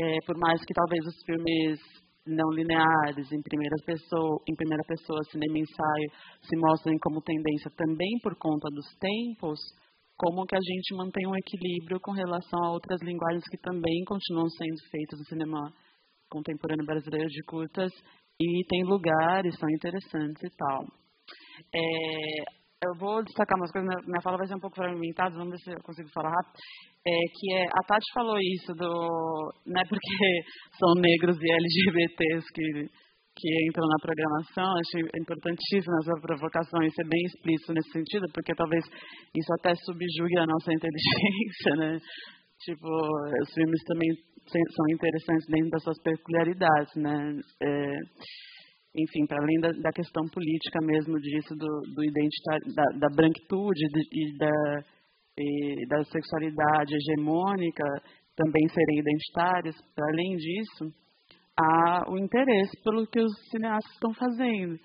É, 0.00 0.16
por 0.26 0.36
mais 0.36 0.60
que 0.64 0.74
talvez 0.74 1.06
os 1.06 1.14
filmes 1.24 1.78
não 2.26 2.50
lineares, 2.50 3.30
em 3.32 3.42
primeira 3.42 3.76
pessoa, 3.84 4.40
em 4.48 4.54
primeira 4.54 4.82
pessoa, 4.86 5.22
cinema 5.30 5.58
ensaio, 5.58 6.10
se 6.42 6.56
mostrem 6.56 6.98
como 6.98 7.20
tendência 7.20 7.70
também 7.76 8.18
por 8.22 8.36
conta 8.36 8.68
dos 8.70 8.86
tempos, 8.98 9.60
como 10.16 10.46
que 10.46 10.56
a 10.56 10.60
gente 10.60 10.94
mantém 10.94 11.26
um 11.26 11.36
equilíbrio 11.36 12.00
com 12.00 12.12
relação 12.12 12.64
a 12.64 12.70
outras 12.70 13.00
linguagens 13.02 13.44
que 13.50 13.58
também 13.58 14.04
continuam 14.06 14.48
sendo 14.48 14.80
feitas 14.90 15.18
no 15.18 15.24
cinema 15.26 15.72
contemporâneo 16.30 16.86
brasileiro 16.86 17.28
de 17.28 17.42
curtas 17.44 17.92
e 18.40 18.64
tem 18.68 18.84
lugares, 18.84 19.58
são 19.58 19.68
interessantes 19.70 20.42
e 20.42 20.56
tal. 20.56 20.84
É, 21.74 22.63
eu 22.84 22.94
vou 22.98 23.22
destacar 23.24 23.58
umas 23.58 23.72
coisas, 23.72 23.88
minha 24.06 24.22
fala 24.22 24.38
vai 24.38 24.46
ser 24.46 24.56
um 24.56 24.60
pouco 24.60 24.76
fragmentada, 24.76 25.36
vamos 25.36 25.52
ver 25.52 25.58
se 25.58 25.70
eu 25.72 25.82
consigo 25.82 26.08
falar 26.12 26.30
rápido. 26.30 26.58
É, 27.06 27.16
que 27.36 27.52
é, 27.52 27.64
a 27.64 27.82
Tati 27.86 28.06
falou 28.14 28.38
isso 28.40 28.72
do, 28.72 28.90
não 29.66 29.80
é 29.80 29.84
porque 29.84 30.26
são 30.78 30.94
negros 30.96 31.36
e 31.36 31.50
LGBTs 31.52 32.46
que, 32.54 32.88
que 33.36 33.48
entram 33.68 33.86
na 33.86 34.00
programação, 34.00 34.72
acho 34.78 35.04
importantíssima 35.20 35.98
essa 36.00 36.20
provocação 36.20 36.82
e 36.82 36.90
ser 36.90 37.06
bem 37.08 37.24
explícito 37.26 37.72
nesse 37.74 37.90
sentido, 37.92 38.24
porque 38.32 38.54
talvez 38.54 38.84
isso 39.36 39.52
até 39.60 39.74
subjugue 39.74 40.38
a 40.38 40.46
nossa 40.46 40.72
inteligência, 40.72 41.72
né? 41.76 41.98
Tipo, 42.64 42.88
os 42.88 43.52
filmes 43.52 43.82
também 43.84 44.08
são 44.48 44.86
interessantes 44.92 45.46
dentro 45.48 45.70
das 45.70 45.82
suas 45.82 46.00
peculiaridades, 46.02 46.94
né? 46.96 47.40
É, 47.62 47.94
enfim, 48.96 49.26
para 49.26 49.42
além 49.42 49.60
da, 49.60 49.70
da, 49.70 49.90
questão 49.90 50.22
política 50.32 50.78
mesmo 50.82 51.18
disso, 51.18 51.54
do, 51.56 51.66
do 51.94 52.02
da, 52.74 52.84
da 53.00 53.08
branquitude 53.14 53.84
e 54.12 54.38
da, 54.38 54.84
e 55.36 55.86
da 55.88 56.04
sexualidade 56.04 56.94
hegemônica 56.94 57.84
também 58.36 58.68
serem 58.68 59.00
identitárias, 59.00 59.74
para 59.94 60.06
além 60.12 60.36
disso, 60.36 60.92
há 61.58 62.10
o 62.10 62.18
interesse 62.18 62.82
pelo 62.82 63.06
que 63.06 63.20
os 63.20 63.32
cineastas 63.50 63.92
estão 63.94 64.12
fazendo. 64.14 64.76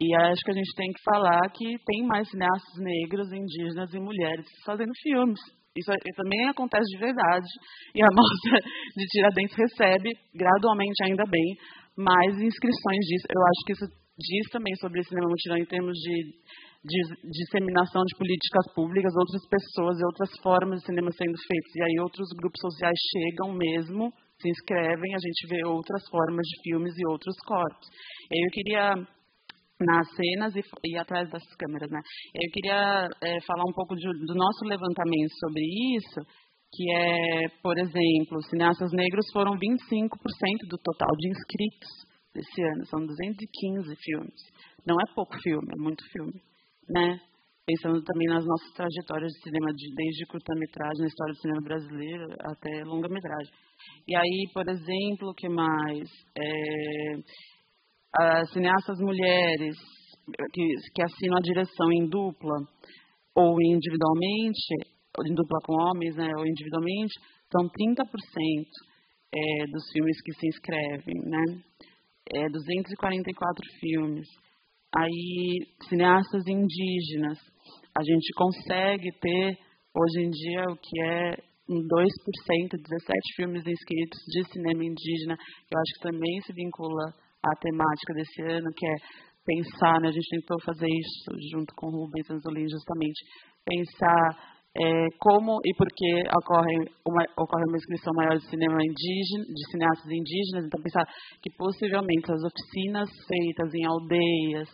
E 0.00 0.14
acho 0.14 0.42
que 0.44 0.50
a 0.52 0.54
gente 0.54 0.74
tem 0.76 0.92
que 0.92 1.02
falar 1.02 1.40
que 1.50 1.76
tem 1.84 2.06
mais 2.06 2.28
cineastas 2.30 2.78
negros, 2.78 3.32
indígenas 3.32 3.92
e 3.92 3.98
mulheres 3.98 4.46
fazendo 4.64 4.92
filmes. 5.02 5.40
Isso 5.76 5.92
também 6.16 6.48
acontece 6.48 6.86
de 6.90 6.98
verdade. 6.98 7.46
E 7.94 8.02
a 8.02 8.06
Mostra 8.14 8.58
de 8.96 9.06
Tiradentes 9.06 9.56
recebe, 9.56 10.10
gradualmente 10.34 11.04
ainda 11.04 11.24
bem, 11.24 11.56
mais 11.98 12.32
inscrições 12.38 13.02
disso. 13.10 13.26
Eu 13.26 13.42
acho 13.42 13.60
que 13.66 13.72
isso 13.74 13.86
diz 14.18 14.50
também 14.50 14.74
sobre 14.76 15.00
o 15.00 15.04
cinema 15.04 15.28
mutirão 15.28 15.58
em 15.58 15.66
termos 15.66 15.98
de, 15.98 16.16
de, 16.84 17.00
disseminação 17.26 18.02
de 18.06 18.18
políticas 18.18 18.72
públicas, 18.74 19.12
outras 19.18 19.42
pessoas 19.50 19.98
e 19.98 20.04
outras 20.06 20.30
formas 20.42 20.80
de 20.80 20.86
cinema 20.86 21.10
sendo 21.10 21.34
feitos. 21.34 21.72
E 21.74 21.82
aí 21.82 22.00
outros 22.00 22.28
grupos 22.38 22.60
sociais 22.60 22.98
chegam 23.10 23.52
mesmo, 23.54 24.12
se 24.40 24.48
inscrevem, 24.48 25.14
a 25.14 25.18
gente 25.18 25.46
vê 25.50 25.66
outras 25.66 26.02
formas 26.08 26.46
de 26.46 26.62
filmes 26.62 26.94
e 26.96 27.06
outros 27.10 27.34
corpos. 27.46 27.86
Eu 28.30 28.50
queria 28.52 28.94
nas 29.80 30.08
cenas 30.10 30.54
e, 30.56 30.62
e, 30.84 30.98
atrás 30.98 31.30
das 31.30 31.42
câmeras, 31.56 31.88
né? 31.90 32.00
Eu 32.34 32.50
queria 32.52 33.08
é, 33.22 33.40
falar 33.46 33.62
um 33.62 33.72
pouco 33.72 33.94
de, 33.94 34.06
do 34.26 34.34
nosso 34.34 34.64
levantamento 34.64 35.30
sobre 35.38 35.62
isso, 35.96 36.20
que 36.72 36.92
é, 36.92 37.48
por 37.62 37.78
exemplo, 37.78 38.42
cineastas 38.50 38.90
negros 38.92 39.26
foram 39.32 39.52
25% 39.52 39.58
do 40.68 40.78
total 40.78 41.16
de 41.16 41.28
inscritos 41.30 41.88
desse 42.34 42.62
ano, 42.62 42.84
são 42.86 43.04
215 43.04 43.96
filmes. 43.96 44.40
Não 44.86 44.96
é 44.96 45.14
pouco 45.14 45.34
filme, 45.40 45.66
é 45.72 45.82
muito 45.82 46.04
filme, 46.12 46.40
né? 46.88 47.20
Pensando 47.66 48.02
também 48.02 48.28
nas 48.28 48.44
nossas 48.46 48.72
trajetórias 48.72 49.30
de 49.32 49.42
cinema, 49.42 49.72
de, 49.74 49.94
desde 49.94 50.26
curta-metragem, 50.26 51.00
na 51.00 51.06
história 51.06 51.34
do 51.34 51.40
cinema 51.40 51.60
brasileiro, 51.62 52.26
até 52.40 52.84
longa-metragem. 52.84 53.52
E 54.06 54.16
aí, 54.16 54.48
por 54.54 54.66
exemplo, 54.68 55.30
o 55.30 55.34
que 55.34 55.48
mais? 55.48 56.08
É, 56.36 57.14
as 58.16 58.50
cineastas 58.52 58.98
mulheres 59.00 59.76
que, 60.52 60.74
que 60.94 61.02
assinam 61.02 61.36
a 61.36 61.42
direção 61.42 61.92
em 61.92 62.08
dupla 62.08 62.56
ou 63.34 63.56
individualmente, 63.60 64.74
em 65.26 65.34
dupla 65.34 65.58
com 65.64 65.74
homens, 65.74 66.16
né, 66.16 66.30
ou 66.36 66.46
individualmente, 66.46 67.14
são 67.50 67.68
30% 67.68 68.04
é, 69.34 69.66
dos 69.70 69.90
filmes 69.92 70.22
que 70.22 70.32
se 70.32 70.46
inscrevem, 70.48 71.14
né? 71.24 71.44
É, 72.30 72.48
244 72.48 73.64
filmes. 73.80 74.26
Aí, 74.94 75.66
cineastas 75.88 76.46
indígenas, 76.46 77.38
a 77.96 78.02
gente 78.02 78.32
consegue 78.34 79.10
ter, 79.20 79.56
hoje 79.94 80.26
em 80.26 80.30
dia, 80.30 80.64
o 80.68 80.76
que 80.76 81.02
é 81.02 81.36
um 81.68 81.76
2%, 81.76 81.84
17 81.84 83.36
filmes 83.36 83.66
inscritos 83.66 84.20
de 84.32 84.52
cinema 84.52 84.84
indígena, 84.84 85.36
eu 85.70 85.78
acho 85.78 85.92
que 85.96 86.08
também 86.08 86.40
se 86.40 86.52
vincula 86.54 87.12
à 87.44 87.56
temática 87.60 88.14
desse 88.14 88.42
ano, 88.42 88.70
que 88.74 88.86
é 88.86 88.94
pensar, 89.44 90.00
né, 90.00 90.08
a 90.08 90.12
gente 90.12 90.28
tentou 90.30 90.56
fazer 90.64 90.88
isso 90.88 91.30
junto 91.52 91.74
com 91.76 91.90
Rubens 91.90 92.30
Anzolin, 92.30 92.68
justamente, 92.68 93.20
pensar 93.64 94.57
é, 94.76 95.06
como 95.18 95.58
e 95.64 95.74
por 95.76 95.88
que 95.88 96.22
ocorre 96.28 96.76
uma, 97.06 97.24
ocorre 97.36 97.64
uma 97.68 97.76
inscrição 97.76 98.12
maior 98.14 98.36
de 98.36 98.48
cinema 98.48 98.78
indígena, 98.82 99.44
de 99.44 99.70
cineastas 99.70 100.10
indígenas. 100.10 100.64
Então, 100.66 100.82
pensar 100.82 101.04
que 101.42 101.50
possivelmente 101.56 102.30
as 102.30 102.42
oficinas 102.44 103.08
feitas 103.26 103.74
em 103.74 103.84
aldeias, 103.86 104.68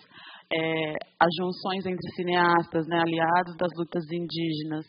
é, 0.52 0.94
as 1.20 1.30
junções 1.38 1.86
entre 1.86 2.10
cineastas, 2.16 2.86
né, 2.86 3.00
aliados 3.00 3.56
das 3.56 3.70
lutas 3.78 4.04
indígenas, 4.10 4.84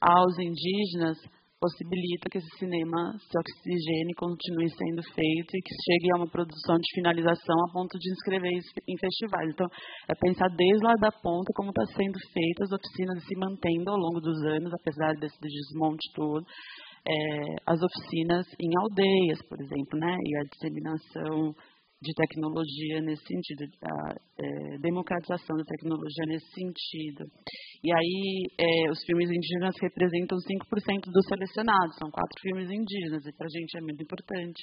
aos 0.00 0.38
indígenas, 0.38 1.18
possibilita 1.60 2.30
que 2.30 2.38
esse 2.38 2.58
cinema 2.58 3.18
se 3.18 3.34
oxigene, 3.38 4.14
continue 4.14 4.70
sendo 4.70 5.02
feito 5.02 5.50
e 5.54 5.62
que 5.62 5.74
chegue 5.74 6.12
a 6.14 6.16
uma 6.16 6.30
produção 6.30 6.76
de 6.78 6.94
finalização 6.94 7.56
a 7.66 7.72
ponto 7.72 7.98
de 7.98 8.10
inscrever 8.10 8.52
isso 8.52 8.70
em 8.86 8.96
festivais. 8.96 9.50
Então, 9.50 9.66
é 10.08 10.14
pensar 10.14 10.48
desde 10.54 10.84
lá 10.84 10.94
da 10.94 11.10
ponta 11.10 11.52
como 11.54 11.70
está 11.70 11.84
sendo 11.94 12.18
feita 12.32 12.64
as 12.64 12.72
oficinas 12.72 13.24
se 13.24 13.34
mantendo 13.36 13.90
ao 13.90 13.98
longo 13.98 14.20
dos 14.20 14.38
anos, 14.46 14.72
apesar 14.72 15.14
desse 15.18 15.38
desmonte 15.40 16.06
todo. 16.14 16.44
É, 17.06 17.54
as 17.66 17.78
oficinas 17.80 18.46
em 18.60 18.70
aldeias, 18.76 19.40
por 19.48 19.58
exemplo, 19.60 19.98
né, 19.98 20.14
e 20.14 20.36
a 20.36 20.42
disseminação 20.44 21.54
de 22.00 22.14
tecnologia 22.14 23.00
nesse 23.02 23.24
sentido, 23.26 23.64
a 23.82 24.14
é, 24.14 24.78
democratização 24.78 25.56
da 25.56 25.64
tecnologia 25.64 26.24
nesse 26.28 26.46
sentido. 26.52 27.26
E 27.82 27.92
aí, 27.92 28.46
é, 28.56 28.90
os 28.90 29.02
filmes 29.04 29.28
indígenas 29.28 29.74
representam 29.82 30.38
5% 30.38 31.10
dos 31.10 31.26
selecionados, 31.26 31.96
são 31.98 32.10
quatro 32.10 32.40
filmes 32.40 32.70
indígenas, 32.70 33.26
e 33.26 33.32
para 33.34 33.46
a 33.46 33.58
gente 33.58 33.78
é 33.78 33.80
muito 33.80 34.02
importante 34.02 34.62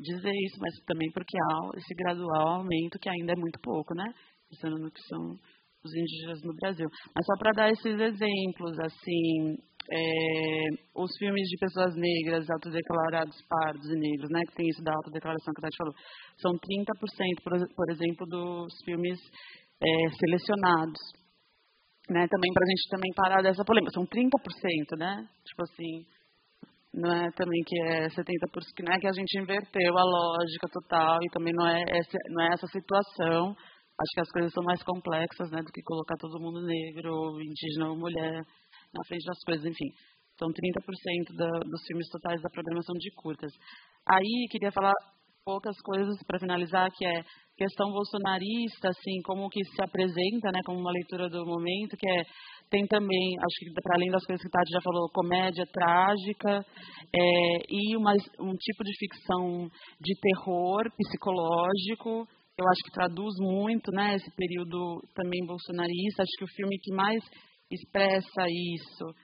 dizer 0.00 0.32
isso, 0.32 0.56
mas 0.58 0.74
também 0.86 1.10
porque 1.12 1.36
há 1.36 1.78
esse 1.78 1.94
gradual 1.94 2.64
aumento 2.64 2.98
que 2.98 3.10
ainda 3.10 3.32
é 3.32 3.36
muito 3.36 3.60
pouco, 3.62 3.94
né? 3.94 4.06
Pensando 4.48 4.78
no 4.78 4.90
que 4.90 5.02
são 5.02 5.36
os 5.84 5.94
indígenas 5.94 6.42
no 6.42 6.54
Brasil. 6.56 6.88
Mas 7.14 7.26
só 7.26 7.36
para 7.38 7.52
dar 7.52 7.70
esses 7.70 8.00
exemplos, 8.00 8.78
assim, 8.80 9.56
é, 9.88 10.68
os 10.94 11.10
filmes 11.18 11.48
de 11.48 11.56
pessoas 11.58 11.94
negras, 11.96 12.48
autodeclarados 12.50 13.40
pardos 13.48 13.86
e 13.90 13.96
negros, 13.96 14.30
né, 14.30 14.40
que 14.48 14.56
tem 14.56 14.68
isso 14.68 14.82
da 14.82 14.92
autodeclaração 14.94 15.54
que 15.54 15.64
a 15.64 15.68
gente 15.68 15.78
falou, 15.78 15.94
são 16.38 16.52
30%, 16.52 17.42
por, 17.42 17.52
por 17.74 17.90
exemplo, 17.90 18.26
dos 18.26 18.74
filmes 18.84 19.18
é, 19.80 20.10
selecionados. 20.18 21.00
Né, 22.08 22.26
também 22.26 22.52
para 22.52 22.64
a 22.64 22.70
gente 22.70 22.88
também 22.90 23.12
parar 23.14 23.42
dessa 23.42 23.64
polêmica, 23.64 23.92
são 23.94 24.04
30%, 24.04 24.98
né? 24.98 25.28
Tipo 25.46 25.62
assim, 25.62 26.04
não 26.92 27.12
é 27.12 27.30
também 27.36 27.62
que 27.64 27.80
é 27.82 28.08
70%, 28.08 28.74
que 28.74 28.82
não 28.82 28.92
é 28.92 28.98
que 28.98 29.06
a 29.06 29.12
gente 29.12 29.38
inverteu 29.38 29.96
a 29.96 30.02
lógica 30.02 30.66
total 30.72 31.18
e 31.22 31.30
também 31.30 31.52
não 31.54 31.68
é 31.68 31.84
essa, 31.86 32.18
não 32.30 32.42
é 32.42 32.48
essa 32.52 32.66
situação. 32.66 33.54
Acho 33.54 34.14
que 34.14 34.20
as 34.22 34.30
coisas 34.32 34.52
são 34.52 34.64
mais 34.64 34.82
complexas, 34.82 35.50
né, 35.52 35.62
do 35.62 35.70
que 35.70 35.82
colocar 35.82 36.16
todo 36.18 36.40
mundo 36.40 36.66
negro, 36.66 37.38
indígena 37.40 37.90
ou 37.90 37.96
mulher 37.96 38.42
na 38.92 39.04
frente 39.06 39.24
das 39.24 39.38
coisas, 39.44 39.64
enfim. 39.64 39.90
São 40.38 40.48
30% 40.48 41.36
da, 41.36 41.48
dos 41.68 41.82
filmes 41.86 42.08
totais 42.08 42.40
da 42.40 42.48
programação 42.50 42.94
de 42.96 43.10
curtas. 43.14 43.52
Aí, 44.08 44.46
queria 44.50 44.72
falar 44.72 44.94
poucas 45.44 45.76
coisas 45.82 46.16
para 46.26 46.38
finalizar, 46.38 46.90
que 46.92 47.04
é 47.04 47.22
questão 47.56 47.90
bolsonarista, 47.90 48.88
assim, 48.88 49.20
como 49.24 49.48
que 49.50 49.62
se 49.64 49.82
apresenta, 49.82 50.50
né, 50.52 50.60
como 50.64 50.78
uma 50.78 50.92
leitura 50.92 51.28
do 51.28 51.44
momento, 51.44 51.96
que 51.96 52.08
é 52.08 52.24
tem 52.70 52.86
também, 52.86 53.34
acho 53.36 53.58
que 53.58 53.82
para 53.82 53.96
além 53.96 54.10
das 54.10 54.24
coisas 54.24 54.40
que 54.40 54.46
a 54.46 54.50
Tati 54.52 54.70
já 54.70 54.80
falou, 54.80 55.10
comédia 55.12 55.66
trágica 55.66 56.64
é, 57.12 57.56
e 57.68 57.96
uma, 57.96 58.12
um 58.38 58.54
tipo 58.54 58.84
de 58.84 58.96
ficção 58.96 59.68
de 60.00 60.14
terror 60.20 60.84
psicológico. 60.96 62.28
Eu 62.56 62.68
acho 62.68 62.82
que 62.84 62.92
traduz 62.92 63.34
muito, 63.40 63.90
né, 63.90 64.14
esse 64.14 64.30
período 64.36 65.00
também 65.16 65.44
bolsonarista. 65.46 66.22
Acho 66.22 66.38
que 66.38 66.44
o 66.44 66.54
filme 66.54 66.78
que 66.78 66.94
mais 66.94 67.20
expressa 67.70 68.42
isso, 68.48 69.14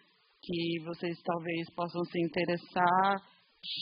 que 0.42 0.84
vocês 0.84 1.16
talvez 1.24 1.74
possam 1.74 2.02
se 2.04 2.20
interessar, 2.20 3.16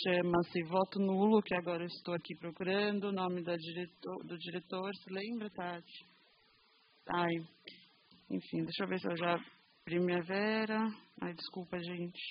chama-se 0.02 0.62
Voto 0.64 0.98
Nulo, 0.98 1.42
que 1.42 1.54
agora 1.54 1.82
eu 1.82 1.88
estou 1.88 2.14
aqui 2.14 2.34
procurando 2.38 3.08
o 3.08 3.12
nome 3.12 3.42
da 3.42 3.54
diretor, 3.56 4.24
do 4.24 4.38
diretor. 4.38 4.90
Se 5.02 5.12
lembra, 5.12 5.50
Tati? 5.50 6.06
Ai, 7.10 7.34
enfim, 8.30 8.64
deixa 8.64 8.84
eu 8.84 8.88
ver 8.88 8.98
se 8.98 9.08
eu 9.08 9.16
já. 9.16 9.38
Primavera. 9.84 10.80
Ai, 11.20 11.34
desculpa, 11.34 11.78
gente. 11.78 12.22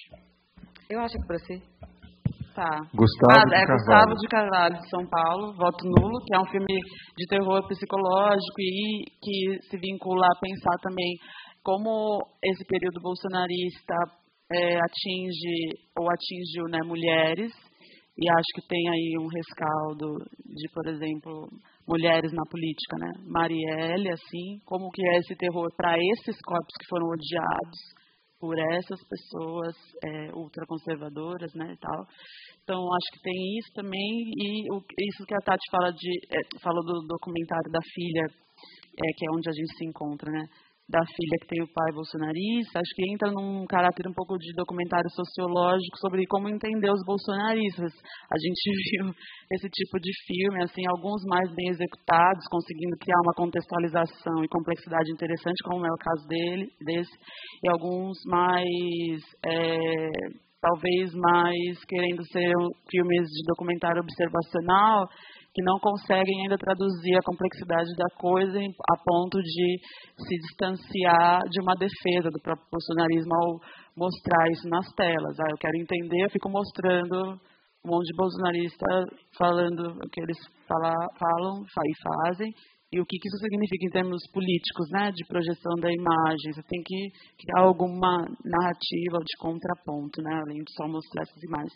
Eu 0.89 0.99
acho 1.01 1.15
que 1.15 1.27
para 1.27 1.38
si. 1.38 1.61
Tá. 2.55 2.81
Gustavo 2.93 3.39
ah, 3.39 3.45
de 3.45 3.55
é 3.55 3.65
Carvalho. 3.65 3.77
Gustavo 3.77 4.15
de 4.15 4.27
Carvalho, 4.27 4.79
de 4.79 4.89
São 4.89 5.05
Paulo, 5.07 5.53
Voto 5.53 5.86
Nulo, 5.86 6.19
que 6.25 6.36
é 6.36 6.39
um 6.39 6.45
filme 6.49 6.79
de 7.17 7.27
terror 7.27 7.67
psicológico 7.67 8.59
e 8.59 9.05
que 9.21 9.69
se 9.69 9.77
vincula 9.77 10.25
a 10.25 10.39
pensar 10.39 10.77
também 10.81 11.17
como 11.64 12.20
esse 12.43 12.66
período 12.66 13.01
bolsonarista 13.01 13.95
é, 14.51 14.78
atinge 14.78 15.88
ou 15.97 16.09
atingiu 16.09 16.66
né, 16.70 16.80
mulheres 16.86 17.51
e 18.16 18.30
acho 18.30 18.49
que 18.53 18.68
tem 18.68 18.89
aí 18.89 19.16
um 19.20 19.28
rescaldo 19.28 20.20
de, 20.45 20.70
por 20.72 20.88
exemplo, 20.88 21.49
mulheres 21.88 22.32
na 22.32 22.43
política, 22.45 22.95
né? 22.99 23.11
Marielle, 23.26 24.11
assim, 24.11 24.59
como 24.66 24.91
que 24.91 25.01
é 25.01 25.18
esse 25.18 25.36
terror 25.36 25.68
para 25.76 25.97
esses 25.97 26.38
corpos 26.45 26.74
que 26.80 26.88
foram 26.88 27.07
odiados 27.07 27.80
por 28.39 28.59
essas 28.59 28.99
pessoas 29.07 29.74
é, 30.03 30.32
ultraconservadoras, 30.36 31.53
né, 31.55 31.74
e 31.74 31.78
tal. 31.78 32.05
Então, 32.61 32.78
acho 32.78 33.09
que 33.14 33.24
tem 33.24 33.57
isso 33.57 33.72
também 33.74 34.30
e 34.38 34.72
o, 34.72 34.78
isso 34.78 35.26
que 35.26 35.34
a 35.34 35.45
Tati 35.45 35.64
fala 35.72 35.91
de, 35.91 36.11
é, 36.30 36.59
falou 36.61 36.84
do 36.84 37.07
documentário 37.07 37.72
da 37.72 37.80
filha, 37.95 38.26
é, 38.28 39.14
que 39.18 39.26
é 39.26 39.32
onde 39.34 39.49
a 39.49 39.53
gente 39.53 39.78
se 39.78 39.86
encontra, 39.86 40.30
né? 40.30 40.45
Da 40.93 41.01
filha 41.09 41.37
que 41.41 41.49
tem 41.49 41.63
o 41.65 41.73
pai 41.73 41.89
bolsonarista, 41.91 42.77
acho 42.77 42.93
que 42.93 43.09
entra 43.09 43.33
num 43.33 43.65
caráter 43.65 44.05
um 44.05 44.13
pouco 44.13 44.37
de 44.37 44.53
documentário 44.53 45.09
sociológico 45.09 45.97
sobre 45.97 46.21
como 46.29 46.47
entender 46.47 46.91
os 46.93 47.01
bolsonaristas. 47.03 47.91
A 48.29 48.37
gente 48.37 48.61
viu 48.93 49.09
esse 49.57 49.67
tipo 49.73 49.97
de 49.97 50.11
filme, 50.29 50.61
assim, 50.61 50.85
alguns 50.85 51.25
mais 51.25 51.49
bem 51.55 51.69
executados, 51.73 52.45
conseguindo 52.45 52.95
criar 53.01 53.17
uma 53.25 53.33
contextualização 53.33 54.45
e 54.45 54.47
complexidade 54.47 55.09
interessante, 55.11 55.65
como 55.65 55.83
é 55.83 55.89
o 55.89 55.97
caso 55.97 56.27
dele, 56.27 56.69
desse, 56.85 57.17
e 57.63 57.69
alguns 57.69 58.19
mais 58.29 59.17
é, 59.49 60.09
talvez 60.61 61.11
mais 61.11 61.83
querendo 61.89 62.23
ser 62.31 62.53
filmes 62.89 63.27
de 63.27 63.43
documentário 63.47 64.01
observacional 64.01 65.09
que 65.54 65.62
não 65.62 65.80
conseguem 65.80 66.41
ainda 66.41 66.58
traduzir 66.58 67.16
a 67.16 67.26
complexidade 67.26 67.89
da 67.95 68.10
coisa 68.18 68.60
a 68.60 68.95
ponto 69.06 69.38
de 69.39 69.80
se 70.18 70.36
distanciar 70.38 71.41
de 71.49 71.62
uma 71.62 71.76
defesa 71.76 72.30
do 72.32 72.41
próprio 72.41 72.68
bolsonarismo 72.72 73.34
ao 73.36 73.60
mostrar 73.95 74.49
isso 74.51 74.68
nas 74.68 74.88
telas. 74.95 75.39
Ah, 75.39 75.51
eu 75.51 75.58
quero 75.58 75.78
entender, 75.78 76.26
eu 76.26 76.30
fico 76.30 76.49
mostrando 76.49 77.39
um 77.86 77.89
monte 77.89 78.08
de 78.08 78.18
bolsonarista 78.18 78.86
falando 79.38 79.93
o 79.93 80.10
que 80.10 80.22
eles 80.22 80.38
fala, 80.68 80.93
falam 81.20 81.62
e 81.62 81.93
fazem 82.01 82.54
e 82.93 83.01
o 83.01 83.06
que, 83.06 83.18
que 83.18 83.28
isso 83.28 83.38
significa 83.38 83.86
em 83.88 83.89
termos 83.89 84.22
políticos, 84.32 84.88
né, 84.91 85.12
de 85.12 85.26
projeção 85.26 85.74
da 85.82 85.91
imagem. 85.91 86.54
Você 86.54 86.62
tem 86.70 86.82
que 86.86 87.10
criar 87.41 87.66
alguma 87.66 88.22
narrativa 88.45 89.18
de 89.18 89.36
contraponto, 89.39 90.22
né, 90.22 90.41
além 90.45 90.62
de 90.62 90.72
só 90.78 90.88
mostrar 90.88 91.24
essas 91.24 91.41
imagens. 91.41 91.74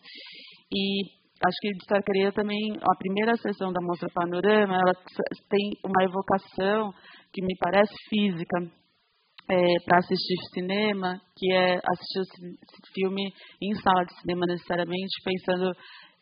E 0.71 1.16
acho 1.45 1.57
que 1.61 1.73
destacaria 1.73 2.31
também 2.31 2.57
a 2.81 2.97
primeira 2.97 3.35
sessão 3.37 3.71
da 3.71 3.81
Mostra 3.81 4.09
Panorama, 4.13 4.75
ela 4.75 4.93
tem 5.49 5.71
uma 5.85 6.03
evocação 6.03 6.91
que 7.33 7.41
me 7.43 7.55
parece 7.59 7.93
física 8.09 8.71
é, 9.49 9.79
para 9.85 9.99
assistir 9.99 10.35
cinema, 10.53 11.21
que 11.37 11.53
é 11.53 11.75
assistir 11.75 12.19
o 12.19 12.93
filme 12.93 13.31
em 13.61 13.73
sala 13.75 14.03
de 14.03 14.19
cinema 14.21 14.45
necessariamente, 14.45 15.21
pensando 15.23 15.71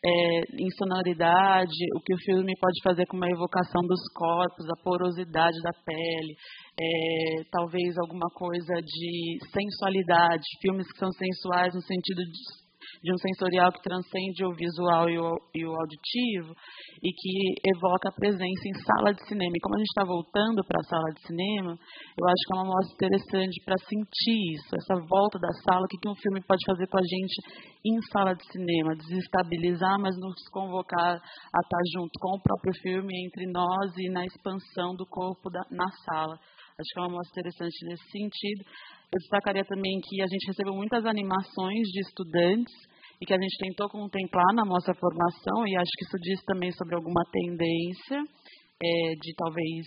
é, 0.04 0.40
em 0.62 0.70
sonoridade, 0.78 1.74
o 1.96 2.00
que 2.00 2.14
o 2.14 2.18
filme 2.18 2.52
pode 2.60 2.80
fazer 2.84 3.06
com 3.06 3.16
uma 3.16 3.30
evocação 3.30 3.82
dos 3.82 4.00
corpos, 4.14 4.66
a 4.70 4.82
porosidade 4.82 5.56
da 5.62 5.72
pele, 5.84 6.34
é, 6.78 7.42
talvez 7.50 7.96
alguma 7.98 8.28
coisa 8.34 8.74
de 8.80 9.38
sensualidade, 9.50 10.44
filmes 10.60 10.86
que 10.92 10.98
são 10.98 11.10
sensuais 11.10 11.74
no 11.74 11.82
sentido 11.82 12.22
de 12.22 12.65
de 13.02 13.12
um 13.12 13.18
sensorial 13.18 13.72
que 13.72 13.82
transcende 13.82 14.44
o 14.44 14.54
visual 14.54 15.08
e 15.08 15.18
o, 15.18 15.36
e 15.54 15.64
o 15.64 15.72
auditivo 15.72 16.54
e 17.02 17.12
que 17.12 17.36
evoca 17.76 18.08
a 18.08 18.12
presença 18.12 18.64
em 18.66 18.74
sala 18.84 19.12
de 19.12 19.26
cinema. 19.26 19.52
E 19.54 19.60
como 19.60 19.76
a 19.76 19.78
gente 19.78 19.92
está 19.92 20.04
voltando 20.04 20.64
para 20.64 20.80
a 20.80 20.88
sala 20.88 21.10
de 21.12 21.26
cinema, 21.26 21.72
eu 21.72 22.24
acho 22.26 22.42
que 22.46 22.52
é 22.52 22.56
uma 22.56 22.72
mostra 22.72 22.94
interessante 22.94 23.62
para 23.64 23.78
sentir 23.84 24.38
isso, 24.54 24.70
essa 24.76 24.96
volta 25.06 25.38
da 25.38 25.52
sala, 25.64 25.84
o 25.84 25.88
que, 25.88 25.98
que 25.98 26.08
um 26.08 26.16
filme 26.16 26.40
pode 26.46 26.64
fazer 26.66 26.86
com 26.86 26.98
a 26.98 27.06
gente 27.06 27.36
em 27.84 28.00
sala 28.10 28.34
de 28.34 28.44
cinema, 28.50 28.96
desestabilizar, 28.96 29.98
mas 30.00 30.16
nos 30.18 30.34
convocar 30.50 31.14
a 31.14 31.60
estar 31.60 31.68
tá 31.68 31.78
junto 31.94 32.12
com 32.18 32.36
o 32.36 32.42
próprio 32.42 32.74
filme, 32.82 33.12
entre 33.26 33.46
nós 33.46 33.92
e 33.96 34.10
na 34.10 34.24
expansão 34.24 34.94
do 34.96 35.06
corpo 35.06 35.50
da, 35.50 35.62
na 35.70 35.88
sala. 36.04 36.38
Acho 36.78 36.92
que 36.92 37.00
é 37.00 37.02
uma 37.04 37.16
mostra 37.16 37.40
interessante 37.40 37.86
nesse 37.86 38.04
sentido. 38.10 38.60
Eu 39.08 39.18
destacaria 39.18 39.64
também 39.64 39.98
que 40.04 40.20
a 40.20 40.26
gente 40.26 40.46
recebeu 40.46 40.74
muitas 40.74 41.06
animações 41.06 41.88
de 41.88 42.00
estudantes 42.00 42.74
e 43.18 43.24
que 43.24 43.32
a 43.32 43.40
gente 43.40 43.56
tentou 43.58 43.88
contemplar 43.88 44.52
na 44.54 44.62
nossa 44.62 44.92
formação, 44.92 45.66
e 45.66 45.74
acho 45.74 45.90
que 45.96 46.04
isso 46.04 46.18
diz 46.20 46.44
também 46.44 46.70
sobre 46.72 46.96
alguma 46.96 47.24
tendência 47.32 48.20
é, 48.20 49.14
de 49.16 49.34
talvez 49.36 49.86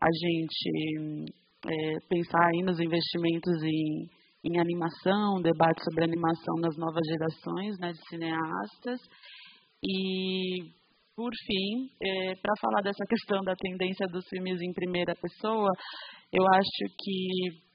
a 0.00 0.08
gente 0.08 1.34
é, 1.68 2.00
pensar 2.08 2.40
aí 2.40 2.62
nos 2.64 2.80
investimentos 2.80 3.62
em, 3.62 4.08
em 4.48 4.58
animação, 4.58 5.42
debate 5.42 5.84
sobre 5.84 6.04
animação 6.04 6.54
nas 6.56 6.74
novas 6.78 7.04
gerações 7.06 7.78
né, 7.78 7.92
de 7.92 8.08
cineastas. 8.08 8.98
E, 9.84 10.72
por 11.14 11.32
fim, 11.44 11.90
é, 12.02 12.34
para 12.36 12.54
falar 12.62 12.80
dessa 12.80 13.04
questão 13.06 13.44
da 13.44 13.54
tendência 13.56 14.06
dos 14.08 14.24
filmes 14.30 14.58
em 14.62 14.72
primeira 14.72 15.14
pessoa, 15.16 15.68
eu 16.32 16.44
acho 16.54 16.94
que 16.98 17.70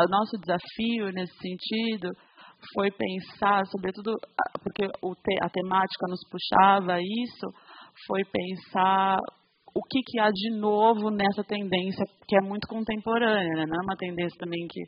o 0.00 0.08
nosso 0.08 0.36
desafio 0.38 1.12
nesse 1.12 1.36
sentido 1.38 2.08
foi 2.74 2.90
pensar, 2.90 3.64
sobretudo 3.66 4.14
porque 4.62 4.84
a 5.42 5.48
temática 5.48 6.06
nos 6.08 6.20
puxava 6.28 7.00
isso, 7.00 7.46
foi 8.06 8.22
pensar 8.24 9.18
o 9.74 9.82
que, 9.82 10.00
que 10.04 10.20
há 10.20 10.30
de 10.30 10.50
novo 10.58 11.10
nessa 11.10 11.42
tendência 11.44 12.04
que 12.28 12.36
é 12.36 12.40
muito 12.40 12.68
contemporânea, 12.68 13.56
né? 13.56 13.64
não 13.66 13.80
é 13.80 13.84
uma 13.84 13.96
tendência 13.96 14.36
também 14.38 14.66
que 14.68 14.80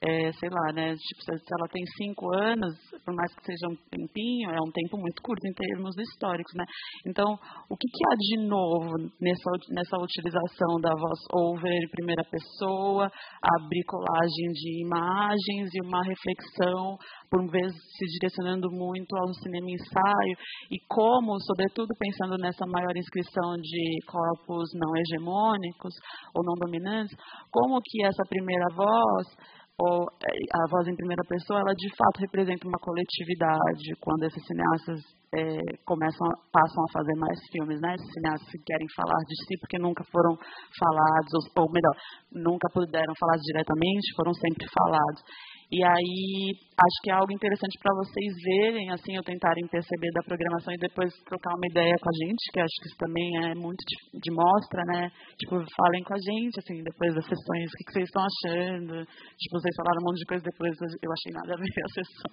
é, 0.00 0.30
sei 0.32 0.48
lá, 0.48 0.72
né, 0.72 0.94
tipo, 0.94 1.22
se 1.22 1.52
ela 1.58 1.68
tem 1.72 1.82
cinco 1.96 2.32
anos, 2.32 2.72
por 3.04 3.14
mais 3.14 3.34
que 3.34 3.44
seja 3.44 3.66
um 3.66 3.76
tempinho, 3.90 4.50
é 4.50 4.60
um 4.60 4.70
tempo 4.70 4.96
muito 4.96 5.20
curto 5.22 5.44
em 5.44 5.52
termos 5.52 5.96
históricos, 5.98 6.54
né? 6.54 6.64
Então, 7.04 7.26
o 7.68 7.76
que, 7.76 7.88
que 7.88 8.04
há 8.06 8.14
de 8.14 8.46
novo 8.46 8.94
nessa, 9.20 9.50
nessa 9.70 9.98
utilização 9.98 10.78
da 10.80 10.94
voz 10.94 11.18
over 11.34 11.72
em 11.72 11.90
primeira 11.90 12.22
pessoa, 12.30 13.06
a 13.06 13.66
bricolagem 13.66 14.48
de 14.54 14.86
imagens 14.86 15.74
e 15.74 15.84
uma 15.84 16.02
reflexão, 16.04 16.96
por 17.28 17.50
vezes 17.50 17.74
se 17.74 18.06
direcionando 18.18 18.70
muito 18.70 19.16
ao 19.16 19.34
cinema 19.34 19.66
ensaio, 19.68 20.36
e 20.70 20.78
como, 20.88 21.40
sobretudo 21.42 21.88
pensando 21.98 22.38
nessa 22.38 22.64
maior 22.66 22.96
inscrição 22.96 23.56
de 23.60 23.98
corpos 24.06 24.70
não 24.74 24.94
hegemônicos 24.94 25.94
ou 26.34 26.44
não 26.44 26.54
dominantes, 26.54 27.16
como 27.50 27.80
que 27.82 28.04
essa 28.04 28.22
primeira 28.28 28.66
voz 28.76 29.57
ou 29.78 30.10
é, 30.10 30.30
a 30.58 30.66
voz 30.70 30.88
em 30.88 30.96
primeira 30.96 31.22
pessoa, 31.28 31.60
ela 31.60 31.72
de 31.74 31.88
fato 31.96 32.18
representa 32.18 32.66
uma 32.66 32.78
coletividade 32.78 33.94
quando 34.00 34.24
esses 34.24 34.44
cineastas 34.44 34.98
é, 35.34 35.60
começam, 35.84 36.26
passam 36.50 36.82
a 36.82 36.92
fazer 36.92 37.14
mais 37.14 37.38
filmes, 37.52 37.80
né? 37.80 37.94
Esses 37.94 38.12
cineastas 38.12 38.50
que 38.50 38.58
querem 38.66 38.88
falar 38.96 39.20
de 39.22 39.34
si 39.44 39.54
porque 39.60 39.78
nunca 39.78 40.02
foram 40.10 40.34
falados, 40.74 41.30
ou, 41.34 41.62
ou 41.62 41.70
melhor, 41.70 41.94
nunca 42.32 42.66
puderam 42.72 43.14
falar 43.20 43.36
diretamente, 43.38 44.16
foram 44.16 44.32
sempre 44.34 44.66
falados. 44.66 45.22
E 45.68 45.84
aí, 45.84 46.48
acho 46.56 46.98
que 47.04 47.10
é 47.12 47.14
algo 47.14 47.28
interessante 47.28 47.76
para 47.76 47.92
vocês 47.92 48.32
verem, 48.40 48.88
assim, 48.88 49.12
ou 49.18 49.22
tentarem 49.22 49.68
perceber 49.68 50.08
da 50.16 50.24
programação 50.24 50.72
e 50.72 50.80
depois 50.80 51.12
trocar 51.28 51.52
uma 51.52 51.68
ideia 51.68 51.92
com 52.00 52.08
a 52.08 52.16
gente, 52.24 52.40
que 52.48 52.60
acho 52.60 52.76
que 52.80 52.88
isso 52.88 52.96
também 52.96 53.28
é 53.44 53.54
muito 53.54 53.76
de, 53.84 53.96
de 54.16 54.30
mostra, 54.32 54.80
né? 54.88 55.12
Tipo, 55.36 55.60
falem 55.76 56.02
com 56.08 56.14
a 56.16 56.22
gente, 56.24 56.56
assim, 56.56 56.80
depois 56.80 57.12
das 57.12 57.28
sessões, 57.28 57.68
o 57.68 57.76
que, 57.76 57.84
que 57.84 57.92
vocês 57.92 58.08
estão 58.08 58.24
achando. 58.24 59.04
Tipo, 59.04 59.60
vocês 59.60 59.76
falaram 59.76 60.00
um 60.00 60.06
monte 60.08 60.24
de 60.24 60.30
coisa, 60.32 60.42
depois 60.48 60.72
eu 60.72 61.10
achei 61.12 61.32
nada 61.36 61.52
a 61.52 61.60
ver 61.60 61.68
a 61.84 61.90
sessão. 61.92 62.32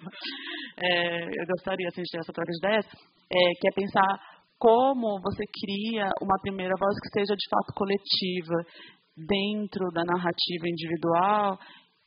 É, 0.80 1.28
eu 1.28 1.44
gostaria, 1.44 1.88
assim, 1.92 2.00
de 2.00 2.10
ter 2.16 2.24
essa 2.24 2.32
troca 2.32 2.48
de 2.48 2.60
ideias, 2.64 2.86
é, 2.88 3.40
que 3.60 3.68
é 3.68 3.72
pensar 3.76 4.16
como 4.56 5.20
você 5.20 5.44
cria 5.60 6.08
uma 6.24 6.40
primeira 6.40 6.72
voz 6.80 6.96
que 7.04 7.20
seja 7.20 7.36
de 7.36 7.46
fato 7.52 7.76
coletiva 7.76 8.64
dentro 9.12 9.92
da 9.92 10.08
narrativa 10.08 10.64
individual 10.64 11.60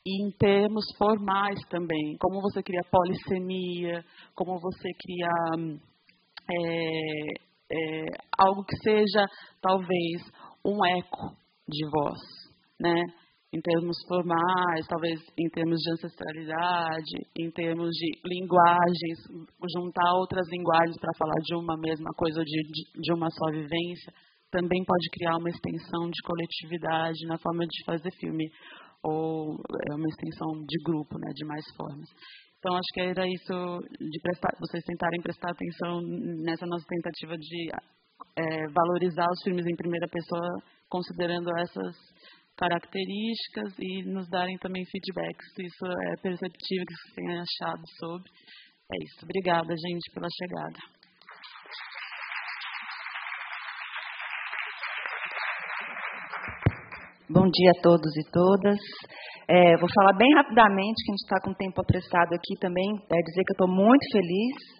e 0.06 0.26
em 0.26 0.32
termos 0.32 0.86
formais 0.98 1.60
também, 1.70 2.18
como 2.20 2.42
você 2.42 2.64
cria 2.64 2.82
polissemia, 2.90 4.04
como 4.34 4.60
você 4.60 4.90
cria 4.98 5.30
é, 6.52 7.50
é, 7.72 8.06
algo 8.38 8.64
que 8.64 8.76
seja 8.78 9.26
talvez 9.62 10.22
um 10.66 10.86
eco 10.86 11.36
de 11.68 11.86
voz, 11.90 12.20
né? 12.80 13.04
Em 13.52 13.60
termos 13.62 13.98
formais, 14.08 14.86
talvez 14.88 15.20
em 15.38 15.50
termos 15.50 15.80
de 15.80 15.92
ancestralidade, 15.94 17.18
em 17.36 17.50
termos 17.50 17.90
de 17.90 18.22
linguagens, 18.24 19.18
juntar 19.76 20.14
outras 20.14 20.48
linguagens 20.52 20.96
para 21.00 21.18
falar 21.18 21.40
de 21.42 21.56
uma 21.56 21.76
mesma 21.78 22.12
coisa, 22.16 22.44
de, 22.44 22.62
de, 22.62 23.02
de 23.02 23.14
uma 23.14 23.28
só 23.32 23.50
vivência, 23.50 24.14
também 24.52 24.84
pode 24.86 25.10
criar 25.12 25.38
uma 25.38 25.50
extensão 25.50 26.10
de 26.10 26.22
coletividade 26.24 27.26
na 27.26 27.40
forma 27.40 27.66
de 27.66 27.84
fazer 27.86 28.12
filme 28.20 28.46
ou 29.04 29.56
é 29.90 29.96
uma 29.96 30.08
extensão 30.08 30.66
de 30.68 30.84
grupo, 30.84 31.18
né, 31.18 31.32
de 31.34 31.46
mais 31.46 31.64
formas. 31.76 32.08
Então 32.60 32.76
acho 32.76 32.92
que 32.94 33.02
era 33.02 33.26
isso 33.26 33.80
de 34.00 34.20
prestar, 34.22 34.52
vocês 34.60 34.84
tentarem 34.84 35.22
prestar 35.22 35.52
atenção 35.52 36.02
nessa 36.44 36.66
nossa 36.66 36.86
tentativa 36.88 37.38
de 37.38 37.70
é, 38.36 38.68
valorizar 38.68 39.28
os 39.32 39.42
filmes 39.44 39.66
em 39.66 39.76
primeira 39.76 40.08
pessoa, 40.08 40.62
considerando 40.90 41.50
essas 41.58 41.96
características 42.58 43.74
e 43.80 44.04
nos 44.04 44.28
darem 44.28 44.58
também 44.58 44.84
feedbacks 44.86 45.54
se 45.56 45.64
isso 45.64 45.86
é 45.86 46.22
perceptível, 46.22 46.86
que 46.86 46.94
vocês 46.94 47.16
tenham 47.16 47.42
achado 47.42 47.82
sobre. 47.98 48.30
É 48.92 48.98
isso. 49.06 49.24
Obrigada, 49.24 49.74
gente, 49.74 50.12
pela 50.14 50.28
chegada. 50.28 50.80
Bom 57.32 57.46
dia 57.46 57.70
a 57.78 57.82
todos 57.84 58.10
e 58.18 58.32
todas. 58.32 58.80
É, 59.48 59.78
vou 59.78 59.88
falar 59.94 60.18
bem 60.18 60.34
rapidamente, 60.34 60.98
que 61.06 61.12
a 61.12 61.14
gente 61.14 61.22
está 61.22 61.38
com 61.46 61.54
tempo 61.54 61.80
apressado 61.80 62.34
aqui 62.34 62.58
também, 62.60 62.90
é 62.90 63.22
dizer 63.22 63.44
que 63.46 63.52
eu 63.52 63.66
estou 63.66 63.68
muito 63.68 64.02
feliz 64.12 64.79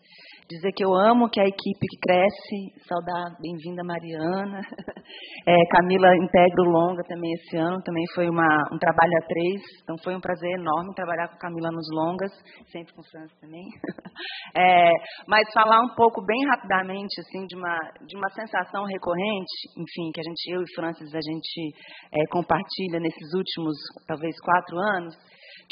dizer 0.50 0.72
que 0.74 0.84
eu 0.84 0.96
amo 0.96 1.30
que 1.30 1.40
a 1.40 1.46
equipe 1.46 1.86
que 1.88 2.00
cresce, 2.02 2.74
saudar 2.88 3.38
bem-vinda 3.40 3.84
Mariana, 3.84 4.62
é, 5.46 5.56
Camila 5.70 6.10
integra 6.18 6.64
o 6.66 6.72
Longa 6.72 7.04
também 7.04 7.32
esse 7.34 7.56
ano, 7.56 7.78
também 7.86 8.04
foi 8.16 8.28
uma, 8.28 8.58
um 8.74 8.80
trabalho 8.80 9.12
a 9.22 9.28
três, 9.28 9.62
então 9.84 9.96
foi 10.04 10.16
um 10.16 10.20
prazer 10.20 10.50
enorme 10.58 10.96
trabalhar 10.96 11.28
com 11.28 11.38
Camila 11.38 11.70
nos 11.70 11.86
Longas, 11.94 12.32
sempre 12.72 12.94
com 12.96 13.04
França 13.04 13.34
também. 13.40 13.64
É, 14.58 14.92
mas 15.28 15.48
falar 15.54 15.80
um 15.80 15.96
pouco 15.96 16.26
bem 16.26 16.38
rapidamente 16.50 17.22
assim 17.22 17.46
de 17.46 17.56
uma 17.56 17.78
de 18.06 18.18
uma 18.18 18.30
sensação 18.32 18.84
recorrente, 18.84 19.56
enfim, 19.78 20.12
que 20.12 20.20
a 20.20 20.24
gente 20.24 20.52
eu 20.52 20.62
e 20.64 20.76
Francis 20.76 21.14
a 21.14 21.22
gente 21.22 21.78
é, 22.12 22.26
compartilha 22.32 23.00
nesses 23.00 23.34
últimos 23.34 23.76
talvez 24.08 24.36
quatro 24.42 24.78
anos 24.98 25.16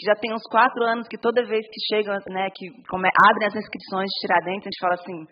já 0.05 0.13
tem 0.15 0.33
uns 0.33 0.43
quatro 0.49 0.83
anos 0.83 1.07
que 1.07 1.17
toda 1.17 1.45
vez 1.45 1.65
que 1.65 1.95
chegam, 1.95 2.13
né, 2.29 2.49
que 2.53 2.67
abrem 2.67 3.47
as 3.47 3.55
inscrições 3.55 4.05
de 4.05 4.19
Tiradentes, 4.21 4.67
a 4.67 4.69
gente 4.69 4.79
fala 4.79 4.93
assim, 4.93 5.25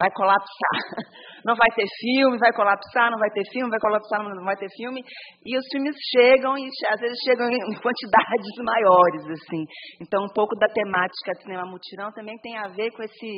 vai 0.00 0.10
colapsar. 0.12 0.76
Não 1.44 1.54
vai 1.54 1.70
ter 1.74 1.86
filme, 2.00 2.36
vai 2.36 2.52
colapsar, 2.52 3.10
não 3.10 3.18
vai 3.18 3.30
ter 3.30 3.42
filme, 3.50 3.70
vai 3.70 3.80
colapsar, 3.80 4.22
não 4.22 4.44
vai 4.44 4.56
ter 4.56 4.68
filme. 4.76 5.00
E 5.42 5.56
os 5.56 5.64
filmes 5.72 5.96
chegam 6.12 6.52
e 6.58 6.68
às 6.92 7.00
vezes 7.00 7.16
chegam 7.24 7.48
em 7.48 7.58
quantidades 7.80 8.52
maiores, 8.60 9.24
assim. 9.24 9.64
Então, 10.02 10.22
um 10.22 10.32
pouco 10.34 10.54
da 10.56 10.68
temática 10.68 11.32
de 11.32 11.42
cinema 11.42 11.64
mutirão 11.64 12.12
também 12.12 12.36
tem 12.42 12.58
a 12.58 12.68
ver 12.68 12.90
com 12.90 13.02
esse 13.02 13.32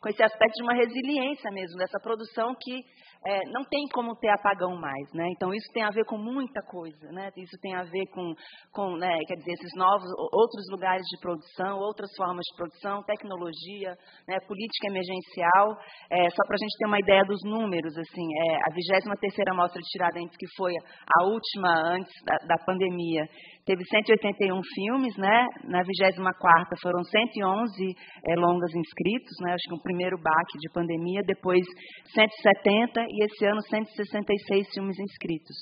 com 0.00 0.08
esse 0.08 0.22
aspecto 0.22 0.54
de 0.54 0.62
uma 0.62 0.74
resiliência 0.74 1.50
mesmo 1.50 1.76
dessa 1.76 1.98
produção 2.00 2.54
que 2.54 2.84
é, 3.26 3.40
não 3.50 3.64
tem 3.64 3.84
como 3.92 4.14
ter 4.16 4.28
apagão 4.28 4.76
mais, 4.76 5.12
né? 5.12 5.26
Então 5.34 5.52
isso 5.52 5.66
tem 5.72 5.82
a 5.82 5.90
ver 5.90 6.04
com 6.04 6.16
muita 6.16 6.62
coisa, 6.62 7.10
né? 7.10 7.30
Isso 7.36 7.58
tem 7.60 7.74
a 7.74 7.82
ver 7.82 8.06
com, 8.14 8.32
com 8.72 8.96
né, 8.96 9.18
quer 9.26 9.34
dizer, 9.34 9.52
esses 9.52 9.74
novos 9.76 10.06
outros 10.32 10.64
lugares 10.70 11.04
de 11.04 11.18
produção, 11.20 11.78
outras 11.78 12.08
formas 12.16 12.44
de 12.44 12.56
produção, 12.56 13.02
tecnologia, 13.02 13.96
né, 14.28 14.38
política 14.46 14.86
emergencial. 14.86 15.76
É, 16.10 16.30
só 16.30 16.42
para 16.46 16.56
a 16.56 16.62
gente 16.62 16.78
ter 16.78 16.86
uma 16.86 16.98
ideia 16.98 17.22
dos 17.24 17.42
números, 17.44 17.92
assim, 17.98 18.26
é, 18.48 18.56
a 18.64 18.72
23 18.72 19.20
terceira 19.20 19.52
mostra 19.52 19.78
de 19.80 19.88
Tiradentes, 19.88 20.36
que 20.38 20.46
foi 20.56 20.72
a 20.72 21.24
última 21.24 21.68
antes 21.92 22.12
da, 22.24 22.36
da 22.48 22.64
pandemia, 22.64 23.28
teve 23.66 23.84
181 23.84 24.58
filmes, 24.74 25.14
né? 25.18 25.46
Na 25.64 25.82
24 25.82 26.80
foram 26.80 27.04
111 27.04 27.94
é, 28.24 28.34
longas 28.36 28.74
inscritos, 28.74 29.36
né? 29.42 29.52
Acho 29.52 29.68
que 29.68 29.74
um 29.74 29.82
primeiro 29.82 30.16
baque 30.16 30.56
de 30.58 30.72
pandemia, 30.72 31.20
depois 31.26 31.60
170 32.14 33.02
e 33.02 33.24
esse 33.24 33.44
ano 33.44 33.60
166 33.60 34.66
filmes 34.72 34.98
inscritos. 34.98 35.56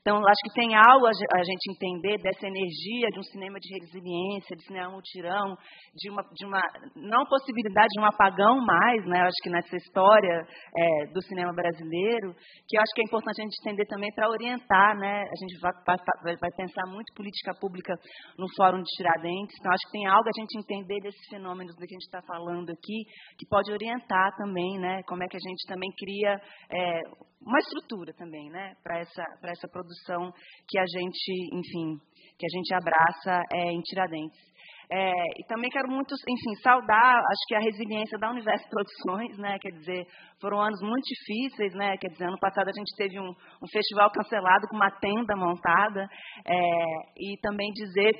Então, 0.00 0.16
acho 0.16 0.40
que 0.44 0.54
tem 0.54 0.74
algo 0.74 1.06
a 1.06 1.42
gente 1.44 1.72
entender 1.72 2.16
dessa 2.22 2.46
energia 2.46 3.08
de 3.12 3.18
um 3.18 3.22
cinema 3.22 3.58
de 3.60 3.68
resiliência, 3.78 4.56
de 4.56 4.64
cinema 4.64 4.90
mutirão, 4.92 5.54
de 5.94 6.08
uma, 6.08 6.22
de 6.32 6.46
uma 6.46 6.62
não 6.96 7.26
possibilidade 7.26 7.88
de 7.92 8.00
um 8.00 8.06
apagão 8.06 8.64
mais, 8.64 9.04
né? 9.04 9.20
Acho 9.20 9.36
que 9.42 9.50
nessa 9.50 9.76
história 9.76 10.40
é, 10.74 11.06
do 11.12 11.20
cinema 11.22 11.52
brasileiro, 11.52 12.32
que 12.66 12.78
eu 12.78 12.80
acho 12.80 12.94
que 12.94 13.02
é 13.02 13.04
importante 13.04 13.42
a 13.42 13.44
gente 13.44 13.60
entender 13.60 13.84
também 13.86 14.08
para 14.14 14.30
orientar, 14.30 14.96
né? 14.96 15.20
A 15.20 15.36
gente 15.38 15.60
vai, 15.60 15.72
vai, 15.84 16.36
vai, 16.40 16.50
pensar 16.56 16.86
muito 16.86 17.12
política 17.14 17.52
pública 17.60 17.92
no 18.38 18.46
Fórum 18.56 18.80
de 18.80 18.88
Tiradentes, 18.96 19.54
então 19.60 19.70
acho 19.70 19.84
que 19.84 19.98
tem 19.98 20.06
algo 20.06 20.24
a 20.24 20.40
gente 20.40 20.58
entender 20.58 20.98
desses 21.02 21.28
fenômenos 21.28 21.76
do 21.76 21.86
que 21.86 21.92
a 21.92 21.98
gente 22.00 22.08
está 22.08 22.22
falando 22.22 22.70
aqui, 22.70 23.04
que 23.36 23.46
pode 23.50 23.70
orientar 23.70 24.34
também, 24.38 24.78
né? 24.78 25.02
Como 25.06 25.22
é 25.22 25.26
que 25.26 25.36
a 25.36 25.44
gente 25.46 25.66
também 25.68 25.90
cria 25.92 26.40
é, 26.72 27.00
uma 27.40 27.58
estrutura 27.58 28.12
também, 28.14 28.50
né, 28.50 28.74
para 28.82 28.98
essa 28.98 29.24
para 29.40 29.50
essa 29.50 29.68
produção 29.68 30.32
que 30.68 30.78
a 30.78 30.84
gente, 30.86 31.56
enfim, 31.56 31.98
que 32.38 32.46
a 32.46 32.52
gente 32.56 32.74
abraça 32.74 33.42
é, 33.52 33.72
em 33.72 33.80
Tiradentes. 33.80 34.50
É, 34.92 35.12
e 35.38 35.46
também 35.46 35.70
quero 35.70 35.88
muito, 35.88 36.12
enfim, 36.28 36.54
saudar, 36.64 37.14
acho 37.14 37.44
que 37.46 37.54
a 37.54 37.60
resiliência 37.60 38.18
da 38.18 38.28
Universo 38.28 38.66
Produções, 38.68 39.38
né, 39.38 39.56
quer 39.60 39.70
dizer, 39.70 40.04
foram 40.40 40.60
anos 40.60 40.80
muito 40.82 41.04
difíceis, 41.04 41.72
né, 41.74 41.96
quer 41.96 42.08
dizer, 42.08 42.24
ano 42.24 42.40
passado 42.40 42.68
a 42.68 42.72
gente 42.72 42.92
teve 42.96 43.20
um, 43.20 43.30
um 43.30 43.68
festival 43.70 44.10
cancelado 44.10 44.66
com 44.68 44.74
uma 44.74 44.90
tenda 44.90 45.36
montada, 45.36 46.08
é, 46.44 46.84
e 47.16 47.38
também 47.40 47.70
dizer 47.70 48.10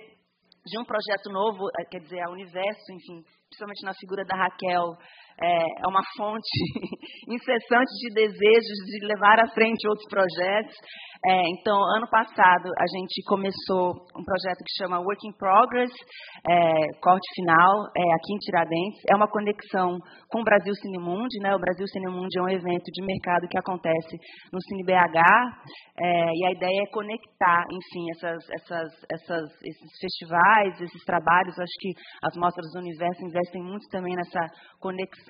de 0.64 0.78
um 0.78 0.84
projeto 0.84 1.30
novo, 1.32 1.66
quer 1.90 2.00
dizer, 2.00 2.20
a 2.20 2.30
Universo, 2.30 2.92
enfim, 2.92 3.24
principalmente 3.48 3.82
na 3.82 3.94
figura 3.94 4.24
da 4.24 4.36
Raquel, 4.36 4.94
é, 5.42 5.62
é 5.62 5.88
uma 5.88 6.02
fonte 6.16 6.58
incessante 7.28 7.92
de 8.00 8.14
desejos 8.14 8.78
de 8.86 9.06
levar 9.06 9.40
à 9.40 9.48
frente 9.48 9.88
outros 9.88 10.08
projetos. 10.08 10.74
É, 11.22 11.42
então, 11.50 11.76
ano 11.96 12.08
passado, 12.08 12.72
a 12.78 12.86
gente 12.96 13.22
começou 13.26 13.92
um 14.16 14.24
projeto 14.24 14.64
que 14.64 14.72
chama 14.80 15.00
Work 15.00 15.20
in 15.28 15.32
Progress, 15.36 15.92
é, 16.48 16.98
corte 17.02 17.28
final, 17.34 17.92
é, 17.94 18.02
aqui 18.14 18.32
em 18.32 18.38
Tiradentes. 18.38 19.00
É 19.10 19.14
uma 19.14 19.28
conexão 19.28 19.98
com 20.30 20.40
o 20.40 20.44
Brasil 20.44 20.72
Cinemundi. 20.76 21.38
Né? 21.42 21.54
O 21.54 21.60
Brasil 21.60 21.86
Cinemundi 21.88 22.38
é 22.38 22.42
um 22.42 22.48
evento 22.48 22.88
de 22.90 23.04
mercado 23.04 23.48
que 23.48 23.58
acontece 23.58 24.16
no 24.50 24.60
Cine 24.62 24.84
BH, 24.84 25.20
é, 26.00 26.30
e 26.32 26.46
a 26.46 26.52
ideia 26.52 26.82
é 26.88 26.90
conectar, 26.90 27.64
enfim, 27.68 28.04
essas, 28.16 28.40
essas, 28.56 28.88
essas, 29.12 29.44
esses 29.62 29.90
festivais, 30.00 30.80
esses 30.80 31.04
trabalhos. 31.04 31.58
Acho 31.58 31.78
que 31.80 31.92
as 32.24 32.34
mostras 32.36 32.64
do 32.72 32.80
universo 32.80 33.22
investem 33.26 33.62
muito 33.62 33.86
também 33.90 34.16
nessa 34.16 34.40
conexão 34.80 35.29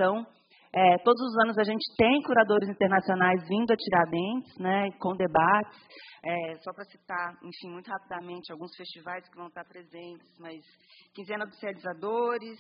é, 0.73 0.99
todos 0.99 1.21
os 1.21 1.39
anos 1.45 1.59
a 1.59 1.65
gente 1.65 1.85
tem 1.97 2.23
curadores 2.23 2.69
internacionais 2.69 3.43
vindo 3.49 3.73
a 3.73 3.77
Tiradentes, 3.77 4.57
né, 4.59 4.89
com 5.01 5.17
debates. 5.17 5.79
É, 6.23 6.55
só 6.59 6.73
para 6.73 6.85
citar, 6.85 7.33
enfim, 7.43 7.73
muito 7.73 7.89
rapidamente, 7.89 8.53
alguns 8.53 8.71
festivais 8.77 9.27
que 9.29 9.37
vão 9.37 9.49
estar 9.49 9.65
presentes, 9.65 10.29
mas 10.39 10.61
Quinzena 11.15 11.47
dos 11.47 11.61
Realizadores, 11.61 12.59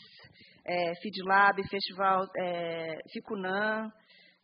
é, 0.66 0.94
FeedLab, 1.02 1.62
Festival 1.68 2.24
é, 2.38 2.96
Ficunã, 3.12 3.86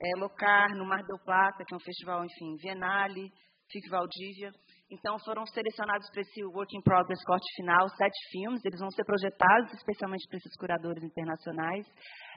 é, 0.01 0.21
Locar, 0.21 0.69
no 0.77 0.85
Mar 0.87 1.03
del 1.03 1.19
Plata, 1.25 1.65
que 1.67 1.75
é 1.75 1.77
um 1.77 1.81
festival, 1.81 2.25
enfim, 2.25 2.57
Bienale, 2.63 3.33
FIC 3.73 3.89
Valdívia. 3.89 4.51
Então, 4.91 5.19
foram 5.25 5.45
selecionados 5.47 6.09
para 6.11 6.23
esse 6.23 6.45
Work 6.45 6.77
in 6.77 6.83
Progress 6.83 7.23
corte 7.25 7.47
final 7.57 7.89
sete 7.89 8.19
filmes. 8.31 8.65
Eles 8.65 8.79
vão 8.79 8.91
ser 8.91 9.05
projetados 9.05 9.73
especialmente 9.75 10.29
para 10.29 10.39
esses 10.39 10.57
curadores 10.57 11.03
internacionais. 11.03 11.87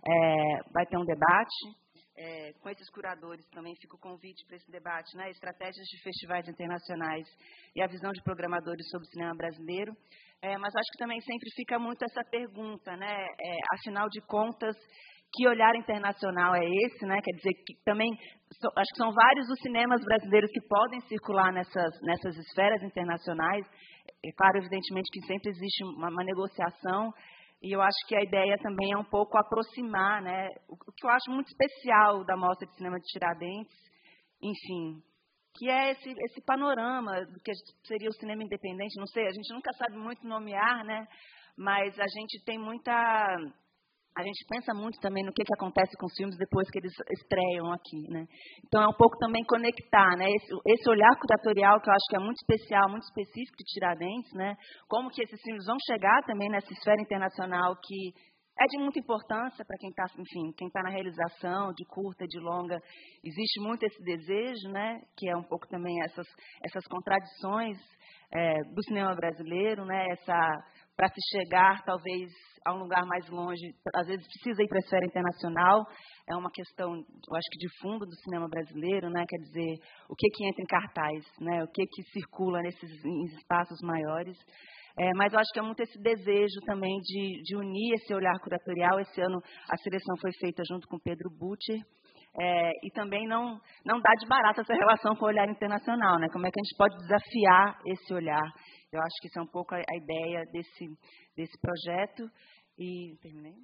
É, 0.04 0.64
vai 0.74 0.86
ter 0.88 0.98
um 0.98 1.06
debate. 1.06 1.90
É, 2.22 2.52
com 2.60 2.70
esses 2.70 2.90
curadores 2.90 3.48
também 3.52 3.74
fica 3.80 3.96
o 3.96 4.00
convite 4.00 4.46
para 4.46 4.58
esse 4.58 4.70
debate, 4.70 5.16
né? 5.16 5.30
Estratégias 5.30 5.86
de 5.88 6.04
festivais 6.04 6.46
internacionais 6.50 7.26
e 7.74 7.82
a 7.82 7.88
visão 7.88 8.12
de 8.12 8.22
programadores 8.24 8.90
sobre 8.90 9.08
o 9.08 9.12
cinema 9.12 9.34
brasileiro. 9.38 9.94
É, 10.42 10.58
mas 10.58 10.76
acho 10.76 10.92
que 10.92 10.98
também 10.98 11.22
sempre 11.22 11.50
fica 11.56 11.80
muito 11.80 12.04
essa 12.04 12.24
pergunta, 12.30 12.98
né? 12.98 13.26
É, 13.26 13.58
afinal 13.74 14.10
de 14.10 14.20
contas, 14.28 14.76
que 15.34 15.48
olhar 15.48 15.76
internacional 15.76 16.56
é 16.56 16.66
esse, 16.66 17.06
né? 17.06 17.20
Quer 17.24 17.36
dizer 17.36 17.54
que 17.66 17.74
também 17.86 18.10
acho 18.12 18.92
que 18.92 18.98
são 18.98 19.12
vários 19.14 19.50
os 19.50 19.60
cinemas 19.62 20.04
brasileiros 20.04 20.50
que 20.52 20.68
podem 20.68 21.00
circular 21.02 21.52
nessas 21.54 22.02
nessas 22.02 22.36
esferas 22.38 22.82
internacionais. 22.84 23.66
É 24.26 24.32
claro, 24.36 24.58
evidentemente 24.58 25.10
que 25.12 25.26
sempre 25.26 25.50
existe 25.52 25.84
uma, 25.84 26.10
uma 26.10 26.24
negociação 26.24 27.14
e 27.62 27.76
eu 27.76 27.82
acho 27.82 28.08
que 28.08 28.16
a 28.16 28.24
ideia 28.24 28.58
também 28.60 28.94
é 28.94 28.98
um 28.98 29.04
pouco 29.04 29.38
aproximar, 29.38 30.22
né? 30.22 30.48
O, 30.68 30.74
o 30.76 30.94
que 30.96 31.06
eu 31.06 31.10
acho 31.10 31.30
muito 31.30 31.48
especial 31.48 32.24
da 32.24 32.38
mostra 32.38 32.66
de 32.66 32.76
cinema 32.76 32.98
de 32.98 33.06
Tiradentes, 33.08 33.78
enfim, 34.42 35.02
que 35.56 35.70
é 35.70 35.92
esse, 35.92 36.10
esse 36.10 36.42
panorama 36.46 37.26
do 37.26 37.40
que 37.42 37.52
seria 37.86 38.10
o 38.10 38.14
cinema 38.14 38.44
independente. 38.44 38.98
Não 38.98 39.08
sei, 39.08 39.28
a 39.28 39.32
gente 39.32 39.54
nunca 39.54 39.74
sabe 39.74 39.98
muito 39.98 40.26
nomear, 40.26 40.86
né? 40.86 41.06
Mas 41.58 42.00
a 42.00 42.08
gente 42.08 42.44
tem 42.46 42.58
muita. 42.58 43.36
A 44.18 44.24
gente 44.24 44.46
pensa 44.50 44.74
muito 44.74 45.00
também 45.00 45.24
no 45.24 45.32
que, 45.32 45.44
que 45.44 45.54
acontece 45.54 45.96
com 45.98 46.06
os 46.08 46.14
filmes 46.16 46.38
depois 46.38 46.70
que 46.70 46.80
eles 46.80 46.92
estreiam 47.12 47.72
aqui, 47.72 48.10
né? 48.10 48.26
Então 48.66 48.82
é 48.82 48.88
um 48.88 48.98
pouco 48.98 49.18
também 49.18 49.44
conectar, 49.46 50.18
né? 50.18 50.26
Esse, 50.28 50.52
esse 50.68 50.90
olhar 50.90 51.16
curatorial 51.20 51.80
que 51.80 51.90
eu 51.90 51.94
acho 51.94 52.06
que 52.10 52.16
é 52.18 52.20
muito 52.20 52.38
especial, 52.38 52.90
muito 52.90 53.04
específico 53.04 53.58
de 53.58 53.64
Tiradentes, 53.66 54.34
né? 54.34 54.56
Como 54.90 55.10
que 55.10 55.22
esses 55.24 55.40
filmes 55.42 55.66
vão 55.66 55.78
chegar 55.88 56.22
também 56.24 56.50
nessa 56.50 56.72
esfera 56.74 57.02
internacional 57.02 57.76
que 57.82 58.14
é 58.60 58.66
de 58.66 58.78
muita 58.78 59.00
importância 59.00 59.64
para 59.64 59.78
quem 59.78 59.90
está, 59.90 60.04
enfim, 60.18 60.52
quem 60.58 60.68
está 60.68 60.82
na 60.84 60.90
realização 60.90 61.72
de 61.72 61.86
curta, 61.86 62.26
de 62.28 62.40
longa. 62.40 62.78
Existe 63.24 63.62
muito 63.62 63.84
esse 63.84 64.04
desejo, 64.04 64.68
né, 64.70 65.00
que 65.18 65.30
é 65.30 65.38
um 65.38 65.44
pouco 65.44 65.66
também 65.68 65.96
essas 66.04 66.28
essas 66.66 66.86
contradições 66.88 67.78
é, 68.34 68.56
do 68.76 68.84
cinema 68.84 69.16
brasileiro, 69.16 69.86
né, 69.86 70.06
essa 70.12 70.36
para 71.00 71.08
se 71.08 71.22
chegar 71.32 71.82
talvez 71.86 72.30
a 72.66 72.74
um 72.74 72.80
lugar 72.80 73.06
mais 73.06 73.26
longe, 73.30 73.74
às 73.96 74.06
vezes 74.06 74.28
precisa 74.28 74.62
ir 74.62 74.68
para 74.68 74.80
a 74.80 74.84
esfera 74.84 75.06
internacional. 75.06 75.86
É 76.30 76.36
uma 76.36 76.52
questão, 76.52 76.94
eu 76.94 77.36
acho 77.38 77.50
que 77.54 77.58
de 77.58 77.70
fundo 77.80 78.06
do 78.06 78.16
cinema 78.18 78.50
brasileiro, 78.50 79.10
né, 79.10 79.24
quer 79.26 79.38
dizer, 79.38 79.80
o 80.10 80.14
que 80.14 80.28
que 80.28 80.46
entra 80.46 80.62
em 80.62 80.66
cartaz, 80.66 81.26
né, 81.40 81.64
o 81.64 81.68
que 81.68 81.86
que 81.86 82.04
circula 82.12 82.62
nesses 82.62 82.92
espaços 83.38 83.80
maiores. 83.82 84.38
É, 85.00 85.14
mas 85.16 85.32
eu 85.32 85.40
acho 85.40 85.50
que 85.54 85.60
é 85.60 85.62
muito 85.62 85.80
esse 85.82 85.98
desejo 86.02 86.60
também 86.66 86.94
de, 87.00 87.44
de, 87.44 87.56
unir 87.56 87.94
esse 87.94 88.14
olhar 88.14 88.38
curatorial. 88.42 89.00
Esse 89.00 89.22
ano 89.22 89.40
a 89.72 89.78
seleção 89.78 90.18
foi 90.20 90.32
feita 90.34 90.62
junto 90.68 90.86
com 90.90 91.00
Pedro 91.00 91.30
Butcher. 91.40 91.80
É, 92.38 92.72
e 92.84 92.92
também 92.94 93.28
não, 93.28 93.60
não 93.86 94.00
dá 94.00 94.14
de 94.14 94.28
barato 94.28 94.62
essa 94.62 94.74
relação 94.74 95.16
com 95.16 95.26
o 95.26 95.28
olhar 95.28 95.50
internacional, 95.50 96.20
né? 96.20 96.28
Como 96.32 96.46
é 96.46 96.52
que 96.52 96.60
a 96.60 96.64
gente 96.64 96.78
pode 96.78 96.96
desafiar 96.98 97.80
esse 97.88 98.14
olhar? 98.14 98.54
Eu 98.92 99.02
acho 99.02 99.16
que 99.22 99.28
isso 99.28 99.40
é 99.40 99.42
um 99.42 99.48
pouco 99.48 99.74
a, 99.74 99.78
a 99.78 99.98
ideia 99.98 100.46
desse, 100.52 100.86
desse 101.36 101.60
projeto. 101.60 102.30
E 102.78 103.18
terminei? 103.22 103.56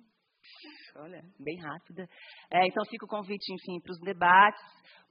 Olha, 0.98 1.22
bem 1.40 1.58
rápida. 1.60 2.08
É, 2.52 2.66
então 2.68 2.84
fica 2.90 3.06
o 3.06 3.10
convite, 3.10 3.54
enfim, 3.54 3.80
para 3.82 3.92
os 3.92 4.00
debates. 4.00 4.62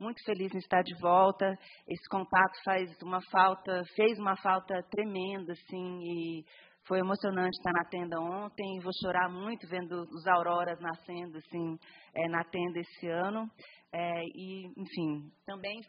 Muito 0.00 0.22
feliz 0.24 0.52
em 0.54 0.58
estar 0.58 0.82
de 0.82 0.94
volta. 1.00 1.46
Esse 1.88 2.08
contato 2.10 2.52
faz 2.64 2.90
uma 3.02 3.20
falta, 3.30 3.82
fez 3.94 4.18
uma 4.18 4.36
falta 4.36 4.82
tremenda, 4.90 5.52
assim, 5.52 5.98
e 6.02 6.44
foi 6.86 6.98
emocionante 6.98 7.56
estar 7.56 7.72
na 7.72 7.84
tenda 7.84 8.20
ontem. 8.20 8.80
Vou 8.80 8.92
chorar 9.02 9.28
muito 9.28 9.66
vendo 9.68 10.02
os 10.02 10.26
auroras 10.26 10.78
nascendo, 10.80 11.38
assim, 11.38 11.78
é, 12.14 12.28
na 12.28 12.44
tenda 12.44 12.78
esse 12.78 13.08
ano. 13.08 13.50
É, 13.92 14.22
e, 14.34 14.66
enfim, 14.76 15.30
também 15.46 15.80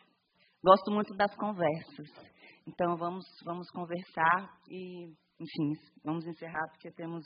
gosto 0.63 0.91
muito 0.91 1.15
das 1.15 1.33
conversas. 1.35 2.07
Então 2.67 2.97
vamos, 2.97 3.25
vamos 3.43 3.69
conversar 3.71 4.49
e, 4.69 5.05
enfim, 5.39 5.73
vamos 6.03 6.25
encerrar 6.25 6.67
porque 6.71 6.91
temos 6.91 7.25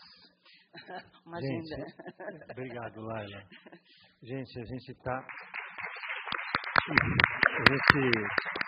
uma 1.26 1.40
gente, 1.40 1.74
agenda. 1.74 2.46
Obrigado, 2.52 3.02
Laila. 3.02 3.44
Gente, 4.22 4.60
a 4.60 4.66
gente 4.66 4.92
está. 4.92 5.18
A 7.56 7.64
gente 7.72 8.59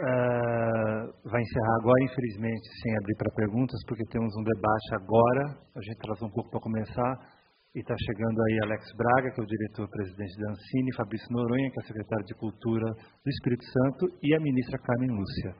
uh, 0.00 1.12
vai 1.28 1.40
encerrar 1.42 1.76
agora, 1.80 2.04
infelizmente, 2.04 2.66
sem 2.82 2.96
abrir 2.96 3.16
para 3.16 3.34
perguntas, 3.34 3.80
porque 3.86 4.04
temos 4.10 4.32
um 4.36 4.44
debate 4.44 4.94
agora. 4.94 5.42
A 5.76 5.80
gente 5.80 5.98
atrasou 6.00 6.28
um 6.28 6.32
pouco 6.32 6.50
para 6.50 6.60
começar. 6.60 7.42
E 7.74 7.80
está 7.80 7.96
chegando 7.96 8.36
aí 8.36 8.58
Alex 8.64 8.84
Braga, 8.94 9.32
que 9.32 9.40
é 9.40 9.44
o 9.44 9.46
diretor-presidente 9.46 10.36
da 10.36 10.50
Ancine, 10.52 10.94
Fabrício 10.94 11.32
Noronha, 11.32 11.70
que 11.72 11.80
é 11.80 11.86
secretário 11.86 12.26
de 12.26 12.34
Cultura 12.34 12.84
do 12.84 13.30
Espírito 13.30 13.64
Santo, 13.64 14.12
e 14.22 14.34
a 14.36 14.40
ministra 14.40 14.78
Carmen 14.78 15.08
Lúcia. 15.08 15.56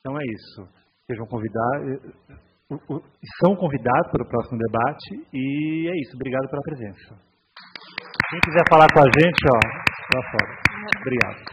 Então 0.00 0.18
é 0.18 0.24
isso. 0.24 0.68
Sejam 1.06 1.26
convidados 1.26 2.02
são 3.40 3.56
convidados 3.56 4.10
para 4.10 4.22
o 4.22 4.28
próximo 4.28 4.58
debate 4.58 5.26
e 5.32 5.88
é 5.88 6.00
isso. 6.02 6.14
Obrigado 6.16 6.50
pela 6.50 6.62
presença. 6.62 7.16
Quem 8.30 8.40
quiser 8.40 8.64
falar 8.68 8.86
com 8.92 9.00
a 9.00 9.08
gente, 9.08 9.40
ó, 9.48 9.58
lá 10.14 10.22
fora. 10.30 10.52
Obrigado. 11.00 11.47